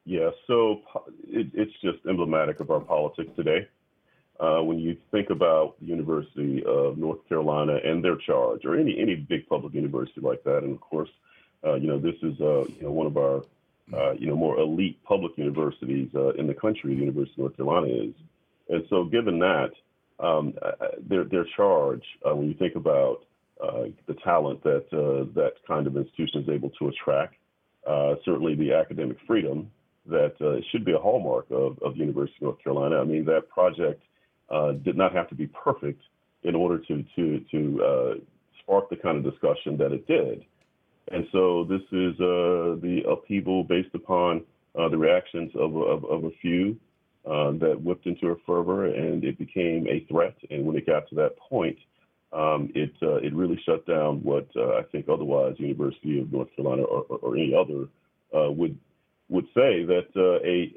Yeah, 0.05 0.31
so 0.47 0.81
it, 1.29 1.49
it's 1.55 1.73
just 1.81 1.99
emblematic 2.09 2.61
of 2.61 2.71
our 2.71 2.81
politics 2.81 3.31
today. 3.37 3.69
Uh, 4.41 4.61
when 4.61 4.79
you 4.81 4.97
think 5.13 5.31
about 5.31 5.79
the 5.79 5.87
University 5.87 6.65
of 6.67 6.99
North 6.99 7.21
Carolina 7.29 7.79
and 7.85 8.03
their 8.03 8.17
charge, 8.17 8.65
or 8.65 8.77
any 8.77 8.99
any 8.99 9.15
big 9.15 9.47
public 9.49 9.75
university 9.75 10.21
like 10.21 10.43
that, 10.43 10.65
and 10.65 10.73
of 10.73 10.81
course, 10.81 11.11
uh, 11.65 11.75
you 11.75 11.87
know, 11.87 11.99
this 11.99 12.17
is 12.23 12.41
uh, 12.41 12.65
you 12.65 12.83
know 12.83 12.91
one 12.91 13.07
of 13.07 13.17
our 13.17 13.45
uh, 13.95 14.13
you 14.13 14.27
know 14.27 14.37
more 14.37 14.59
elite 14.59 15.03
public 15.05 15.33
universities 15.37 16.09
uh, 16.15 16.31
in 16.35 16.47
the 16.47 16.55
country. 16.55 16.95
The 16.95 17.01
University 17.01 17.35
of 17.35 17.39
North 17.39 17.57
Carolina 17.57 17.87
is, 17.87 18.15
and 18.69 18.85
so 18.91 19.05
given 19.05 19.39
that, 19.39 19.71
um, 20.19 20.55
their 21.09 21.25
their 21.25 21.47
charge 21.57 22.03
uh, 22.29 22.35
when 22.35 22.49
you 22.49 22.55
think 22.55 22.75
about 22.75 23.25
the 24.09 24.15
talent 24.25 24.63
that 24.65 24.87
that 25.35 25.53
kind 25.69 25.87
of 25.87 25.97
institution 25.97 26.43
is 26.43 26.49
able 26.49 26.71
to 26.71 26.89
attract, 26.89 27.37
certainly 28.25 28.55
the 28.57 28.73
academic 28.73 29.19
freedom 29.27 29.71
that 30.07 30.35
should 30.73 30.85
be 30.85 30.93
a 30.93 30.99
hallmark 30.99 31.47
of, 31.51 31.79
of 31.81 31.95
the 31.95 32.01
University 32.01 32.37
of 32.39 32.43
North 32.43 32.65
Carolina. 32.65 33.01
I 33.01 33.05
mean, 33.05 33.25
that 33.27 33.49
project 33.49 34.03
did 34.85 34.97
not 34.97 35.13
have 35.15 35.29
to 35.29 35.37
be 35.37 35.47
perfect 35.47 36.03
in 36.43 36.57
order 36.57 36.79
to 36.79 37.05
to 37.15 37.45
to 37.53 38.21
spark 38.63 38.91
the 38.91 38.97
kind 38.97 39.25
of 39.25 39.33
discussion 39.33 39.77
that 39.77 39.93
it 39.93 40.09
did. 40.09 40.45
And 41.11 41.27
so 41.33 41.65
this 41.65 41.83
is 41.91 42.15
uh, 42.21 42.79
the 42.81 43.03
upheaval 43.09 43.65
based 43.65 43.95
upon 43.95 44.45
uh, 44.79 44.89
the 44.89 44.97
reactions 44.97 45.51
of, 45.55 45.77
of, 45.77 46.05
of 46.05 46.25
a 46.25 46.31
few 46.41 46.77
uh, 47.27 47.53
that 47.53 47.81
whipped 47.81 48.07
into 48.07 48.29
a 48.29 48.37
fervor, 48.47 48.87
and 48.87 49.23
it 49.25 49.39
became 49.39 49.87
a 49.87 50.05
threat. 50.11 50.35
And 50.51 50.65
when 50.65 50.77
it 50.77 50.87
got 50.87 51.09
to 51.09 51.15
that 51.17 51.37
point, 51.39 51.79
um, 52.33 52.73
it 52.75 52.93
uh, 53.03 53.17
it 53.17 53.35
really 53.35 53.61
shut 53.67 53.87
down 53.87 54.23
what 54.23 54.49
uh, 54.57 54.79
I 54.79 54.83
think 54.91 55.09
otherwise 55.09 55.55
University 55.59 56.19
of 56.19 56.33
North 56.33 56.49
Carolina 56.57 56.83
or, 56.83 57.03
or, 57.03 57.19
or 57.19 57.37
any 57.37 57.55
other 57.55 57.89
uh, 58.35 58.51
would 58.51 58.79
would 59.29 59.45
say 59.55 59.85
that 59.85 60.07
a 60.17 60.75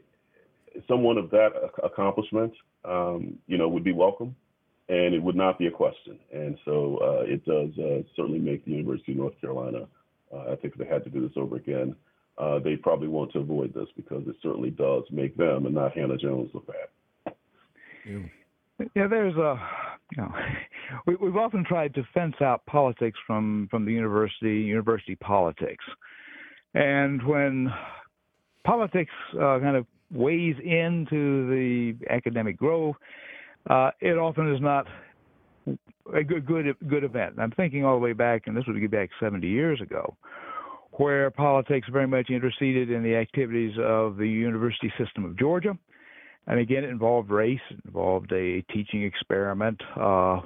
someone 0.89 1.17
of 1.17 1.29
that 1.29 1.53
accomplishment, 1.81 2.51
um, 2.83 3.39
you 3.47 3.57
know, 3.57 3.69
would 3.69 3.85
be 3.85 3.93
welcome 3.93 4.35
and 4.89 5.15
it 5.15 5.23
would 5.23 5.35
not 5.35 5.57
be 5.57 5.67
a 5.67 5.71
question. 5.71 6.19
And 6.33 6.57
so 6.65 7.23
it 7.25 7.43
does 7.45 7.71
certainly 8.15 8.39
make 8.39 8.65
the 8.65 8.71
University 8.71 9.13
of 9.13 9.19
North 9.19 9.41
Carolina 9.41 9.87
uh, 10.35 10.51
I 10.51 10.55
think 10.55 10.73
if 10.73 10.79
they 10.79 10.85
had 10.85 11.03
to 11.03 11.09
do 11.09 11.21
this 11.21 11.37
over 11.37 11.55
again, 11.55 11.95
uh, 12.37 12.59
they 12.59 12.75
probably 12.75 13.07
want 13.07 13.31
to 13.33 13.39
avoid 13.39 13.73
this 13.73 13.87
because 13.95 14.23
it 14.27 14.35
certainly 14.41 14.69
does 14.69 15.03
make 15.11 15.37
them 15.37 15.65
and 15.65 15.75
not 15.75 15.95
Hannah 15.95 16.17
Jones 16.17 16.51
look 16.53 16.67
bad. 16.67 17.33
Yeah. 18.05 18.19
Yeah, 18.93 19.07
there's 19.07 19.35
a, 19.35 19.57
you 20.11 20.21
know, 20.21 20.33
we, 21.07 21.15
we've 21.15 21.37
often 21.37 21.63
tried 21.63 21.93
to 21.95 22.03
fence 22.13 22.35
out 22.41 22.65
politics 22.65 23.17
from 23.25 23.67
from 23.71 23.85
the 23.85 23.91
university, 23.91 24.55
university 24.55 25.15
politics, 25.15 25.85
and 26.73 27.25
when 27.25 27.71
politics 28.65 29.13
uh, 29.35 29.59
kind 29.59 29.77
of 29.77 29.85
weighs 30.11 30.55
into 30.59 31.49
the 31.49 31.95
academic 32.09 32.57
growth, 32.57 32.97
uh, 33.69 33.91
it 34.01 34.17
often 34.17 34.53
is 34.53 34.61
not 34.61 34.85
a 36.13 36.23
good 36.23 36.45
good 36.45 36.75
good 36.87 37.03
event. 37.03 37.35
I'm 37.39 37.51
thinking 37.51 37.85
all 37.85 37.95
the 37.95 38.03
way 38.03 38.13
back, 38.13 38.43
and 38.47 38.55
this 38.55 38.63
would 38.67 38.79
get 38.79 38.91
back 38.91 39.09
70 39.19 39.47
years 39.47 39.81
ago, 39.81 40.15
where 40.93 41.31
politics 41.31 41.87
very 41.91 42.07
much 42.07 42.29
interceded 42.29 42.89
in 42.91 43.03
the 43.03 43.15
activities 43.15 43.73
of 43.81 44.17
the 44.17 44.27
university 44.27 44.91
system 44.97 45.25
of 45.25 45.37
Georgia. 45.37 45.77
And 46.47 46.59
again, 46.59 46.83
it 46.83 46.91
involved 46.91 47.31
race, 47.31 47.59
involved 47.85 48.31
a 48.31 48.61
teaching 48.71 49.03
experiment. 49.03 49.81
Uh, 49.99 50.41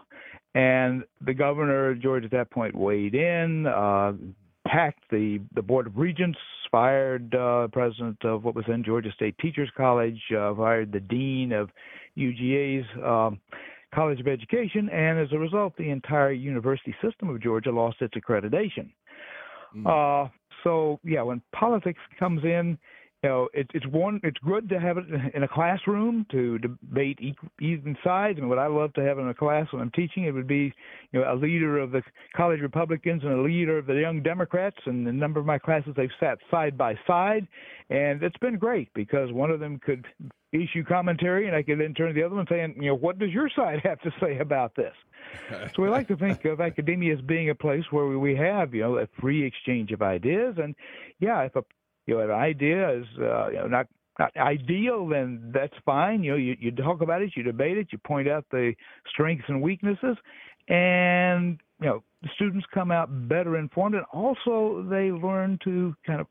and 0.56 1.04
the 1.26 1.34
governor 1.34 1.92
of 1.92 2.02
Georgia 2.02 2.26
at 2.26 2.32
that 2.32 2.52
point 2.52 2.74
weighed 2.74 3.14
in, 3.14 3.68
uh, 3.68 4.14
packed 4.66 5.04
the, 5.12 5.42
the 5.54 5.62
Board 5.62 5.88
of 5.88 5.98
Regents, 5.98 6.40
fired 6.72 7.36
uh, 7.36 7.68
president 7.72 8.24
of 8.24 8.44
what 8.44 8.56
was 8.56 8.66
then 8.68 8.84
Georgia 8.84 9.12
State 9.14 9.36
Teachers 9.40 9.70
College, 9.76 10.22
uh, 10.38 10.54
fired 10.56 10.92
the 10.92 11.00
dean 11.00 11.52
of 11.52 11.70
UGA's 12.18 12.86
um, 13.04 13.40
College 13.94 14.20
of 14.20 14.28
Education, 14.28 14.90
and 14.90 15.20
as 15.20 15.28
a 15.32 15.38
result, 15.38 15.76
the 15.78 15.90
entire 15.90 16.32
university 16.32 16.96
system 17.02 17.30
of 17.30 17.42
Georgia 17.42 17.72
lost 17.72 17.98
its 18.02 18.14
accreditation. 18.16 18.90
Mm. 19.76 20.26
Uh, 20.26 20.30
so 20.64 21.00
yeah, 21.04 21.22
when 21.22 21.42
politics 21.54 22.00
comes 22.20 22.44
in, 22.44 22.78
you 23.24 23.30
know, 23.30 23.50
it, 23.54 23.70
it's 23.74 23.86
one. 23.88 24.22
It's 24.24 24.38
good 24.46 24.70
to 24.70 24.80
have 24.80 24.98
it 24.98 25.04
in 25.34 25.44
a 25.44 25.48
classroom 25.48 26.26
to 26.32 26.58
debate 26.58 27.20
even 27.60 27.98
sides. 28.02 28.40
And 28.40 28.48
what 28.48 28.60
I 28.60 28.68
love 28.68 28.94
to 28.94 29.02
have 29.02 29.20
in 29.20 29.28
a 29.28 29.34
class 29.34 29.68
when 29.72 29.82
I'm 29.82 29.92
teaching, 29.92 30.24
it 30.24 30.32
would 30.32 30.48
be, 30.48 30.74
you 31.12 31.20
know, 31.20 31.34
a 31.34 31.36
leader 31.36 31.80
of 31.80 31.92
the 31.92 32.02
college 32.36 32.62
Republicans 32.62 33.24
and 33.24 33.34
a 33.34 33.42
leader 33.42 33.78
of 33.78 33.88
the 33.88 33.96
Young 33.96 34.24
Democrats. 34.24 34.78
And 34.86 35.06
a 35.06 35.12
number 35.12 35.40
of 35.40 35.46
my 35.46 35.60
classes, 35.60 35.94
they've 35.98 36.10
sat 36.18 36.38
side 36.50 36.78
by 36.78 36.96
side, 37.06 37.46
and 37.90 38.24
it's 38.24 38.38
been 38.38 38.58
great 38.58 38.88
because 38.94 39.34
one 39.34 39.52
of 39.52 39.60
them 39.60 39.80
could 39.80 40.06
issue 40.54 40.84
commentary, 40.84 41.48
and 41.48 41.56
I 41.56 41.62
could 41.62 41.80
then 41.80 41.94
turn 41.94 42.08
to 42.08 42.14
the 42.14 42.24
other 42.24 42.36
one 42.36 42.46
saying, 42.50 42.76
you 42.78 42.90
know, 42.90 42.96
what 42.96 43.20
does 43.20 43.32
your 43.32 43.50
side 43.54 43.82
have 43.84 44.00
to 44.02 44.12
say 44.22 44.38
about 44.40 44.76
this? 44.76 44.94
so 45.76 45.82
we 45.82 45.90
like 45.90 46.08
to 46.08 46.16
think 46.16 46.46
of 46.46 46.62
academia 46.62 47.14
as 47.14 47.22
being 47.22 47.50
a 47.50 47.56
place 47.56 47.84
where 47.92 48.18
we 48.18 48.36
have, 48.36 48.74
you 48.74 48.82
know, 48.82 48.98
a 48.98 49.08
free 49.20 49.46
exchange 49.46 49.92
of 49.92 50.02
ideas. 50.02 50.56
And 50.58 50.74
yeah, 51.20 51.42
if 51.42 51.56
a 51.56 51.64
you 52.10 52.18
have 52.18 52.30
an 52.30 52.36
idea 52.36 53.00
is 53.00 53.06
uh, 53.20 53.50
you 53.50 53.58
know 53.58 53.68
not 53.68 53.88
not 54.18 54.36
ideal, 54.36 55.08
then 55.08 55.52
that's 55.54 55.74
fine. 55.86 56.24
You 56.24 56.32
know, 56.32 56.38
you, 56.38 56.58
you 56.60 56.72
talk 56.72 57.02
about 57.02 57.22
it, 57.22 57.32
you 57.36 57.44
debate 57.44 57.78
it, 57.78 57.88
you 57.92 57.98
point 58.00 58.28
out 58.28 58.46
the 58.52 58.74
strengths 59.08 59.46
and 59.48 59.62
weaknesses, 59.62 60.18
and 60.68 61.58
you 61.80 61.88
know, 61.88 62.04
students 62.36 62.66
come 62.74 62.92
out 62.92 63.30
better 63.30 63.58
informed, 63.58 63.96
and 63.96 64.04
also 64.12 64.86
they 64.90 65.12
learn 65.12 65.58
to 65.64 65.96
kind 66.06 66.20
of 66.20 66.28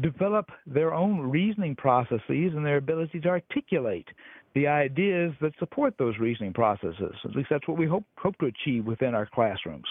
develop 0.00 0.50
their 0.66 0.94
own 0.94 1.20
reasoning 1.20 1.76
processes 1.76 2.22
and 2.54 2.64
their 2.64 2.78
ability 2.78 3.20
to 3.20 3.28
articulate 3.28 4.08
the 4.54 4.66
ideas 4.66 5.32
that 5.42 5.52
support 5.58 5.94
those 5.98 6.16
reasoning 6.18 6.54
processes. 6.54 7.14
At 7.24 7.36
least 7.36 7.48
that's 7.50 7.68
what 7.68 7.76
we 7.76 7.86
hope 7.86 8.04
hope 8.16 8.36
to 8.38 8.46
achieve 8.46 8.86
within 8.86 9.14
our 9.14 9.26
classrooms. 9.26 9.84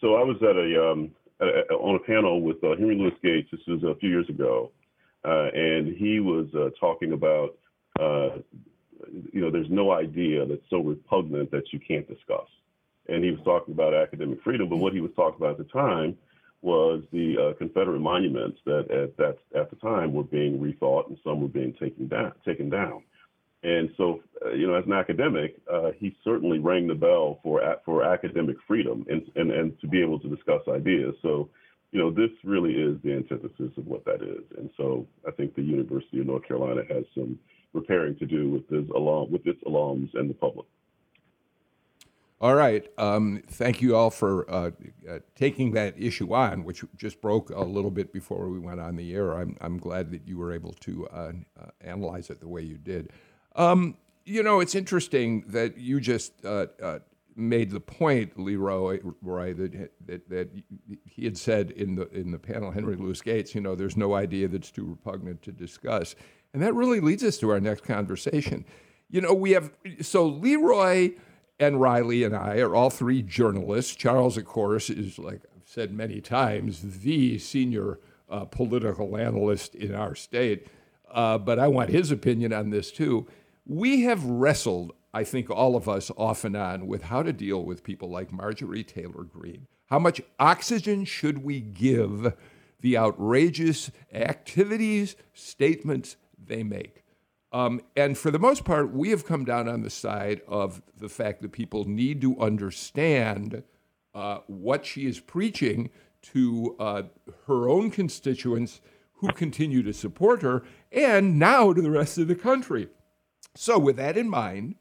So 0.00 0.16
I 0.16 0.22
was 0.22 0.36
at 0.42 0.56
a 0.56 0.92
um, 0.92 1.10
uh, 1.40 1.74
on 1.74 1.96
a 1.96 1.98
panel 1.98 2.40
with 2.40 2.62
uh, 2.64 2.76
Henry 2.76 2.96
Louis 2.96 3.12
Gates. 3.22 3.48
This 3.50 3.60
was 3.66 3.82
a 3.82 3.98
few 3.98 4.08
years 4.08 4.28
ago, 4.28 4.72
uh, 5.24 5.48
and 5.54 5.96
he 5.96 6.20
was 6.20 6.46
uh, 6.54 6.70
talking 6.78 7.12
about, 7.12 7.56
uh, 8.00 8.38
you 9.32 9.40
know, 9.40 9.50
there's 9.50 9.70
no 9.70 9.92
idea 9.92 10.46
that's 10.46 10.68
so 10.70 10.80
repugnant 10.80 11.50
that 11.50 11.72
you 11.72 11.80
can't 11.80 12.08
discuss. 12.08 12.48
And 13.08 13.22
he 13.22 13.30
was 13.30 13.40
talking 13.44 13.74
about 13.74 13.94
academic 13.94 14.42
freedom, 14.42 14.68
but 14.68 14.78
what 14.78 14.92
he 14.92 15.00
was 15.00 15.12
talking 15.14 15.36
about 15.38 15.58
at 15.60 15.66
the 15.66 15.72
time 15.72 16.16
was 16.62 17.02
the 17.12 17.36
uh, 17.38 17.58
Confederate 17.58 18.00
monuments 18.00 18.58
that 18.64 18.90
at 18.90 19.16
that 19.18 19.36
at 19.54 19.70
the 19.70 19.76
time 19.76 20.12
were 20.12 20.24
being 20.24 20.58
rethought 20.58 21.06
and 21.08 21.18
some 21.22 21.40
were 21.40 21.48
being 21.48 21.74
taken 21.74 22.08
down. 22.08 22.32
Taken 22.44 22.70
down. 22.70 23.02
And 23.62 23.90
so, 23.96 24.20
uh, 24.44 24.50
you 24.50 24.66
know, 24.66 24.74
as 24.74 24.84
an 24.86 24.92
academic, 24.92 25.56
uh, 25.72 25.90
he 25.98 26.16
certainly 26.22 26.58
rang 26.58 26.86
the 26.86 26.94
bell 26.94 27.40
for 27.42 27.60
for 27.84 28.04
academic 28.04 28.56
freedom 28.66 29.04
and, 29.08 29.22
and 29.34 29.50
and 29.50 29.80
to 29.80 29.88
be 29.88 30.00
able 30.00 30.20
to 30.20 30.28
discuss 30.28 30.62
ideas. 30.68 31.14
So, 31.22 31.48
you 31.90 31.98
know, 31.98 32.10
this 32.10 32.30
really 32.44 32.74
is 32.74 32.98
the 33.02 33.12
antithesis 33.12 33.72
of 33.76 33.86
what 33.86 34.04
that 34.04 34.22
is. 34.22 34.44
And 34.58 34.70
so, 34.76 35.06
I 35.26 35.30
think 35.30 35.54
the 35.54 35.62
University 35.62 36.20
of 36.20 36.26
North 36.26 36.46
Carolina 36.46 36.82
has 36.88 37.04
some 37.14 37.38
repairing 37.72 38.16
to 38.16 38.26
do 38.26 38.50
with 38.50 38.68
this 38.68 38.84
along 38.94 39.30
with 39.30 39.46
its 39.46 39.62
alums 39.64 40.10
and 40.14 40.30
the 40.30 40.34
public. 40.34 40.66
All 42.38 42.54
right. 42.54 42.86
Um, 42.98 43.42
thank 43.48 43.80
you 43.80 43.96
all 43.96 44.10
for 44.10 44.48
uh, 44.50 44.70
uh, 45.08 45.20
taking 45.34 45.72
that 45.72 45.94
issue 45.96 46.34
on, 46.34 46.64
which 46.64 46.84
just 46.98 47.22
broke 47.22 47.48
a 47.48 47.62
little 47.62 47.90
bit 47.90 48.12
before 48.12 48.50
we 48.50 48.58
went 48.58 48.78
on 48.78 48.96
the 48.96 49.14
air. 49.14 49.32
I'm, 49.32 49.56
I'm 49.62 49.78
glad 49.78 50.10
that 50.10 50.28
you 50.28 50.36
were 50.36 50.52
able 50.52 50.74
to 50.80 51.08
uh, 51.08 51.32
uh 51.58 51.66
analyze 51.80 52.28
it 52.28 52.40
the 52.40 52.48
way 52.48 52.60
you 52.60 52.76
did. 52.76 53.10
Um, 53.56 53.96
you 54.24 54.42
know, 54.42 54.60
it's 54.60 54.74
interesting 54.74 55.44
that 55.48 55.78
you 55.78 56.00
just 56.00 56.32
uh, 56.44 56.66
uh, 56.82 56.98
made 57.36 57.70
the 57.70 57.80
point, 57.80 58.38
Leroy, 58.38 59.00
Roy, 59.22 59.54
that, 59.54 59.90
that, 60.06 60.28
that 60.28 60.48
he 61.04 61.24
had 61.24 61.38
said 61.38 61.70
in 61.72 61.94
the 61.94 62.08
in 62.10 62.30
the 62.30 62.38
panel, 62.38 62.70
Henry 62.70 62.96
Louis 62.96 63.20
Gates. 63.20 63.54
You 63.54 63.60
know, 63.60 63.74
there's 63.74 63.96
no 63.96 64.14
idea 64.14 64.48
that's 64.48 64.70
too 64.70 64.84
repugnant 64.84 65.42
to 65.42 65.52
discuss, 65.52 66.14
and 66.52 66.62
that 66.62 66.74
really 66.74 67.00
leads 67.00 67.22
us 67.24 67.38
to 67.38 67.50
our 67.50 67.60
next 67.60 67.84
conversation. 67.84 68.64
You 69.08 69.20
know, 69.20 69.32
we 69.32 69.52
have 69.52 69.70
so 70.00 70.26
Leroy 70.26 71.12
and 71.58 71.80
Riley 71.80 72.24
and 72.24 72.34
I 72.34 72.58
are 72.58 72.74
all 72.74 72.90
three 72.90 73.22
journalists. 73.22 73.94
Charles, 73.94 74.36
of 74.36 74.44
course, 74.44 74.90
is 74.90 75.18
like 75.18 75.42
I've 75.54 75.68
said 75.68 75.92
many 75.92 76.20
times, 76.20 77.00
the 77.00 77.38
senior 77.38 78.00
uh, 78.28 78.44
political 78.44 79.16
analyst 79.16 79.74
in 79.74 79.94
our 79.94 80.14
state. 80.14 80.66
Uh, 81.10 81.38
but 81.38 81.58
I 81.58 81.68
want 81.68 81.90
his 81.90 82.10
opinion 82.10 82.52
on 82.52 82.70
this 82.70 82.90
too. 82.90 83.26
We 83.68 84.02
have 84.02 84.24
wrestled, 84.24 84.92
I 85.12 85.24
think, 85.24 85.50
all 85.50 85.74
of 85.74 85.88
us 85.88 86.12
off 86.16 86.44
and 86.44 86.56
on 86.56 86.86
with 86.86 87.02
how 87.02 87.24
to 87.24 87.32
deal 87.32 87.64
with 87.64 87.82
people 87.82 88.08
like 88.08 88.32
Marjorie 88.32 88.84
Taylor 88.84 89.24
Greene. 89.24 89.66
How 89.86 89.98
much 89.98 90.20
oxygen 90.38 91.04
should 91.04 91.42
we 91.42 91.60
give 91.60 92.32
the 92.80 92.96
outrageous 92.96 93.90
activities, 94.14 95.16
statements 95.34 96.16
they 96.38 96.62
make? 96.62 97.02
Um, 97.50 97.80
and 97.96 98.16
for 98.16 98.30
the 98.30 98.38
most 98.38 98.64
part, 98.64 98.92
we 98.92 99.10
have 99.10 99.26
come 99.26 99.44
down 99.44 99.68
on 99.68 99.82
the 99.82 99.90
side 99.90 100.42
of 100.46 100.80
the 100.96 101.08
fact 101.08 101.42
that 101.42 101.50
people 101.50 101.86
need 101.86 102.20
to 102.20 102.38
understand 102.38 103.64
uh, 104.14 104.38
what 104.46 104.86
she 104.86 105.06
is 105.06 105.18
preaching 105.18 105.90
to 106.22 106.76
uh, 106.78 107.02
her 107.48 107.68
own 107.68 107.90
constituents 107.90 108.80
who 109.14 109.28
continue 109.32 109.82
to 109.82 109.92
support 109.92 110.42
her, 110.42 110.62
and 110.92 111.36
now 111.38 111.72
to 111.72 111.82
the 111.82 111.90
rest 111.90 112.16
of 112.18 112.28
the 112.28 112.34
country. 112.36 112.88
So, 113.56 113.78
with 113.78 113.96
that 113.96 114.18
in 114.18 114.28
mind, 114.28 114.74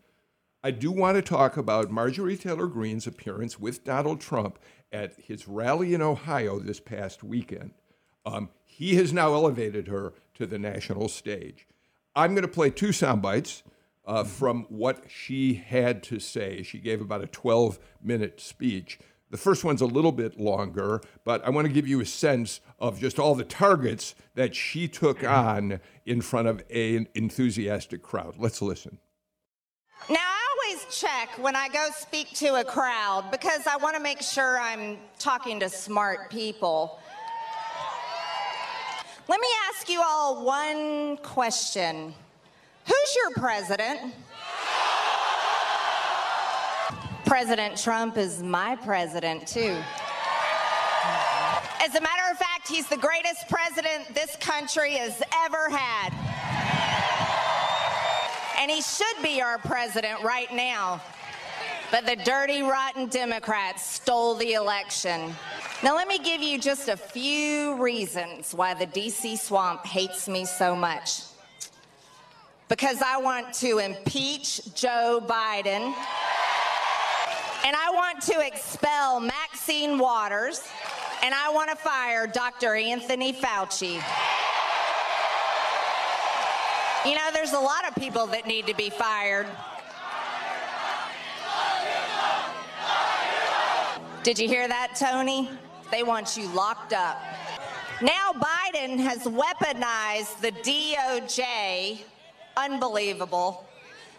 I 0.61 0.71
do 0.71 0.91
want 0.91 1.15
to 1.15 1.21
talk 1.21 1.55
about 1.55 1.91
Marjorie 1.91 2.35
Taylor 2.35 2.67
Greene's 2.67 3.07
appearance 3.07 3.57
with 3.57 3.85
Donald 3.85 4.19
Trump 4.19 4.59
at 4.91 5.13
his 5.17 5.47
rally 5.47 5.93
in 5.93 6.01
Ohio 6.01 6.59
this 6.59 6.81
past 6.81 7.23
weekend. 7.23 7.71
Um, 8.25 8.49
he 8.65 8.95
has 8.95 9.13
now 9.13 9.33
elevated 9.33 9.87
her 9.87 10.13
to 10.33 10.45
the 10.45 10.59
national 10.59 11.07
stage. 11.07 11.67
I'm 12.15 12.31
going 12.31 12.41
to 12.41 12.49
play 12.49 12.69
two 12.69 12.91
sound 12.91 13.21
bites 13.21 13.63
uh, 14.05 14.25
from 14.25 14.65
what 14.67 15.05
she 15.07 15.53
had 15.53 16.03
to 16.03 16.19
say. 16.19 16.61
She 16.61 16.79
gave 16.79 16.99
about 16.99 17.23
a 17.23 17.27
12 17.27 17.79
minute 18.03 18.41
speech. 18.41 18.99
The 19.31 19.37
first 19.37 19.63
one's 19.63 19.81
a 19.81 19.85
little 19.85 20.11
bit 20.11 20.39
longer, 20.39 21.01
but 21.23 21.45
I 21.45 21.49
want 21.49 21.67
to 21.67 21.73
give 21.73 21.87
you 21.87 21.99
a 21.99 22.05
sense 22.05 22.61
of 22.79 22.99
just 22.99 23.19
all 23.19 23.35
the 23.35 23.43
targets 23.43 24.15
that 24.35 24.55
she 24.55 24.87
took 24.87 25.19
mm-hmm. 25.19 25.71
on 25.73 25.79
in 26.05 26.21
front 26.21 26.47
of 26.47 26.63
an 26.69 27.07
enthusiastic 27.15 28.01
crowd. 28.03 28.35
Let's 28.37 28.61
listen. 28.61 28.99
Now, 30.09 30.17
I 30.19 30.55
always 30.69 30.85
check 30.95 31.29
when 31.39 31.55
I 31.55 31.67
go 31.69 31.87
speak 31.97 32.29
to 32.35 32.55
a 32.55 32.63
crowd 32.63 33.29
because 33.31 33.65
I 33.65 33.77
want 33.77 33.95
to 33.95 34.01
make 34.01 34.21
sure 34.21 34.59
I'm 34.59 34.97
talking 35.17 35.59
to 35.61 35.69
smart 35.69 36.29
people. 36.29 36.99
Let 39.27 39.39
me 39.39 39.47
ask 39.69 39.89
you 39.89 40.01
all 40.05 40.45
one 40.45 41.17
question 41.17 42.13
Who's 42.85 43.15
your 43.15 43.31
president? 43.31 44.13
President 47.35 47.77
Trump 47.77 48.17
is 48.17 48.41
my 48.41 48.77
president, 48.77 49.45
too. 49.45 49.75
As 51.81 51.93
a 51.93 51.99
matter 51.99 52.31
of 52.31 52.37
fact, 52.37 52.65
he's 52.65 52.87
the 52.87 52.95
greatest 52.95 53.49
president 53.49 54.15
this 54.15 54.37
country 54.37 54.93
has 54.93 55.21
ever 55.43 55.69
had. 55.69 56.13
And 58.57 58.71
he 58.71 58.81
should 58.81 59.21
be 59.21 59.41
our 59.41 59.57
president 59.57 60.23
right 60.23 60.49
now. 60.53 61.01
But 61.91 62.05
the 62.05 62.15
dirty, 62.15 62.61
rotten 62.61 63.07
Democrats 63.07 63.85
stole 63.85 64.35
the 64.35 64.53
election. 64.53 65.35
Now, 65.83 65.93
let 65.93 66.07
me 66.07 66.19
give 66.19 66.41
you 66.41 66.57
just 66.57 66.87
a 66.87 66.95
few 66.95 67.75
reasons 67.83 68.53
why 68.53 68.75
the 68.75 68.87
DC 68.87 69.37
swamp 69.39 69.85
hates 69.85 70.29
me 70.29 70.45
so 70.45 70.73
much. 70.73 71.23
Because 72.69 73.01
I 73.01 73.17
want 73.17 73.53
to 73.55 73.79
impeach 73.79 74.73
Joe 74.73 75.21
Biden. 75.21 75.93
And 77.65 77.75
I 77.75 77.89
want 77.89 78.21
to 78.21 78.45
expel 78.45 79.19
Maxine 79.19 79.97
Waters. 79.97 80.61
And 81.23 81.33
I 81.33 81.49
want 81.49 81.71
to 81.71 81.75
fire 81.75 82.27
Dr. 82.27 82.75
Anthony 82.75 83.33
Fauci. 83.33 84.01
You 87.05 87.15
know, 87.15 87.29
there's 87.33 87.53
a 87.53 87.59
lot 87.59 87.87
of 87.87 87.95
people 87.95 88.27
that 88.27 88.45
need 88.45 88.67
to 88.67 88.75
be 88.75 88.91
fired. 88.91 89.47
Did 94.21 94.37
you 94.39 94.47
hear 94.47 94.67
that, 94.67 94.95
Tony? 94.95 95.49
they 95.91 96.03
want 96.03 96.35
you 96.35 96.47
locked 96.49 96.93
up. 96.93 97.21
Now 98.01 98.31
Biden 98.33 98.99
has 98.99 99.23
weaponized 99.23 100.41
the 100.41 100.51
DOJ, 100.51 102.01
unbelievable, 102.57 103.65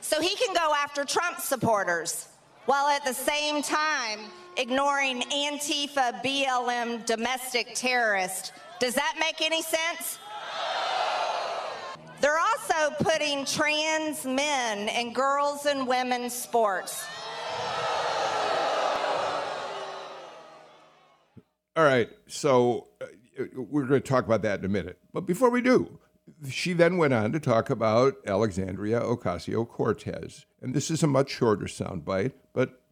so 0.01 0.21
he 0.21 0.35
can 0.37 0.55
go 0.55 0.73
after 0.75 1.05
Trump 1.05 1.41
supporters 1.41 2.29
while 2.67 2.89
at 2.89 3.05
the 3.05 3.15
same 3.15 3.63
time 3.63 4.21
ignoring 4.57 5.23
Antifa, 5.23 6.23
BLM, 6.23 7.05
domestic 7.07 7.75
terrorists. 7.75 8.53
Does 8.81 8.95
that 8.95 9.15
make 9.19 9.41
any 9.41 9.63
sense? 9.63 10.19
They're 12.21 12.39
also 12.39 12.95
putting 13.03 13.45
trans 13.45 14.25
men 14.25 14.89
in 14.89 15.13
girls 15.13 15.67
and 15.67 15.87
women's 15.87 16.33
sports. 16.33 17.07
All 21.77 21.85
right, 21.85 22.09
so 22.27 22.89
uh, 23.03 23.45
we're 23.55 23.85
going 23.85 24.01
to 24.01 24.09
talk 24.09 24.25
about 24.25 24.41
that 24.43 24.61
in 24.61 24.65
a 24.65 24.69
minute. 24.69 24.99
But 25.13 25.27
before 25.27 25.51
we 25.51 25.61
do, 25.61 25.99
she 26.49 26.73
then 26.73 26.97
went 26.97 27.13
on 27.13 27.33
to 27.33 27.41
talk 27.41 27.69
about 27.69 28.17
Alexandria 28.27 29.01
Ocasio 29.01 29.69
Cortez. 29.69 30.47
And 30.63 30.75
this 30.75 30.91
is 30.91 31.03
a 31.03 31.07
much 31.07 31.31
shorter 31.31 31.67
soundbite, 31.67 32.33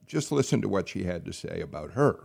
just 0.07 0.33
listen 0.33 0.61
to 0.63 0.69
what 0.69 0.89
she 0.89 1.05
had 1.05 1.25
to 1.25 1.33
say 1.33 1.61
about 1.61 1.93
her. 1.93 2.25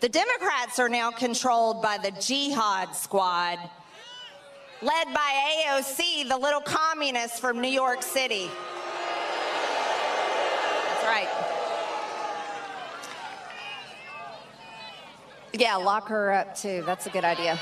The 0.00 0.08
Democrats 0.08 0.78
are 0.78 0.88
now 0.88 1.10
controlled 1.10 1.80
by 1.82 1.98
the 1.98 2.10
Jihad 2.20 2.94
Squad, 2.94 3.58
led 4.82 5.06
by 5.14 5.64
AOC, 5.66 6.28
the 6.28 6.36
little 6.36 6.60
communist 6.60 7.40
from 7.40 7.60
New 7.60 7.68
York 7.68 8.02
City. 8.02 8.50
That's 10.88 11.04
right. 11.06 11.28
Yeah, 15.54 15.76
lock 15.76 16.08
her 16.08 16.32
up 16.32 16.54
too. 16.54 16.82
That's 16.84 17.06
a 17.06 17.10
good 17.10 17.24
idea. 17.24 17.58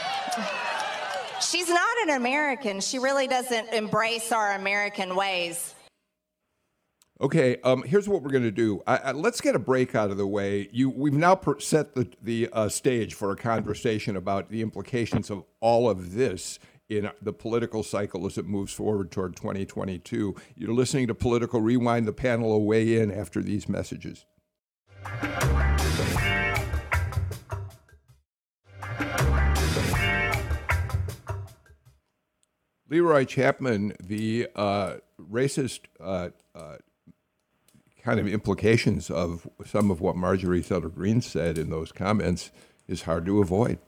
She's 1.41 1.69
not 1.69 1.97
an 2.03 2.11
American. 2.11 2.81
She 2.81 2.99
really 2.99 3.29
doesn't 3.29 3.73
embrace 3.73 4.33
our 4.33 4.55
American 4.55 5.15
ways. 5.15 5.74
Okay, 7.25 7.57
um, 7.65 7.83
here's 7.85 8.07
what 8.07 8.23
we're 8.23 8.31
going 8.31 8.43
to 8.43 8.51
do. 8.51 8.83
I, 8.87 8.97
I, 8.99 9.13
let's 9.13 9.41
get 9.41 9.55
a 9.55 9.59
break 9.59 9.95
out 9.95 10.11
of 10.11 10.19
the 10.19 10.27
way. 10.27 10.69
You, 10.73 10.91
we've 10.91 11.15
now 11.15 11.35
per- 11.35 11.59
set 11.59 11.95
the, 11.95 12.07
the 12.21 12.51
uh, 12.53 12.69
stage 12.69 13.15
for 13.15 13.31
a 13.31 13.37
conversation 13.37 14.15
about 14.15 14.51
the 14.51 14.61
implications 14.61 15.31
of 15.31 15.43
all 15.61 15.89
of 15.89 16.13
this 16.13 16.59
in 16.91 17.11
the 17.23 17.33
political 17.33 17.83
cycle 17.83 18.27
as 18.27 18.37
it 18.37 18.45
moves 18.45 18.75
forward 18.75 19.11
toward 19.11 19.37
2022. 19.37 20.37
You're 20.55 20.75
listening 20.75 21.07
to 21.07 21.15
Political 21.15 21.63
Rewind. 21.63 22.07
The 22.07 22.13
panel 22.13 22.51
will 22.51 22.67
weigh 22.67 23.01
in 23.01 23.11
after 23.11 23.41
these 23.41 23.71
messages. 23.71 24.27
Leroy 32.91 33.25
Chapman, 33.25 33.95
the 33.99 34.47
uh, 34.55 34.97
racist 35.19 35.81
uh, 35.99 36.29
uh, 36.55 36.77
kind 38.05 38.21
of 38.21 38.29
implications 38.29 39.11
of 39.11 39.49
some 39.65 39.91
of 39.91 40.01
what 40.01 40.15
Marjorie 40.15 40.63
Taylor 40.63 40.91
Greene 40.91 41.23
said 41.23 41.57
in 41.57 41.71
those 41.71 41.91
comments 41.91 42.51
is 42.87 43.03
hard 43.03 43.25
to 43.25 43.41
avoid. 43.41 43.79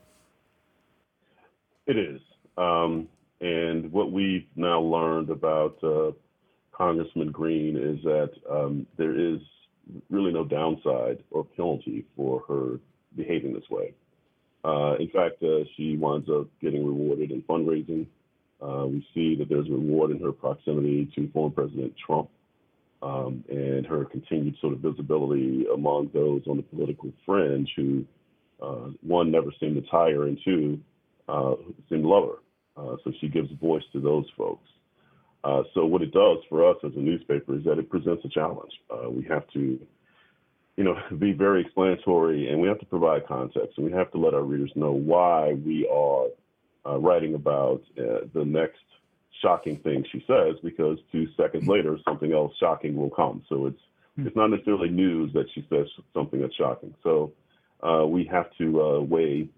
It 1.86 1.98
is. 1.98 2.20
Um, 2.56 3.08
and 3.42 3.92
what 3.92 4.10
we've 4.10 4.46
now 4.56 4.80
learned 4.80 5.28
about 5.28 5.76
uh, 5.84 6.12
Congressman 6.72 7.30
Greene 7.30 7.76
is 7.76 8.02
that 8.04 8.30
um, 8.50 8.86
there 8.96 9.14
is 9.14 9.38
really 10.08 10.32
no 10.32 10.44
downside 10.44 11.22
or 11.30 11.44
penalty 11.44 12.06
for 12.16 12.42
her 12.48 12.80
behaving 13.16 13.52
this 13.52 13.68
way. 13.68 13.92
Uh, 14.64 14.94
in 14.98 15.08
fact, 15.10 15.42
uh, 15.42 15.64
she 15.76 15.96
winds 15.96 16.28
up 16.30 16.46
getting 16.62 16.84
rewarded 16.86 17.30
in 17.30 17.42
fundraising. 17.42 18.06
Uh, 18.62 18.86
we 18.86 19.06
see 19.12 19.36
that 19.36 19.50
there's 19.50 19.68
reward 19.68 20.10
in 20.10 20.18
her 20.20 20.32
proximity 20.32 21.04
to 21.14 21.30
former 21.32 21.54
President 21.54 21.92
Trump 22.04 22.30
um, 23.02 23.44
and 23.48 23.86
her 23.86 24.04
continued 24.04 24.56
sort 24.60 24.72
of 24.72 24.80
visibility 24.80 25.66
among 25.72 26.10
those 26.14 26.42
on 26.46 26.56
the 26.56 26.62
political 26.62 27.12
fringe 27.24 27.70
who, 27.76 28.04
uh, 28.62 28.88
one, 29.02 29.30
never 29.30 29.52
seemed 29.60 29.76
to 29.76 29.90
tire, 29.90 30.24
and 30.24 30.38
two, 30.44 30.80
uh, 31.28 31.54
seem 31.88 32.02
to 32.02 32.08
love 32.08 32.24
her. 32.28 32.82
Uh, 32.82 32.96
so 33.04 33.12
she 33.20 33.28
gives 33.28 33.50
voice 33.60 33.82
to 33.92 34.00
those 34.00 34.26
folks. 34.36 34.68
Uh, 35.44 35.62
so 35.74 35.84
what 35.84 36.02
it 36.02 36.12
does 36.12 36.38
for 36.48 36.68
us 36.68 36.76
as 36.84 36.92
a 36.96 36.98
newspaper 36.98 37.56
is 37.56 37.64
that 37.64 37.78
it 37.78 37.88
presents 37.88 38.24
a 38.24 38.28
challenge. 38.28 38.72
Uh, 38.90 39.10
we 39.10 39.24
have 39.24 39.46
to, 39.52 39.78
you 40.76 40.84
know, 40.84 40.96
be 41.18 41.32
very 41.32 41.62
explanatory, 41.62 42.50
and 42.50 42.60
we 42.60 42.68
have 42.68 42.78
to 42.78 42.86
provide 42.86 43.26
context, 43.26 43.76
and 43.76 43.86
we 43.86 43.92
have 43.92 44.10
to 44.12 44.18
let 44.18 44.34
our 44.34 44.42
readers 44.42 44.72
know 44.74 44.92
why 44.92 45.52
we 45.64 45.86
are 45.88 46.26
uh, 46.86 46.98
writing 46.98 47.34
about 47.34 47.82
the 47.96 48.44
next 48.44 48.78
shocking 49.42 49.78
thing 49.78 50.04
she 50.10 50.24
says 50.26 50.56
because 50.62 50.98
two 51.12 51.26
seconds 51.36 51.66
later 51.66 51.98
something 52.04 52.32
else 52.32 52.52
shocking 52.58 52.96
will 52.96 53.10
come. 53.10 53.42
So 53.48 53.66
it's 53.66 53.80
mm-hmm. 54.18 54.26
it's 54.26 54.36
not 54.36 54.48
necessarily 54.48 54.88
news 54.88 55.32
that 55.34 55.46
she 55.54 55.66
says 55.70 55.86
something 56.14 56.40
that's 56.40 56.54
shocking. 56.54 56.94
So 57.02 57.32
uh, 57.82 58.06
we 58.06 58.24
have 58.30 58.46
to 58.58 58.82
uh, 58.82 59.00
weigh 59.00 59.48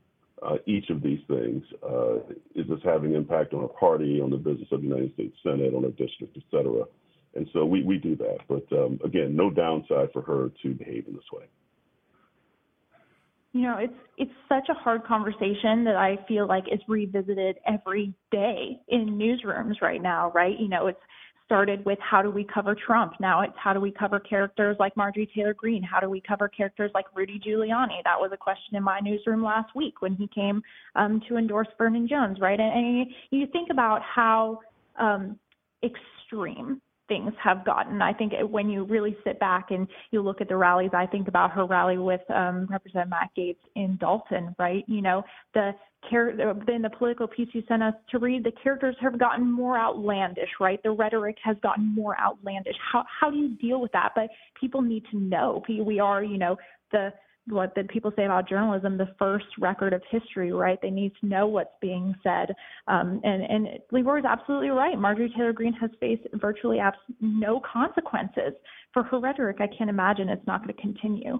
uh, 0.42 0.56
each 0.66 0.90
of 0.90 1.02
these 1.02 1.20
things. 1.28 1.64
Uh, 1.82 2.16
is 2.54 2.68
this 2.68 2.80
having 2.84 3.14
impact 3.14 3.54
on 3.54 3.64
a 3.64 3.68
party, 3.68 4.20
on 4.20 4.30
the 4.30 4.36
business 4.36 4.68
of 4.70 4.80
the 4.82 4.86
United 4.86 5.12
States 5.14 5.36
Senate, 5.42 5.74
on 5.74 5.84
a 5.84 5.90
district, 5.90 6.36
et 6.36 6.42
cetera? 6.50 6.84
And 7.34 7.48
so 7.52 7.64
we, 7.64 7.82
we 7.82 7.98
do 7.98 8.16
that. 8.16 8.38
But 8.48 8.66
um, 8.72 9.00
again, 9.04 9.36
no 9.36 9.50
downside 9.50 10.12
for 10.12 10.22
her 10.22 10.50
to 10.62 10.74
behave 10.74 11.06
in 11.06 11.14
this 11.14 11.30
way 11.32 11.44
you 13.52 13.62
know 13.62 13.76
it's 13.78 13.92
it's 14.16 14.30
such 14.48 14.68
a 14.68 14.74
hard 14.74 15.04
conversation 15.04 15.84
that 15.84 15.96
i 15.96 16.16
feel 16.28 16.46
like 16.46 16.64
is 16.70 16.80
revisited 16.88 17.56
every 17.66 18.14
day 18.30 18.78
in 18.88 19.18
newsrooms 19.18 19.80
right 19.80 20.02
now 20.02 20.30
right? 20.34 20.58
You 20.58 20.68
know 20.68 20.86
it's 20.86 21.00
started 21.48 21.82
with 21.86 21.98
how 21.98 22.20
do 22.20 22.30
we 22.30 22.44
cover 22.52 22.76
trump? 22.86 23.14
Now 23.20 23.40
it's 23.40 23.54
how 23.56 23.72
do 23.72 23.80
we 23.80 23.90
cover 23.90 24.20
characters 24.20 24.76
like 24.78 24.94
marjorie 24.98 25.30
taylor 25.34 25.54
greene? 25.54 25.82
How 25.82 25.98
do 25.98 26.10
we 26.10 26.20
cover 26.20 26.46
characters 26.46 26.90
like 26.92 27.06
rudy 27.14 27.40
giuliani? 27.40 28.04
That 28.04 28.20
was 28.20 28.30
a 28.34 28.36
question 28.36 28.76
in 28.76 28.82
my 28.82 29.00
newsroom 29.00 29.42
last 29.42 29.74
week 29.74 30.02
when 30.02 30.14
he 30.14 30.28
came 30.28 30.60
um, 30.94 31.22
to 31.26 31.38
endorse 31.38 31.68
vernon 31.78 32.06
jones 32.06 32.36
right? 32.38 32.60
And, 32.60 32.70
and 32.70 33.06
you, 33.30 33.46
think 33.50 33.70
about 33.70 34.02
how 34.02 34.60
um, 35.00 35.38
extreme 35.82 36.82
things 37.08 37.32
have 37.42 37.64
gotten. 37.64 38.00
I 38.02 38.12
think 38.12 38.34
when 38.50 38.68
you 38.68 38.84
really 38.84 39.16
sit 39.24 39.40
back 39.40 39.70
and 39.70 39.88
you 40.10 40.22
look 40.22 40.40
at 40.40 40.48
the 40.48 40.56
rallies, 40.56 40.90
I 40.94 41.06
think 41.06 41.28
about 41.28 41.50
her 41.52 41.64
rally 41.66 41.98
with 41.98 42.20
um, 42.30 42.66
Representative 42.70 43.10
Matt 43.10 43.30
Gaetz 43.36 43.56
in 43.74 43.96
Dalton, 43.96 44.54
right? 44.58 44.84
You 44.86 45.02
know, 45.02 45.22
the 45.54 45.72
in 46.12 46.82
the 46.82 46.90
political 46.96 47.26
piece 47.26 47.48
you 47.52 47.62
sent 47.66 47.82
us 47.82 47.94
to 48.10 48.18
read, 48.18 48.44
the 48.44 48.52
characters 48.62 48.96
have 49.00 49.18
gotten 49.18 49.50
more 49.50 49.76
outlandish, 49.78 50.48
right? 50.60 50.80
The 50.82 50.92
rhetoric 50.92 51.36
has 51.42 51.56
gotten 51.62 51.92
more 51.94 52.18
outlandish. 52.20 52.76
How 52.92 53.04
how 53.20 53.30
do 53.30 53.36
you 53.36 53.56
deal 53.56 53.80
with 53.80 53.92
that? 53.92 54.12
But 54.14 54.28
people 54.58 54.80
need 54.80 55.04
to 55.10 55.18
know. 55.18 55.62
We 55.68 55.98
are, 55.98 56.22
you 56.22 56.38
know, 56.38 56.56
the 56.92 57.12
what 57.48 57.74
that 57.74 57.88
people 57.88 58.12
say 58.16 58.24
about 58.24 58.48
journalism, 58.48 58.96
the 58.96 59.14
first 59.18 59.46
record 59.58 59.92
of 59.92 60.02
history, 60.10 60.52
right? 60.52 60.78
They 60.80 60.90
need 60.90 61.12
to 61.20 61.26
know 61.26 61.46
what's 61.46 61.70
being 61.80 62.14
said. 62.22 62.54
Um, 62.86 63.20
and 63.24 63.42
and 63.42 63.66
is 63.66 64.24
absolutely 64.24 64.70
right. 64.70 64.98
Marjorie 64.98 65.32
Taylor 65.36 65.52
Greene 65.52 65.72
has 65.74 65.90
faced 66.00 66.22
virtually 66.34 66.78
abs- 66.78 66.96
no 67.20 67.60
consequences 67.60 68.54
for 68.92 69.02
her 69.04 69.18
rhetoric. 69.18 69.58
I 69.60 69.68
can't 69.76 69.90
imagine 69.90 70.28
it's 70.28 70.46
not 70.46 70.62
going 70.62 70.74
to 70.74 70.80
continue. 70.80 71.38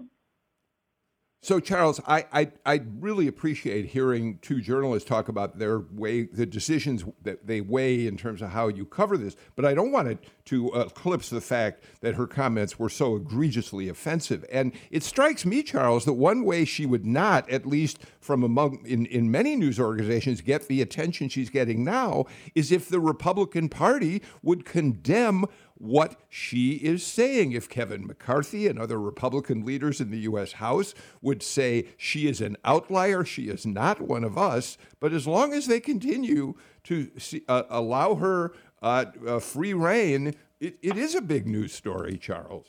So, 1.41 1.61
Charles, 1.61 2.01
I, 2.05 2.25
I, 2.33 2.51
I, 2.65 2.81
really 2.99 3.25
appreciate 3.27 3.85
hearing 3.85 4.39
two 4.41 4.59
journalists 4.59 5.07
talk 5.07 5.29
about 5.29 5.57
their 5.57 5.79
way, 5.79 6.23
the 6.23 6.45
decisions 6.45 7.05
that 7.21 7.47
they 7.47 7.61
weigh 7.61 8.07
in 8.07 8.17
terms 8.17 8.41
of 8.41 8.49
how 8.49 8.67
you 8.67 8.85
cover 8.85 9.15
this. 9.15 9.37
But 9.55 9.63
I 9.63 9.73
don't 9.73 9.93
want 9.93 10.09
it 10.09 10.19
to 10.45 10.69
eclipse 10.73 11.29
the 11.29 11.39
fact 11.39 11.85
that 12.01 12.15
her 12.15 12.27
comments 12.27 12.77
were 12.77 12.89
so 12.89 13.15
egregiously 13.15 13.87
offensive. 13.87 14.43
And 14.51 14.73
it 14.91 15.01
strikes 15.01 15.45
me, 15.45 15.63
Charles, 15.63 16.03
that 16.03 16.13
one 16.13 16.43
way 16.43 16.65
she 16.65 16.85
would 16.85 17.05
not, 17.05 17.49
at 17.49 17.65
least 17.65 17.99
from 18.19 18.43
among 18.43 18.85
in, 18.85 19.05
in 19.05 19.31
many 19.31 19.55
news 19.55 19.79
organizations, 19.79 20.41
get 20.41 20.67
the 20.67 20.81
attention 20.81 21.29
she's 21.29 21.49
getting 21.49 21.85
now 21.85 22.25
is 22.53 22.69
if 22.69 22.89
the 22.89 22.99
Republican 22.99 23.69
Party 23.69 24.21
would 24.43 24.65
condemn 24.65 25.45
what 25.79 26.17
she 26.29 26.73
is 26.73 27.05
saying. 27.05 27.53
If 27.53 27.67
Kevin 27.67 28.05
McCarthy 28.05 28.67
and 28.67 28.77
other 28.77 28.99
Republican 28.99 29.65
leaders 29.65 29.99
in 29.99 30.11
the 30.11 30.19
U.S. 30.19 30.53
House 30.53 30.93
would 31.21 31.41
say 31.41 31.87
she 31.97 32.27
is 32.27 32.41
an 32.41 32.57
outlier, 32.63 33.25
she 33.25 33.43
is 33.43 33.65
not 33.65 34.01
one 34.01 34.23
of 34.23 34.37
us, 34.37 34.77
but 34.99 35.13
as 35.13 35.25
long 35.25 35.53
as 35.53 35.67
they 35.67 35.79
continue 35.79 36.53
to 36.83 37.09
see, 37.17 37.41
uh, 37.47 37.63
allow 37.69 38.15
her 38.15 38.53
uh, 38.81 39.05
uh, 39.25 39.39
free 39.39 39.73
rein, 39.73 40.35
it, 40.59 40.77
it 40.81 40.97
is 40.97 41.15
a 41.15 41.21
big 41.21 41.47
news 41.47 41.73
story, 41.73 42.17
Charles. 42.17 42.67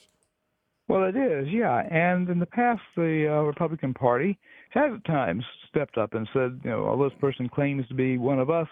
Well, 0.88 1.04
it 1.04 1.16
is, 1.16 1.48
yeah. 1.50 1.86
And 1.88 2.28
in 2.28 2.40
the 2.40 2.46
past, 2.46 2.82
the 2.96 3.28
uh, 3.30 3.42
Republican 3.42 3.94
Party 3.94 4.38
has 4.70 4.92
at 4.92 5.04
times 5.04 5.44
stepped 5.68 5.96
up 5.96 6.14
and 6.14 6.28
said, 6.32 6.61
you 6.64 6.70
know, 6.70 6.84
although 6.84 7.08
this 7.08 7.18
person 7.20 7.48
claims 7.48 7.86
to 7.88 7.94
be 7.94 8.18
one 8.18 8.40
of 8.40 8.50
us, 8.50 8.66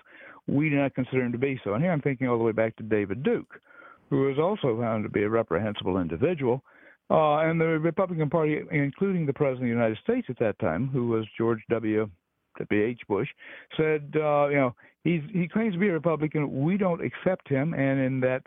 we 0.49 0.68
do 0.68 0.76
not 0.76 0.95
consider 0.95 1.22
him 1.22 1.32
to 1.32 1.39
be 1.39 1.61
so. 1.62 1.74
And 1.74 1.82
here 1.82 1.93
I'm 1.93 2.01
thinking 2.01 2.26
all 2.26 2.39
the 2.39 2.45
way 2.45 2.53
back 2.53 2.74
to 2.76 2.82
David 2.82 3.22
Duke, 3.22 3.61
who 4.11 4.22
was 4.22 4.38
also 4.38 4.78
found 4.80 5.04
to 5.04 5.11
be 5.11 5.22
a 5.22 5.28
reprehensible 5.28 5.98
individual. 5.98 6.62
Uh, 7.11 7.38
and 7.38 7.59
the 7.61 7.64
Republican 7.64 8.28
Party, 8.28 8.61
including 8.70 9.24
the 9.24 9.32
President 9.32 9.62
of 9.62 9.68
the 9.68 9.82
United 9.82 9.98
States 10.02 10.26
at 10.28 10.38
that 10.38 10.59
time, 10.59 10.88
who 10.88 11.09
was 11.09 11.24
George 11.36 11.61
W. 11.70 12.09
W. 12.59 12.84
H. 12.84 13.00
Bush, 13.09 13.28
said, 13.76 14.12
uh, 14.16 14.48
you 14.48 14.56
know, 14.56 14.74
he's 15.04 15.22
he 15.32 15.48
claims 15.48 15.74
to 15.74 15.78
be 15.78 15.88
a 15.88 15.92
Republican. 15.92 16.64
We 16.64 16.76
don't 16.76 17.02
accept 17.02 17.48
him. 17.48 17.72
And 17.72 18.00
in 18.00 18.20
that 18.20 18.42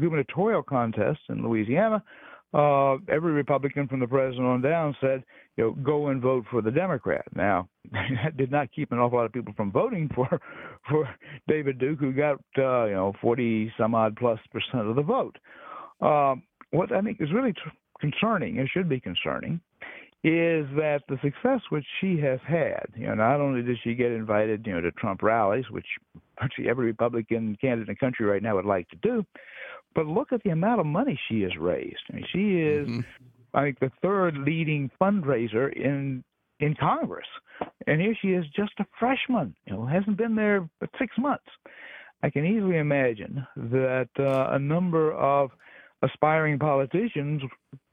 gubernatorial 0.00 0.62
contest 0.62 1.20
in 1.28 1.46
Louisiana, 1.46 2.02
uh, 2.52 2.96
every 3.08 3.32
Republican 3.32 3.86
from 3.86 4.00
the 4.00 4.06
president 4.06 4.46
on 4.46 4.60
down 4.60 4.96
said, 5.00 5.22
you 5.56 5.64
know, 5.64 5.70
go 5.82 6.08
and 6.08 6.20
vote 6.20 6.44
for 6.50 6.62
the 6.62 6.70
Democrat. 6.70 7.24
Now, 7.34 7.68
that 7.92 8.36
did 8.36 8.50
not 8.50 8.72
keep 8.72 8.92
an 8.92 8.98
awful 8.98 9.18
lot 9.18 9.24
of 9.24 9.32
people 9.32 9.54
from 9.56 9.70
voting 9.70 10.10
for 10.14 10.28
for 10.88 11.08
David 11.48 11.78
Duke, 11.78 12.00
who 12.00 12.12
got 12.12 12.40
uh, 12.58 12.86
you 12.86 12.94
know 12.94 13.12
40 13.20 13.72
some 13.78 13.94
odd 13.94 14.16
plus 14.16 14.40
percent 14.52 14.88
of 14.88 14.96
the 14.96 15.02
vote. 15.02 15.36
Um, 16.00 16.42
what 16.70 16.92
I 16.92 17.00
think 17.02 17.20
is 17.20 17.32
really 17.32 17.52
tr- 17.52 17.68
concerning, 18.00 18.56
it 18.56 18.68
should 18.72 18.88
be 18.88 19.00
concerning, 19.00 19.60
is 20.22 20.66
that 20.76 21.00
the 21.08 21.18
success 21.22 21.60
which 21.70 21.86
she 22.00 22.18
has 22.20 22.40
had, 22.46 22.86
you 22.94 23.06
know, 23.06 23.14
not 23.14 23.40
only 23.40 23.62
did 23.62 23.78
she 23.82 23.94
get 23.94 24.12
invited, 24.12 24.66
you 24.66 24.72
know, 24.72 24.80
to 24.80 24.90
Trump 24.92 25.22
rallies, 25.22 25.64
which 25.70 25.86
virtually 26.40 26.68
every 26.68 26.86
Republican 26.86 27.56
candidate 27.60 27.88
in 27.88 27.94
the 27.94 27.98
country 27.98 28.26
right 28.26 28.42
now 28.42 28.56
would 28.56 28.64
like 28.64 28.88
to 28.88 28.96
do, 28.96 29.24
but 29.94 30.06
look 30.06 30.32
at 30.32 30.42
the 30.42 30.50
amount 30.50 30.80
of 30.80 30.86
money 30.86 31.18
she 31.28 31.42
has 31.42 31.56
raised. 31.58 32.00
I 32.10 32.16
mean, 32.16 32.26
she 32.32 32.60
is, 32.60 32.88
mm-hmm. 32.88 33.00
I 33.54 33.62
think, 33.64 33.80
the 33.80 33.90
third 34.02 34.36
leading 34.38 34.90
fundraiser 35.00 35.72
in 35.72 36.24
in 36.60 36.74
Congress, 36.74 37.26
and 37.86 38.00
here 38.00 38.14
she 38.20 38.28
is, 38.28 38.44
just 38.54 38.72
a 38.80 38.86
freshman. 38.98 39.54
You 39.64 39.72
know, 39.72 39.86
hasn't 39.86 40.18
been 40.18 40.34
there 40.34 40.68
but 40.78 40.90
six 40.98 41.16
months. 41.16 41.48
I 42.22 42.28
can 42.28 42.44
easily 42.44 42.76
imagine 42.76 43.46
that 43.56 44.10
uh, 44.18 44.48
a 44.50 44.58
number 44.58 45.12
of 45.12 45.50
aspiring 46.02 46.58
politicians 46.58 47.42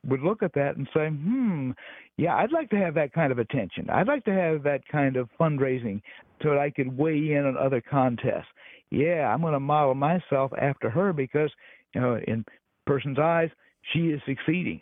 would 0.06 0.22
look 0.22 0.44
at 0.44 0.54
that 0.54 0.76
and 0.76 0.88
say, 0.94 1.08
"Hmm, 1.08 1.72
yeah, 2.18 2.36
I'd 2.36 2.52
like 2.52 2.70
to 2.72 2.78
have 2.78 2.94
that 2.96 3.14
kind 3.14 3.32
of 3.32 3.40
attention. 3.40 3.90
I'd 3.90 4.08
like 4.08 4.26
to 4.26 4.34
have 4.34 4.64
that 4.64 4.82
kind 4.92 5.16
of 5.16 5.30
fundraising 5.40 6.02
so 6.42 6.50
that 6.50 6.58
I 6.58 6.70
could 6.70 6.96
weigh 6.98 7.34
in 7.34 7.46
on 7.46 7.58
other 7.58 7.82
contests. 7.82 8.48
Yeah, 8.90 9.32
I'm 9.34 9.42
going 9.42 9.54
to 9.54 9.60
model 9.60 9.96
myself 9.96 10.52
after 10.60 10.90
her 10.90 11.14
because 11.14 11.52
in 11.94 12.46
person's 12.86 13.20
eyes, 13.20 13.50
she 13.94 14.10
is 14.10 14.22
succeeding. 14.26 14.82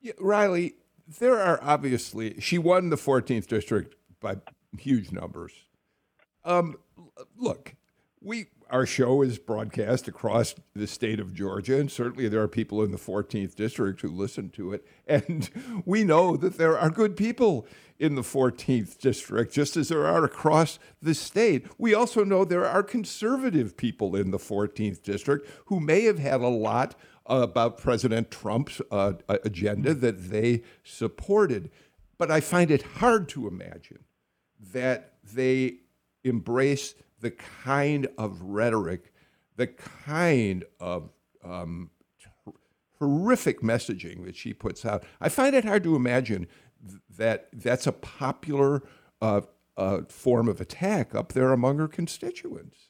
Yeah, 0.00 0.12
Riley, 0.18 0.74
there 1.18 1.38
are 1.38 1.58
obviously 1.62 2.40
she 2.40 2.58
won 2.58 2.90
the 2.90 2.96
14th 2.96 3.46
district 3.46 3.96
by 4.20 4.36
huge 4.78 5.12
numbers. 5.12 5.52
Um, 6.44 6.76
look, 7.36 7.74
we 8.20 8.46
our 8.70 8.86
show 8.86 9.22
is 9.22 9.38
broadcast 9.38 10.08
across 10.08 10.54
the 10.74 10.86
state 10.86 11.20
of 11.20 11.34
Georgia, 11.34 11.78
and 11.78 11.90
certainly 11.90 12.28
there 12.28 12.40
are 12.40 12.48
people 12.48 12.82
in 12.82 12.90
the 12.90 12.98
14th 12.98 13.54
district 13.54 14.00
who 14.00 14.08
listen 14.08 14.50
to 14.50 14.72
it. 14.72 14.86
And 15.06 15.50
we 15.84 16.04
know 16.04 16.36
that 16.36 16.56
there 16.56 16.78
are 16.78 16.88
good 16.88 17.16
people 17.16 17.66
in 17.98 18.14
the 18.14 18.22
14th 18.22 18.96
district, 18.98 19.52
just 19.52 19.76
as 19.76 19.88
there 19.88 20.06
are 20.06 20.24
across 20.24 20.78
the 21.02 21.14
state. 21.14 21.66
We 21.78 21.94
also 21.94 22.22
know 22.22 22.44
there 22.44 22.66
are 22.66 22.84
conservative 22.84 23.76
people 23.76 24.14
in 24.14 24.30
the 24.30 24.38
14th 24.38 25.02
district 25.02 25.48
who 25.66 25.80
may 25.80 26.04
have 26.04 26.20
had 26.20 26.40
a 26.40 26.48
lot 26.48 26.94
about 27.26 27.78
President 27.78 28.30
Trump's 28.30 28.80
uh, 28.90 29.14
agenda 29.28 29.94
that 29.94 30.30
they 30.30 30.62
supported. 30.84 31.70
But 32.16 32.30
I 32.30 32.40
find 32.40 32.70
it 32.70 32.82
hard 32.82 33.28
to 33.30 33.48
imagine 33.48 34.04
that 34.72 35.14
they 35.24 35.78
embrace 36.22 36.94
the 37.20 37.30
kind 37.30 38.08
of 38.18 38.40
rhetoric, 38.42 39.12
the 39.56 39.66
kind 39.66 40.64
of 40.78 41.10
um, 41.44 41.90
horrific 42.98 43.62
messaging 43.62 44.24
that 44.24 44.36
she 44.36 44.52
puts 44.52 44.84
out. 44.84 45.04
I 45.20 45.28
find 45.28 45.54
it 45.54 45.64
hard 45.64 45.84
to 45.84 45.96
imagine 45.96 46.46
th- 46.86 47.00
that 47.16 47.48
that's 47.52 47.86
a 47.86 47.92
popular 47.92 48.82
uh, 49.20 49.42
uh, 49.76 50.02
form 50.08 50.48
of 50.48 50.60
attack 50.60 51.14
up 51.14 51.32
there 51.32 51.52
among 51.52 51.78
her 51.78 51.88
constituents. 51.88 52.88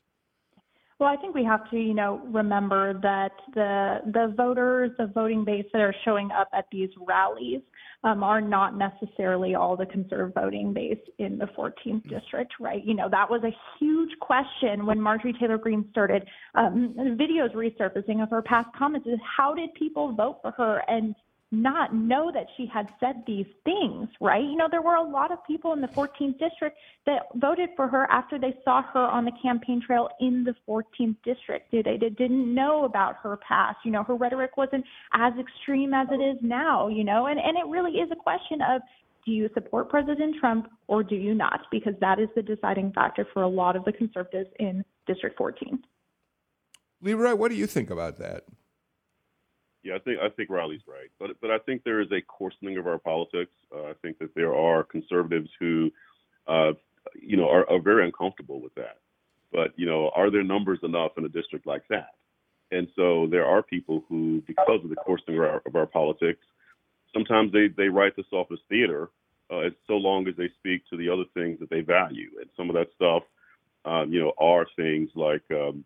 Well, 0.99 1.09
I 1.09 1.17
think 1.17 1.35
we 1.35 1.45
have 1.45 1.69
to, 1.71 1.79
you 1.79 1.95
know, 1.95 2.21
remember 2.27 2.93
that 3.01 3.33
the 3.55 4.01
the 4.05 4.35
voters, 4.37 4.91
the 4.99 5.07
voting 5.07 5.45
base 5.45 5.65
that 5.73 5.81
are 5.81 5.95
showing 6.05 6.31
up 6.31 6.49
at 6.53 6.67
these 6.71 6.91
rallies 7.07 7.63
um, 8.05 8.23
are 8.25 8.41
not 8.41 8.77
necessarily 8.77 9.55
all 9.55 9.77
the 9.77 9.87
conservative 9.87 10.35
voting 10.35 10.73
base 10.73 10.99
in 11.19 11.39
the 11.39 11.47
14th 11.47 12.09
district, 12.09 12.55
right? 12.59 12.85
You 12.85 12.95
know, 12.95 13.09
that 13.11 13.29
was 13.29 13.43
a 13.45 13.55
huge 13.79 14.11
question 14.21 14.87
when 14.87 15.01
Marjorie 15.01 15.35
Taylor 15.39 15.59
Greene 15.59 15.87
started 15.91 16.27
um, 16.55 16.95
videos 17.19 17.55
resurfacing 17.55 18.23
of 18.23 18.31
her 18.31 18.43
past 18.43 18.69
comments. 18.77 19.07
Is 19.07 19.19
how 19.37 19.55
did 19.55 19.75
people 19.75 20.13
vote 20.13 20.39
for 20.41 20.53
her? 20.53 20.83
And 20.89 21.15
not 21.53 21.95
know 21.95 22.31
that 22.33 22.47
she 22.57 22.67
had 22.67 22.89
said 23.01 23.25
these 23.27 23.47
things, 23.65 24.09
right? 24.21 24.43
You 24.43 24.57
know, 24.57 24.69
there 24.71 24.83
were 24.83 24.95
a 24.95 25.03
lot 25.03 25.33
of 25.33 25.45
people 25.47 25.73
in 25.73 25.81
the 25.81 25.89
14th 25.89 26.39
district 26.39 26.77
that 27.07 27.23
voted 27.35 27.71
for 27.75 27.89
her 27.89 28.09
after 28.11 28.39
they 28.39 28.55
saw 28.65 28.83
her 28.83 29.01
on 29.01 29.25
the 29.25 29.33
campaign 29.43 29.83
trail 29.85 30.09
in 30.21 30.45
the 30.45 30.55
14th 30.69 31.17
district. 31.25 31.73
They, 31.73 31.83
they 31.83 31.99
didn't 31.99 32.55
know 32.55 32.85
about 32.85 33.17
her 33.23 33.37
past. 33.47 33.79
You 33.85 33.91
know, 33.91 34.05
her 34.05 34.15
rhetoric 34.15 34.57
wasn't 34.57 34.85
as 35.13 35.33
extreme 35.41 35.93
as 35.93 36.07
it 36.13 36.23
is 36.23 36.39
now, 36.41 36.87
you 36.89 37.03
know, 37.03 37.27
and, 37.27 37.41
and 37.41 37.57
it 37.57 37.67
really 37.69 37.93
is 37.93 38.11
a 38.13 38.17
question 38.17 38.61
of 38.63 38.83
do 39.27 39.33
you 39.33 39.51
support 39.53 39.91
President 39.91 40.37
Trump 40.39 40.69
or 40.87 41.03
do 41.03 41.17
you 41.17 41.35
not? 41.35 41.67
Because 41.71 41.95
that 42.01 42.19
is 42.21 42.29
the 42.35 42.43
deciding 42.43 42.93
factor 42.93 43.27
for 43.35 43.43
a 43.43 43.49
lot 43.49 43.77
of 43.77 43.85
the 43.85 43.93
conservatives 43.93 44.49
in 44.59 44.85
District 45.07 45.37
14. 45.37 45.83
Leroy, 47.03 47.35
what 47.35 47.51
do 47.51 47.57
you 47.57 47.67
think 47.67 47.91
about 47.91 48.19
that? 48.19 48.45
Yeah, 49.83 49.95
I 49.95 49.99
think 49.99 50.19
I 50.21 50.29
think 50.29 50.51
Riley's 50.51 50.83
right, 50.87 51.11
but 51.19 51.31
but 51.41 51.51
I 51.51 51.59
think 51.59 51.85
there 51.85 52.01
is 52.01 52.13
a 52.13 52.21
coarsening 52.21 52.77
of 52.77 52.87
our 52.87 52.99
politics. 52.99 53.53
Uh, 53.75 53.85
I 53.85 53.95
think 54.03 54.19
that 54.19 54.35
there 54.35 54.55
are 54.55 54.85
conservatives 54.85 55.49
who, 55.59 55.91
uh, 56.47 56.73
you 57.19 57.37
know, 57.39 57.49
are, 57.49 57.69
are 57.71 57.81
very 57.81 58.05
uncomfortable 58.05 58.61
with 58.61 58.75
that. 58.75 58.99
But 59.53 59.73
you 59.77 59.87
know, 59.87 60.11
are 60.15 60.31
there 60.31 60.45
numbers 60.45 60.81
enough 60.83 61.13
in 61.17 61.25
a 61.25 61.29
district 61.29 61.67
like 61.67 61.83
that? 61.89 62.15
And 62.71 62.89
so 62.95 63.27
there 63.31 63.47
are 63.47 63.63
people 63.63 64.05
who, 64.09 64.43
because 64.47 64.81
of 64.85 64.91
the 64.91 64.97
coarsening 64.97 65.39
of 65.39 65.45
our, 65.45 65.63
of 65.67 65.75
our 65.75 65.87
politics, 65.87 66.45
sometimes 67.13 67.53
they 67.53 67.69
they 67.69 67.89
write 67.89 68.17
this 68.17 68.27
off 68.33 68.53
as 68.53 68.59
theater, 68.69 69.11
uh, 69.51 69.71
so 69.87 69.95
long 69.95 70.29
as 70.29 70.37
they 70.37 70.51
speak 70.59 70.83
to 70.91 70.97
the 70.97 71.09
other 71.09 71.25
things 71.35 71.59
that 71.61 71.71
they 71.71 71.81
value. 71.81 72.31
And 72.41 72.51
some 72.57 72.69
of 72.71 72.75
that 72.75 72.89
stuff, 72.95 73.23
um, 73.85 74.13
you 74.13 74.21
know, 74.21 74.33
are 74.39 74.67
things 74.77 75.11
like 75.15 75.43
um, 75.51 75.85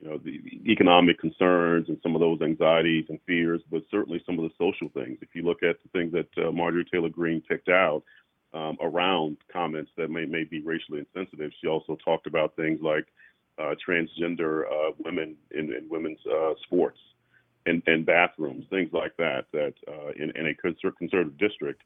you 0.00 0.08
know, 0.08 0.18
the, 0.18 0.40
economic 0.70 1.18
concerns 1.18 1.88
and 1.88 1.98
some 2.02 2.14
of 2.14 2.20
those 2.20 2.40
anxieties 2.40 3.04
and 3.08 3.18
fears, 3.26 3.60
but 3.70 3.82
certainly 3.90 4.22
some 4.24 4.38
of 4.38 4.44
the 4.44 4.54
social 4.58 4.88
things. 4.94 5.18
If 5.20 5.28
you 5.34 5.42
look 5.42 5.62
at 5.62 5.76
the 5.82 5.88
things 5.92 6.12
that 6.12 6.46
uh, 6.46 6.50
Marjorie 6.52 6.86
Taylor 6.90 7.10
Greene 7.10 7.42
picked 7.46 7.68
out 7.68 8.02
um, 8.54 8.78
around 8.80 9.36
comments 9.52 9.90
that 9.96 10.10
may, 10.10 10.24
may 10.24 10.44
be 10.44 10.62
racially 10.62 11.00
insensitive, 11.00 11.52
she 11.60 11.68
also 11.68 11.96
talked 12.02 12.26
about 12.26 12.56
things 12.56 12.80
like 12.82 13.06
uh, 13.58 13.74
transgender 13.86 14.62
uh, 14.64 14.92
women 15.04 15.36
in, 15.50 15.72
in 15.74 15.86
women's 15.90 16.20
uh, 16.26 16.54
sports 16.64 16.98
and, 17.66 17.82
and 17.86 18.06
bathrooms, 18.06 18.64
things 18.70 18.90
like 18.92 19.14
that, 19.18 19.44
that 19.52 19.74
uh, 19.86 20.12
in, 20.16 20.30
in 20.34 20.46
a 20.46 20.54
conservative 20.54 21.36
district, 21.36 21.82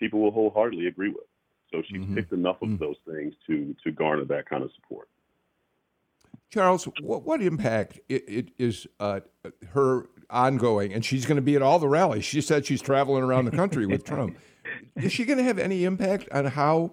people 0.00 0.20
will 0.20 0.30
wholeheartedly 0.30 0.86
agree 0.86 1.10
with. 1.10 1.26
So 1.70 1.82
she 1.86 1.98
mm-hmm. 1.98 2.14
picked 2.14 2.32
enough 2.32 2.62
of 2.62 2.68
mm-hmm. 2.68 2.82
those 2.82 2.96
things 3.06 3.34
to 3.46 3.76
to 3.84 3.92
garner 3.92 4.24
that 4.24 4.48
kind 4.48 4.62
of 4.62 4.70
support. 4.74 5.08
Charles, 6.50 6.84
what, 7.00 7.24
what 7.24 7.42
impact 7.42 8.00
it, 8.08 8.24
it 8.26 8.48
is 8.58 8.86
uh, 9.00 9.20
her 9.70 10.06
ongoing, 10.30 10.92
and 10.92 11.04
she's 11.04 11.26
going 11.26 11.36
to 11.36 11.42
be 11.42 11.56
at 11.56 11.62
all 11.62 11.78
the 11.78 11.88
rallies. 11.88 12.24
She 12.24 12.40
said 12.40 12.66
she's 12.66 12.82
traveling 12.82 13.22
around 13.22 13.44
the 13.44 13.50
country 13.50 13.86
with 13.86 14.04
Trump. 14.06 14.36
Is 14.96 15.12
she 15.12 15.24
going 15.24 15.38
to 15.38 15.44
have 15.44 15.58
any 15.58 15.84
impact 15.84 16.28
on 16.32 16.46
how 16.46 16.92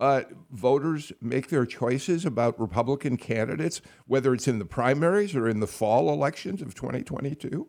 uh, 0.00 0.22
voters 0.50 1.12
make 1.20 1.48
their 1.48 1.66
choices 1.66 2.24
about 2.24 2.58
Republican 2.58 3.16
candidates, 3.16 3.80
whether 4.06 4.34
it's 4.34 4.48
in 4.48 4.58
the 4.58 4.64
primaries 4.64 5.36
or 5.36 5.48
in 5.48 5.60
the 5.60 5.66
fall 5.66 6.12
elections 6.12 6.62
of 6.62 6.74
2022? 6.74 7.68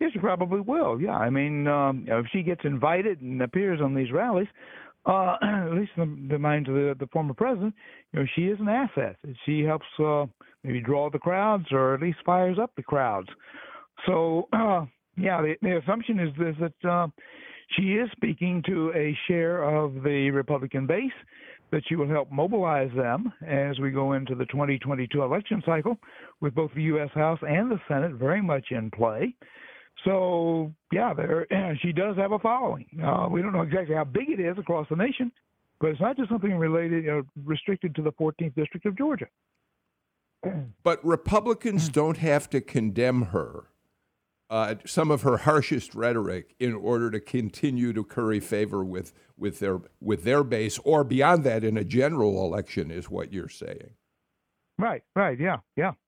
Yes, 0.00 0.12
she 0.12 0.18
probably 0.20 0.60
will. 0.60 1.00
Yeah, 1.00 1.16
I 1.16 1.28
mean, 1.28 1.66
um, 1.66 2.04
if 2.06 2.26
she 2.32 2.42
gets 2.42 2.60
invited 2.64 3.20
and 3.20 3.42
appears 3.42 3.80
on 3.80 3.94
these 3.94 4.12
rallies, 4.12 4.46
uh, 5.08 5.36
at 5.42 5.72
least 5.72 5.92
in 5.96 6.28
the, 6.28 6.34
the 6.34 6.38
minds 6.38 6.68
of 6.68 6.74
the, 6.74 6.94
the 6.98 7.06
former 7.08 7.34
president, 7.34 7.74
you 8.12 8.20
know, 8.20 8.26
she 8.36 8.42
is 8.42 8.58
an 8.60 8.68
asset. 8.68 9.16
She 9.44 9.62
helps 9.62 9.86
uh, 9.98 10.26
maybe 10.62 10.80
draw 10.80 11.10
the 11.10 11.18
crowds 11.18 11.66
or 11.72 11.94
at 11.94 12.02
least 12.02 12.18
fires 12.24 12.58
up 12.60 12.70
the 12.76 12.82
crowds. 12.82 13.28
So, 14.06 14.48
uh, 14.52 14.84
yeah, 15.16 15.40
the, 15.42 15.54
the 15.62 15.78
assumption 15.78 16.20
is 16.20 16.30
this 16.38 16.54
that 16.60 16.88
uh, 16.88 17.08
she 17.76 17.94
is 17.94 18.08
speaking 18.12 18.62
to 18.66 18.92
a 18.94 19.16
share 19.26 19.62
of 19.62 20.02
the 20.02 20.30
Republican 20.30 20.86
base, 20.86 21.12
that 21.70 21.82
she 21.86 21.96
will 21.96 22.08
help 22.08 22.30
mobilize 22.30 22.90
them 22.96 23.30
as 23.46 23.78
we 23.78 23.90
go 23.90 24.14
into 24.14 24.34
the 24.34 24.46
2022 24.46 25.22
election 25.22 25.62
cycle 25.66 25.98
with 26.40 26.54
both 26.54 26.70
the 26.74 26.82
U.S. 26.84 27.10
House 27.14 27.38
and 27.46 27.70
the 27.70 27.78
Senate 27.86 28.12
very 28.12 28.40
much 28.40 28.66
in 28.70 28.90
play. 28.90 29.34
So 30.04 30.72
yeah, 30.92 31.12
there 31.14 31.46
she 31.82 31.92
does 31.92 32.16
have 32.16 32.32
a 32.32 32.38
following. 32.38 32.86
Uh, 33.02 33.28
we 33.30 33.42
don't 33.42 33.52
know 33.52 33.62
exactly 33.62 33.94
how 33.94 34.04
big 34.04 34.30
it 34.30 34.40
is 34.40 34.56
across 34.58 34.86
the 34.88 34.96
nation, 34.96 35.32
but 35.80 35.88
it's 35.88 36.00
not 36.00 36.16
just 36.16 36.30
something 36.30 36.56
related, 36.56 37.04
you 37.04 37.10
know, 37.10 37.22
restricted 37.44 37.94
to 37.96 38.02
the 38.02 38.12
14th 38.12 38.54
district 38.54 38.86
of 38.86 38.96
Georgia. 38.96 39.26
But 40.84 41.04
Republicans 41.04 41.88
don't 41.88 42.18
have 42.18 42.48
to 42.50 42.60
condemn 42.60 43.22
her 43.26 43.66
uh, 44.50 44.76
some 44.86 45.10
of 45.10 45.22
her 45.22 45.38
harshest 45.38 45.94
rhetoric 45.94 46.54
in 46.58 46.74
order 46.74 47.10
to 47.10 47.20
continue 47.20 47.92
to 47.92 48.02
curry 48.04 48.40
favor 48.40 48.82
with 48.84 49.12
with 49.36 49.58
their 49.60 49.80
with 50.00 50.24
their 50.24 50.42
base, 50.42 50.78
or 50.84 51.04
beyond 51.04 51.44
that, 51.44 51.62
in 51.64 51.76
a 51.76 51.84
general 51.84 52.44
election, 52.44 52.90
is 52.90 53.10
what 53.10 53.32
you're 53.32 53.48
saying. 53.48 53.90
Right, 54.78 55.02
right, 55.14 55.38
yeah, 55.38 55.58
yeah, 55.76 55.92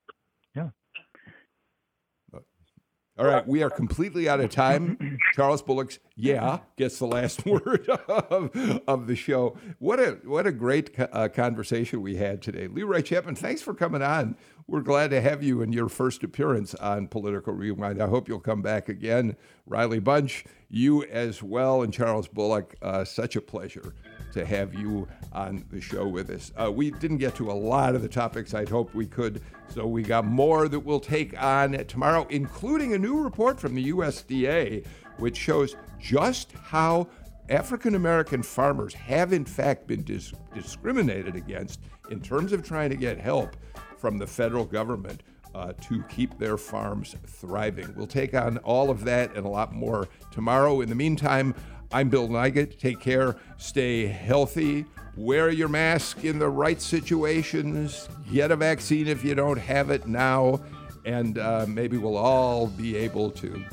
All 3.19 3.25
right, 3.27 3.45
we 3.45 3.61
are 3.61 3.69
completely 3.69 4.29
out 4.29 4.39
of 4.39 4.49
time. 4.49 5.19
Charles 5.33 5.61
Bullock's 5.61 5.99
yeah 6.15 6.59
gets 6.77 6.97
the 6.97 7.05
last 7.05 7.45
word 7.45 7.87
of, 8.07 8.55
of 8.87 9.07
the 9.07 9.15
show. 9.15 9.57
What 9.79 9.99
a 9.99 10.17
what 10.23 10.47
a 10.47 10.51
great 10.51 10.97
uh, 10.97 11.27
conversation 11.27 12.01
we 12.01 12.15
had 12.15 12.41
today, 12.41 12.67
Leroy 12.67 13.01
Chapman. 13.01 13.35
Thanks 13.35 13.61
for 13.61 13.73
coming 13.73 14.01
on. 14.01 14.37
We're 14.65 14.81
glad 14.81 15.09
to 15.11 15.19
have 15.19 15.43
you 15.43 15.61
in 15.61 15.73
your 15.73 15.89
first 15.89 16.23
appearance 16.23 16.73
on 16.75 17.09
Political 17.09 17.53
Rewind. 17.53 18.01
I 18.01 18.07
hope 18.07 18.29
you'll 18.29 18.39
come 18.39 18.61
back 18.61 18.87
again, 18.87 19.35
Riley 19.65 19.99
Bunch. 19.99 20.45
You 20.69 21.03
as 21.03 21.43
well, 21.43 21.81
and 21.81 21.93
Charles 21.93 22.29
Bullock. 22.29 22.75
Uh, 22.81 23.03
such 23.03 23.35
a 23.35 23.41
pleasure 23.41 23.93
to 24.31 24.45
have 24.45 24.73
you 24.73 25.07
on 25.33 25.65
the 25.71 25.81
show 25.81 26.07
with 26.07 26.29
us. 26.29 26.51
Uh, 26.55 26.71
we 26.71 26.91
didn't 26.91 27.17
get 27.17 27.35
to 27.35 27.51
a 27.51 27.53
lot 27.53 27.95
of 27.95 28.01
the 28.01 28.09
topics 28.09 28.53
I'd 28.53 28.69
hoped 28.69 28.93
we 28.95 29.05
could, 29.05 29.41
so 29.69 29.85
we 29.85 30.03
got 30.03 30.25
more 30.25 30.67
that 30.67 30.79
we'll 30.79 30.99
take 30.99 31.41
on 31.41 31.73
tomorrow, 31.85 32.25
including 32.29 32.93
a 32.93 32.97
new 32.97 33.21
report 33.21 33.59
from 33.59 33.75
the 33.75 33.91
USDA, 33.91 34.85
which 35.17 35.37
shows 35.37 35.75
just 35.99 36.51
how 36.53 37.07
African 37.49 37.95
American 37.95 38.43
farmers 38.43 38.93
have, 38.93 39.33
in 39.33 39.45
fact, 39.45 39.87
been 39.87 40.03
dis- 40.03 40.33
discriminated 40.53 41.35
against 41.35 41.81
in 42.09 42.21
terms 42.21 42.53
of 42.53 42.63
trying 42.63 42.89
to 42.89 42.95
get 42.95 43.19
help 43.19 43.55
from 43.97 44.17
the 44.17 44.27
federal 44.27 44.65
government. 44.65 45.23
Uh, 45.53 45.73
to 45.81 46.01
keep 46.03 46.39
their 46.39 46.57
farms 46.57 47.17
thriving. 47.27 47.93
We'll 47.97 48.07
take 48.07 48.33
on 48.33 48.57
all 48.59 48.89
of 48.89 49.03
that 49.03 49.35
and 49.35 49.45
a 49.45 49.49
lot 49.49 49.73
more 49.73 50.07
tomorrow. 50.31 50.79
In 50.79 50.87
the 50.87 50.95
meantime, 50.95 51.53
I'm 51.93 52.09
Bill 52.09 52.27
Nigut. 52.27 52.77
Take 52.79 52.99
care, 52.99 53.35
stay 53.57 54.07
healthy, 54.07 54.85
wear 55.17 55.49
your 55.49 55.67
mask 55.67 56.23
in 56.23 56.39
the 56.39 56.49
right 56.49 56.81
situations, 56.81 58.07
get 58.31 58.51
a 58.51 58.55
vaccine 58.55 59.07
if 59.07 59.23
you 59.23 59.35
don't 59.35 59.57
have 59.57 59.89
it 59.89 60.07
now, 60.07 60.61
and 61.05 61.37
uh, 61.37 61.65
maybe 61.67 61.97
we'll 61.97 62.17
all 62.17 62.67
be 62.67 62.95
able 62.95 63.29
to 63.31 63.63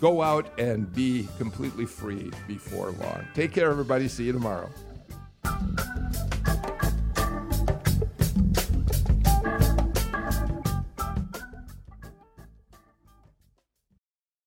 go 0.00 0.22
out 0.22 0.58
and 0.58 0.92
be 0.94 1.28
completely 1.38 1.86
free 1.86 2.30
before 2.46 2.92
long. 2.92 3.26
Take 3.34 3.52
care, 3.52 3.70
everybody. 3.70 4.08
See 4.08 4.24
you 4.24 4.32
tomorrow. 4.32 4.70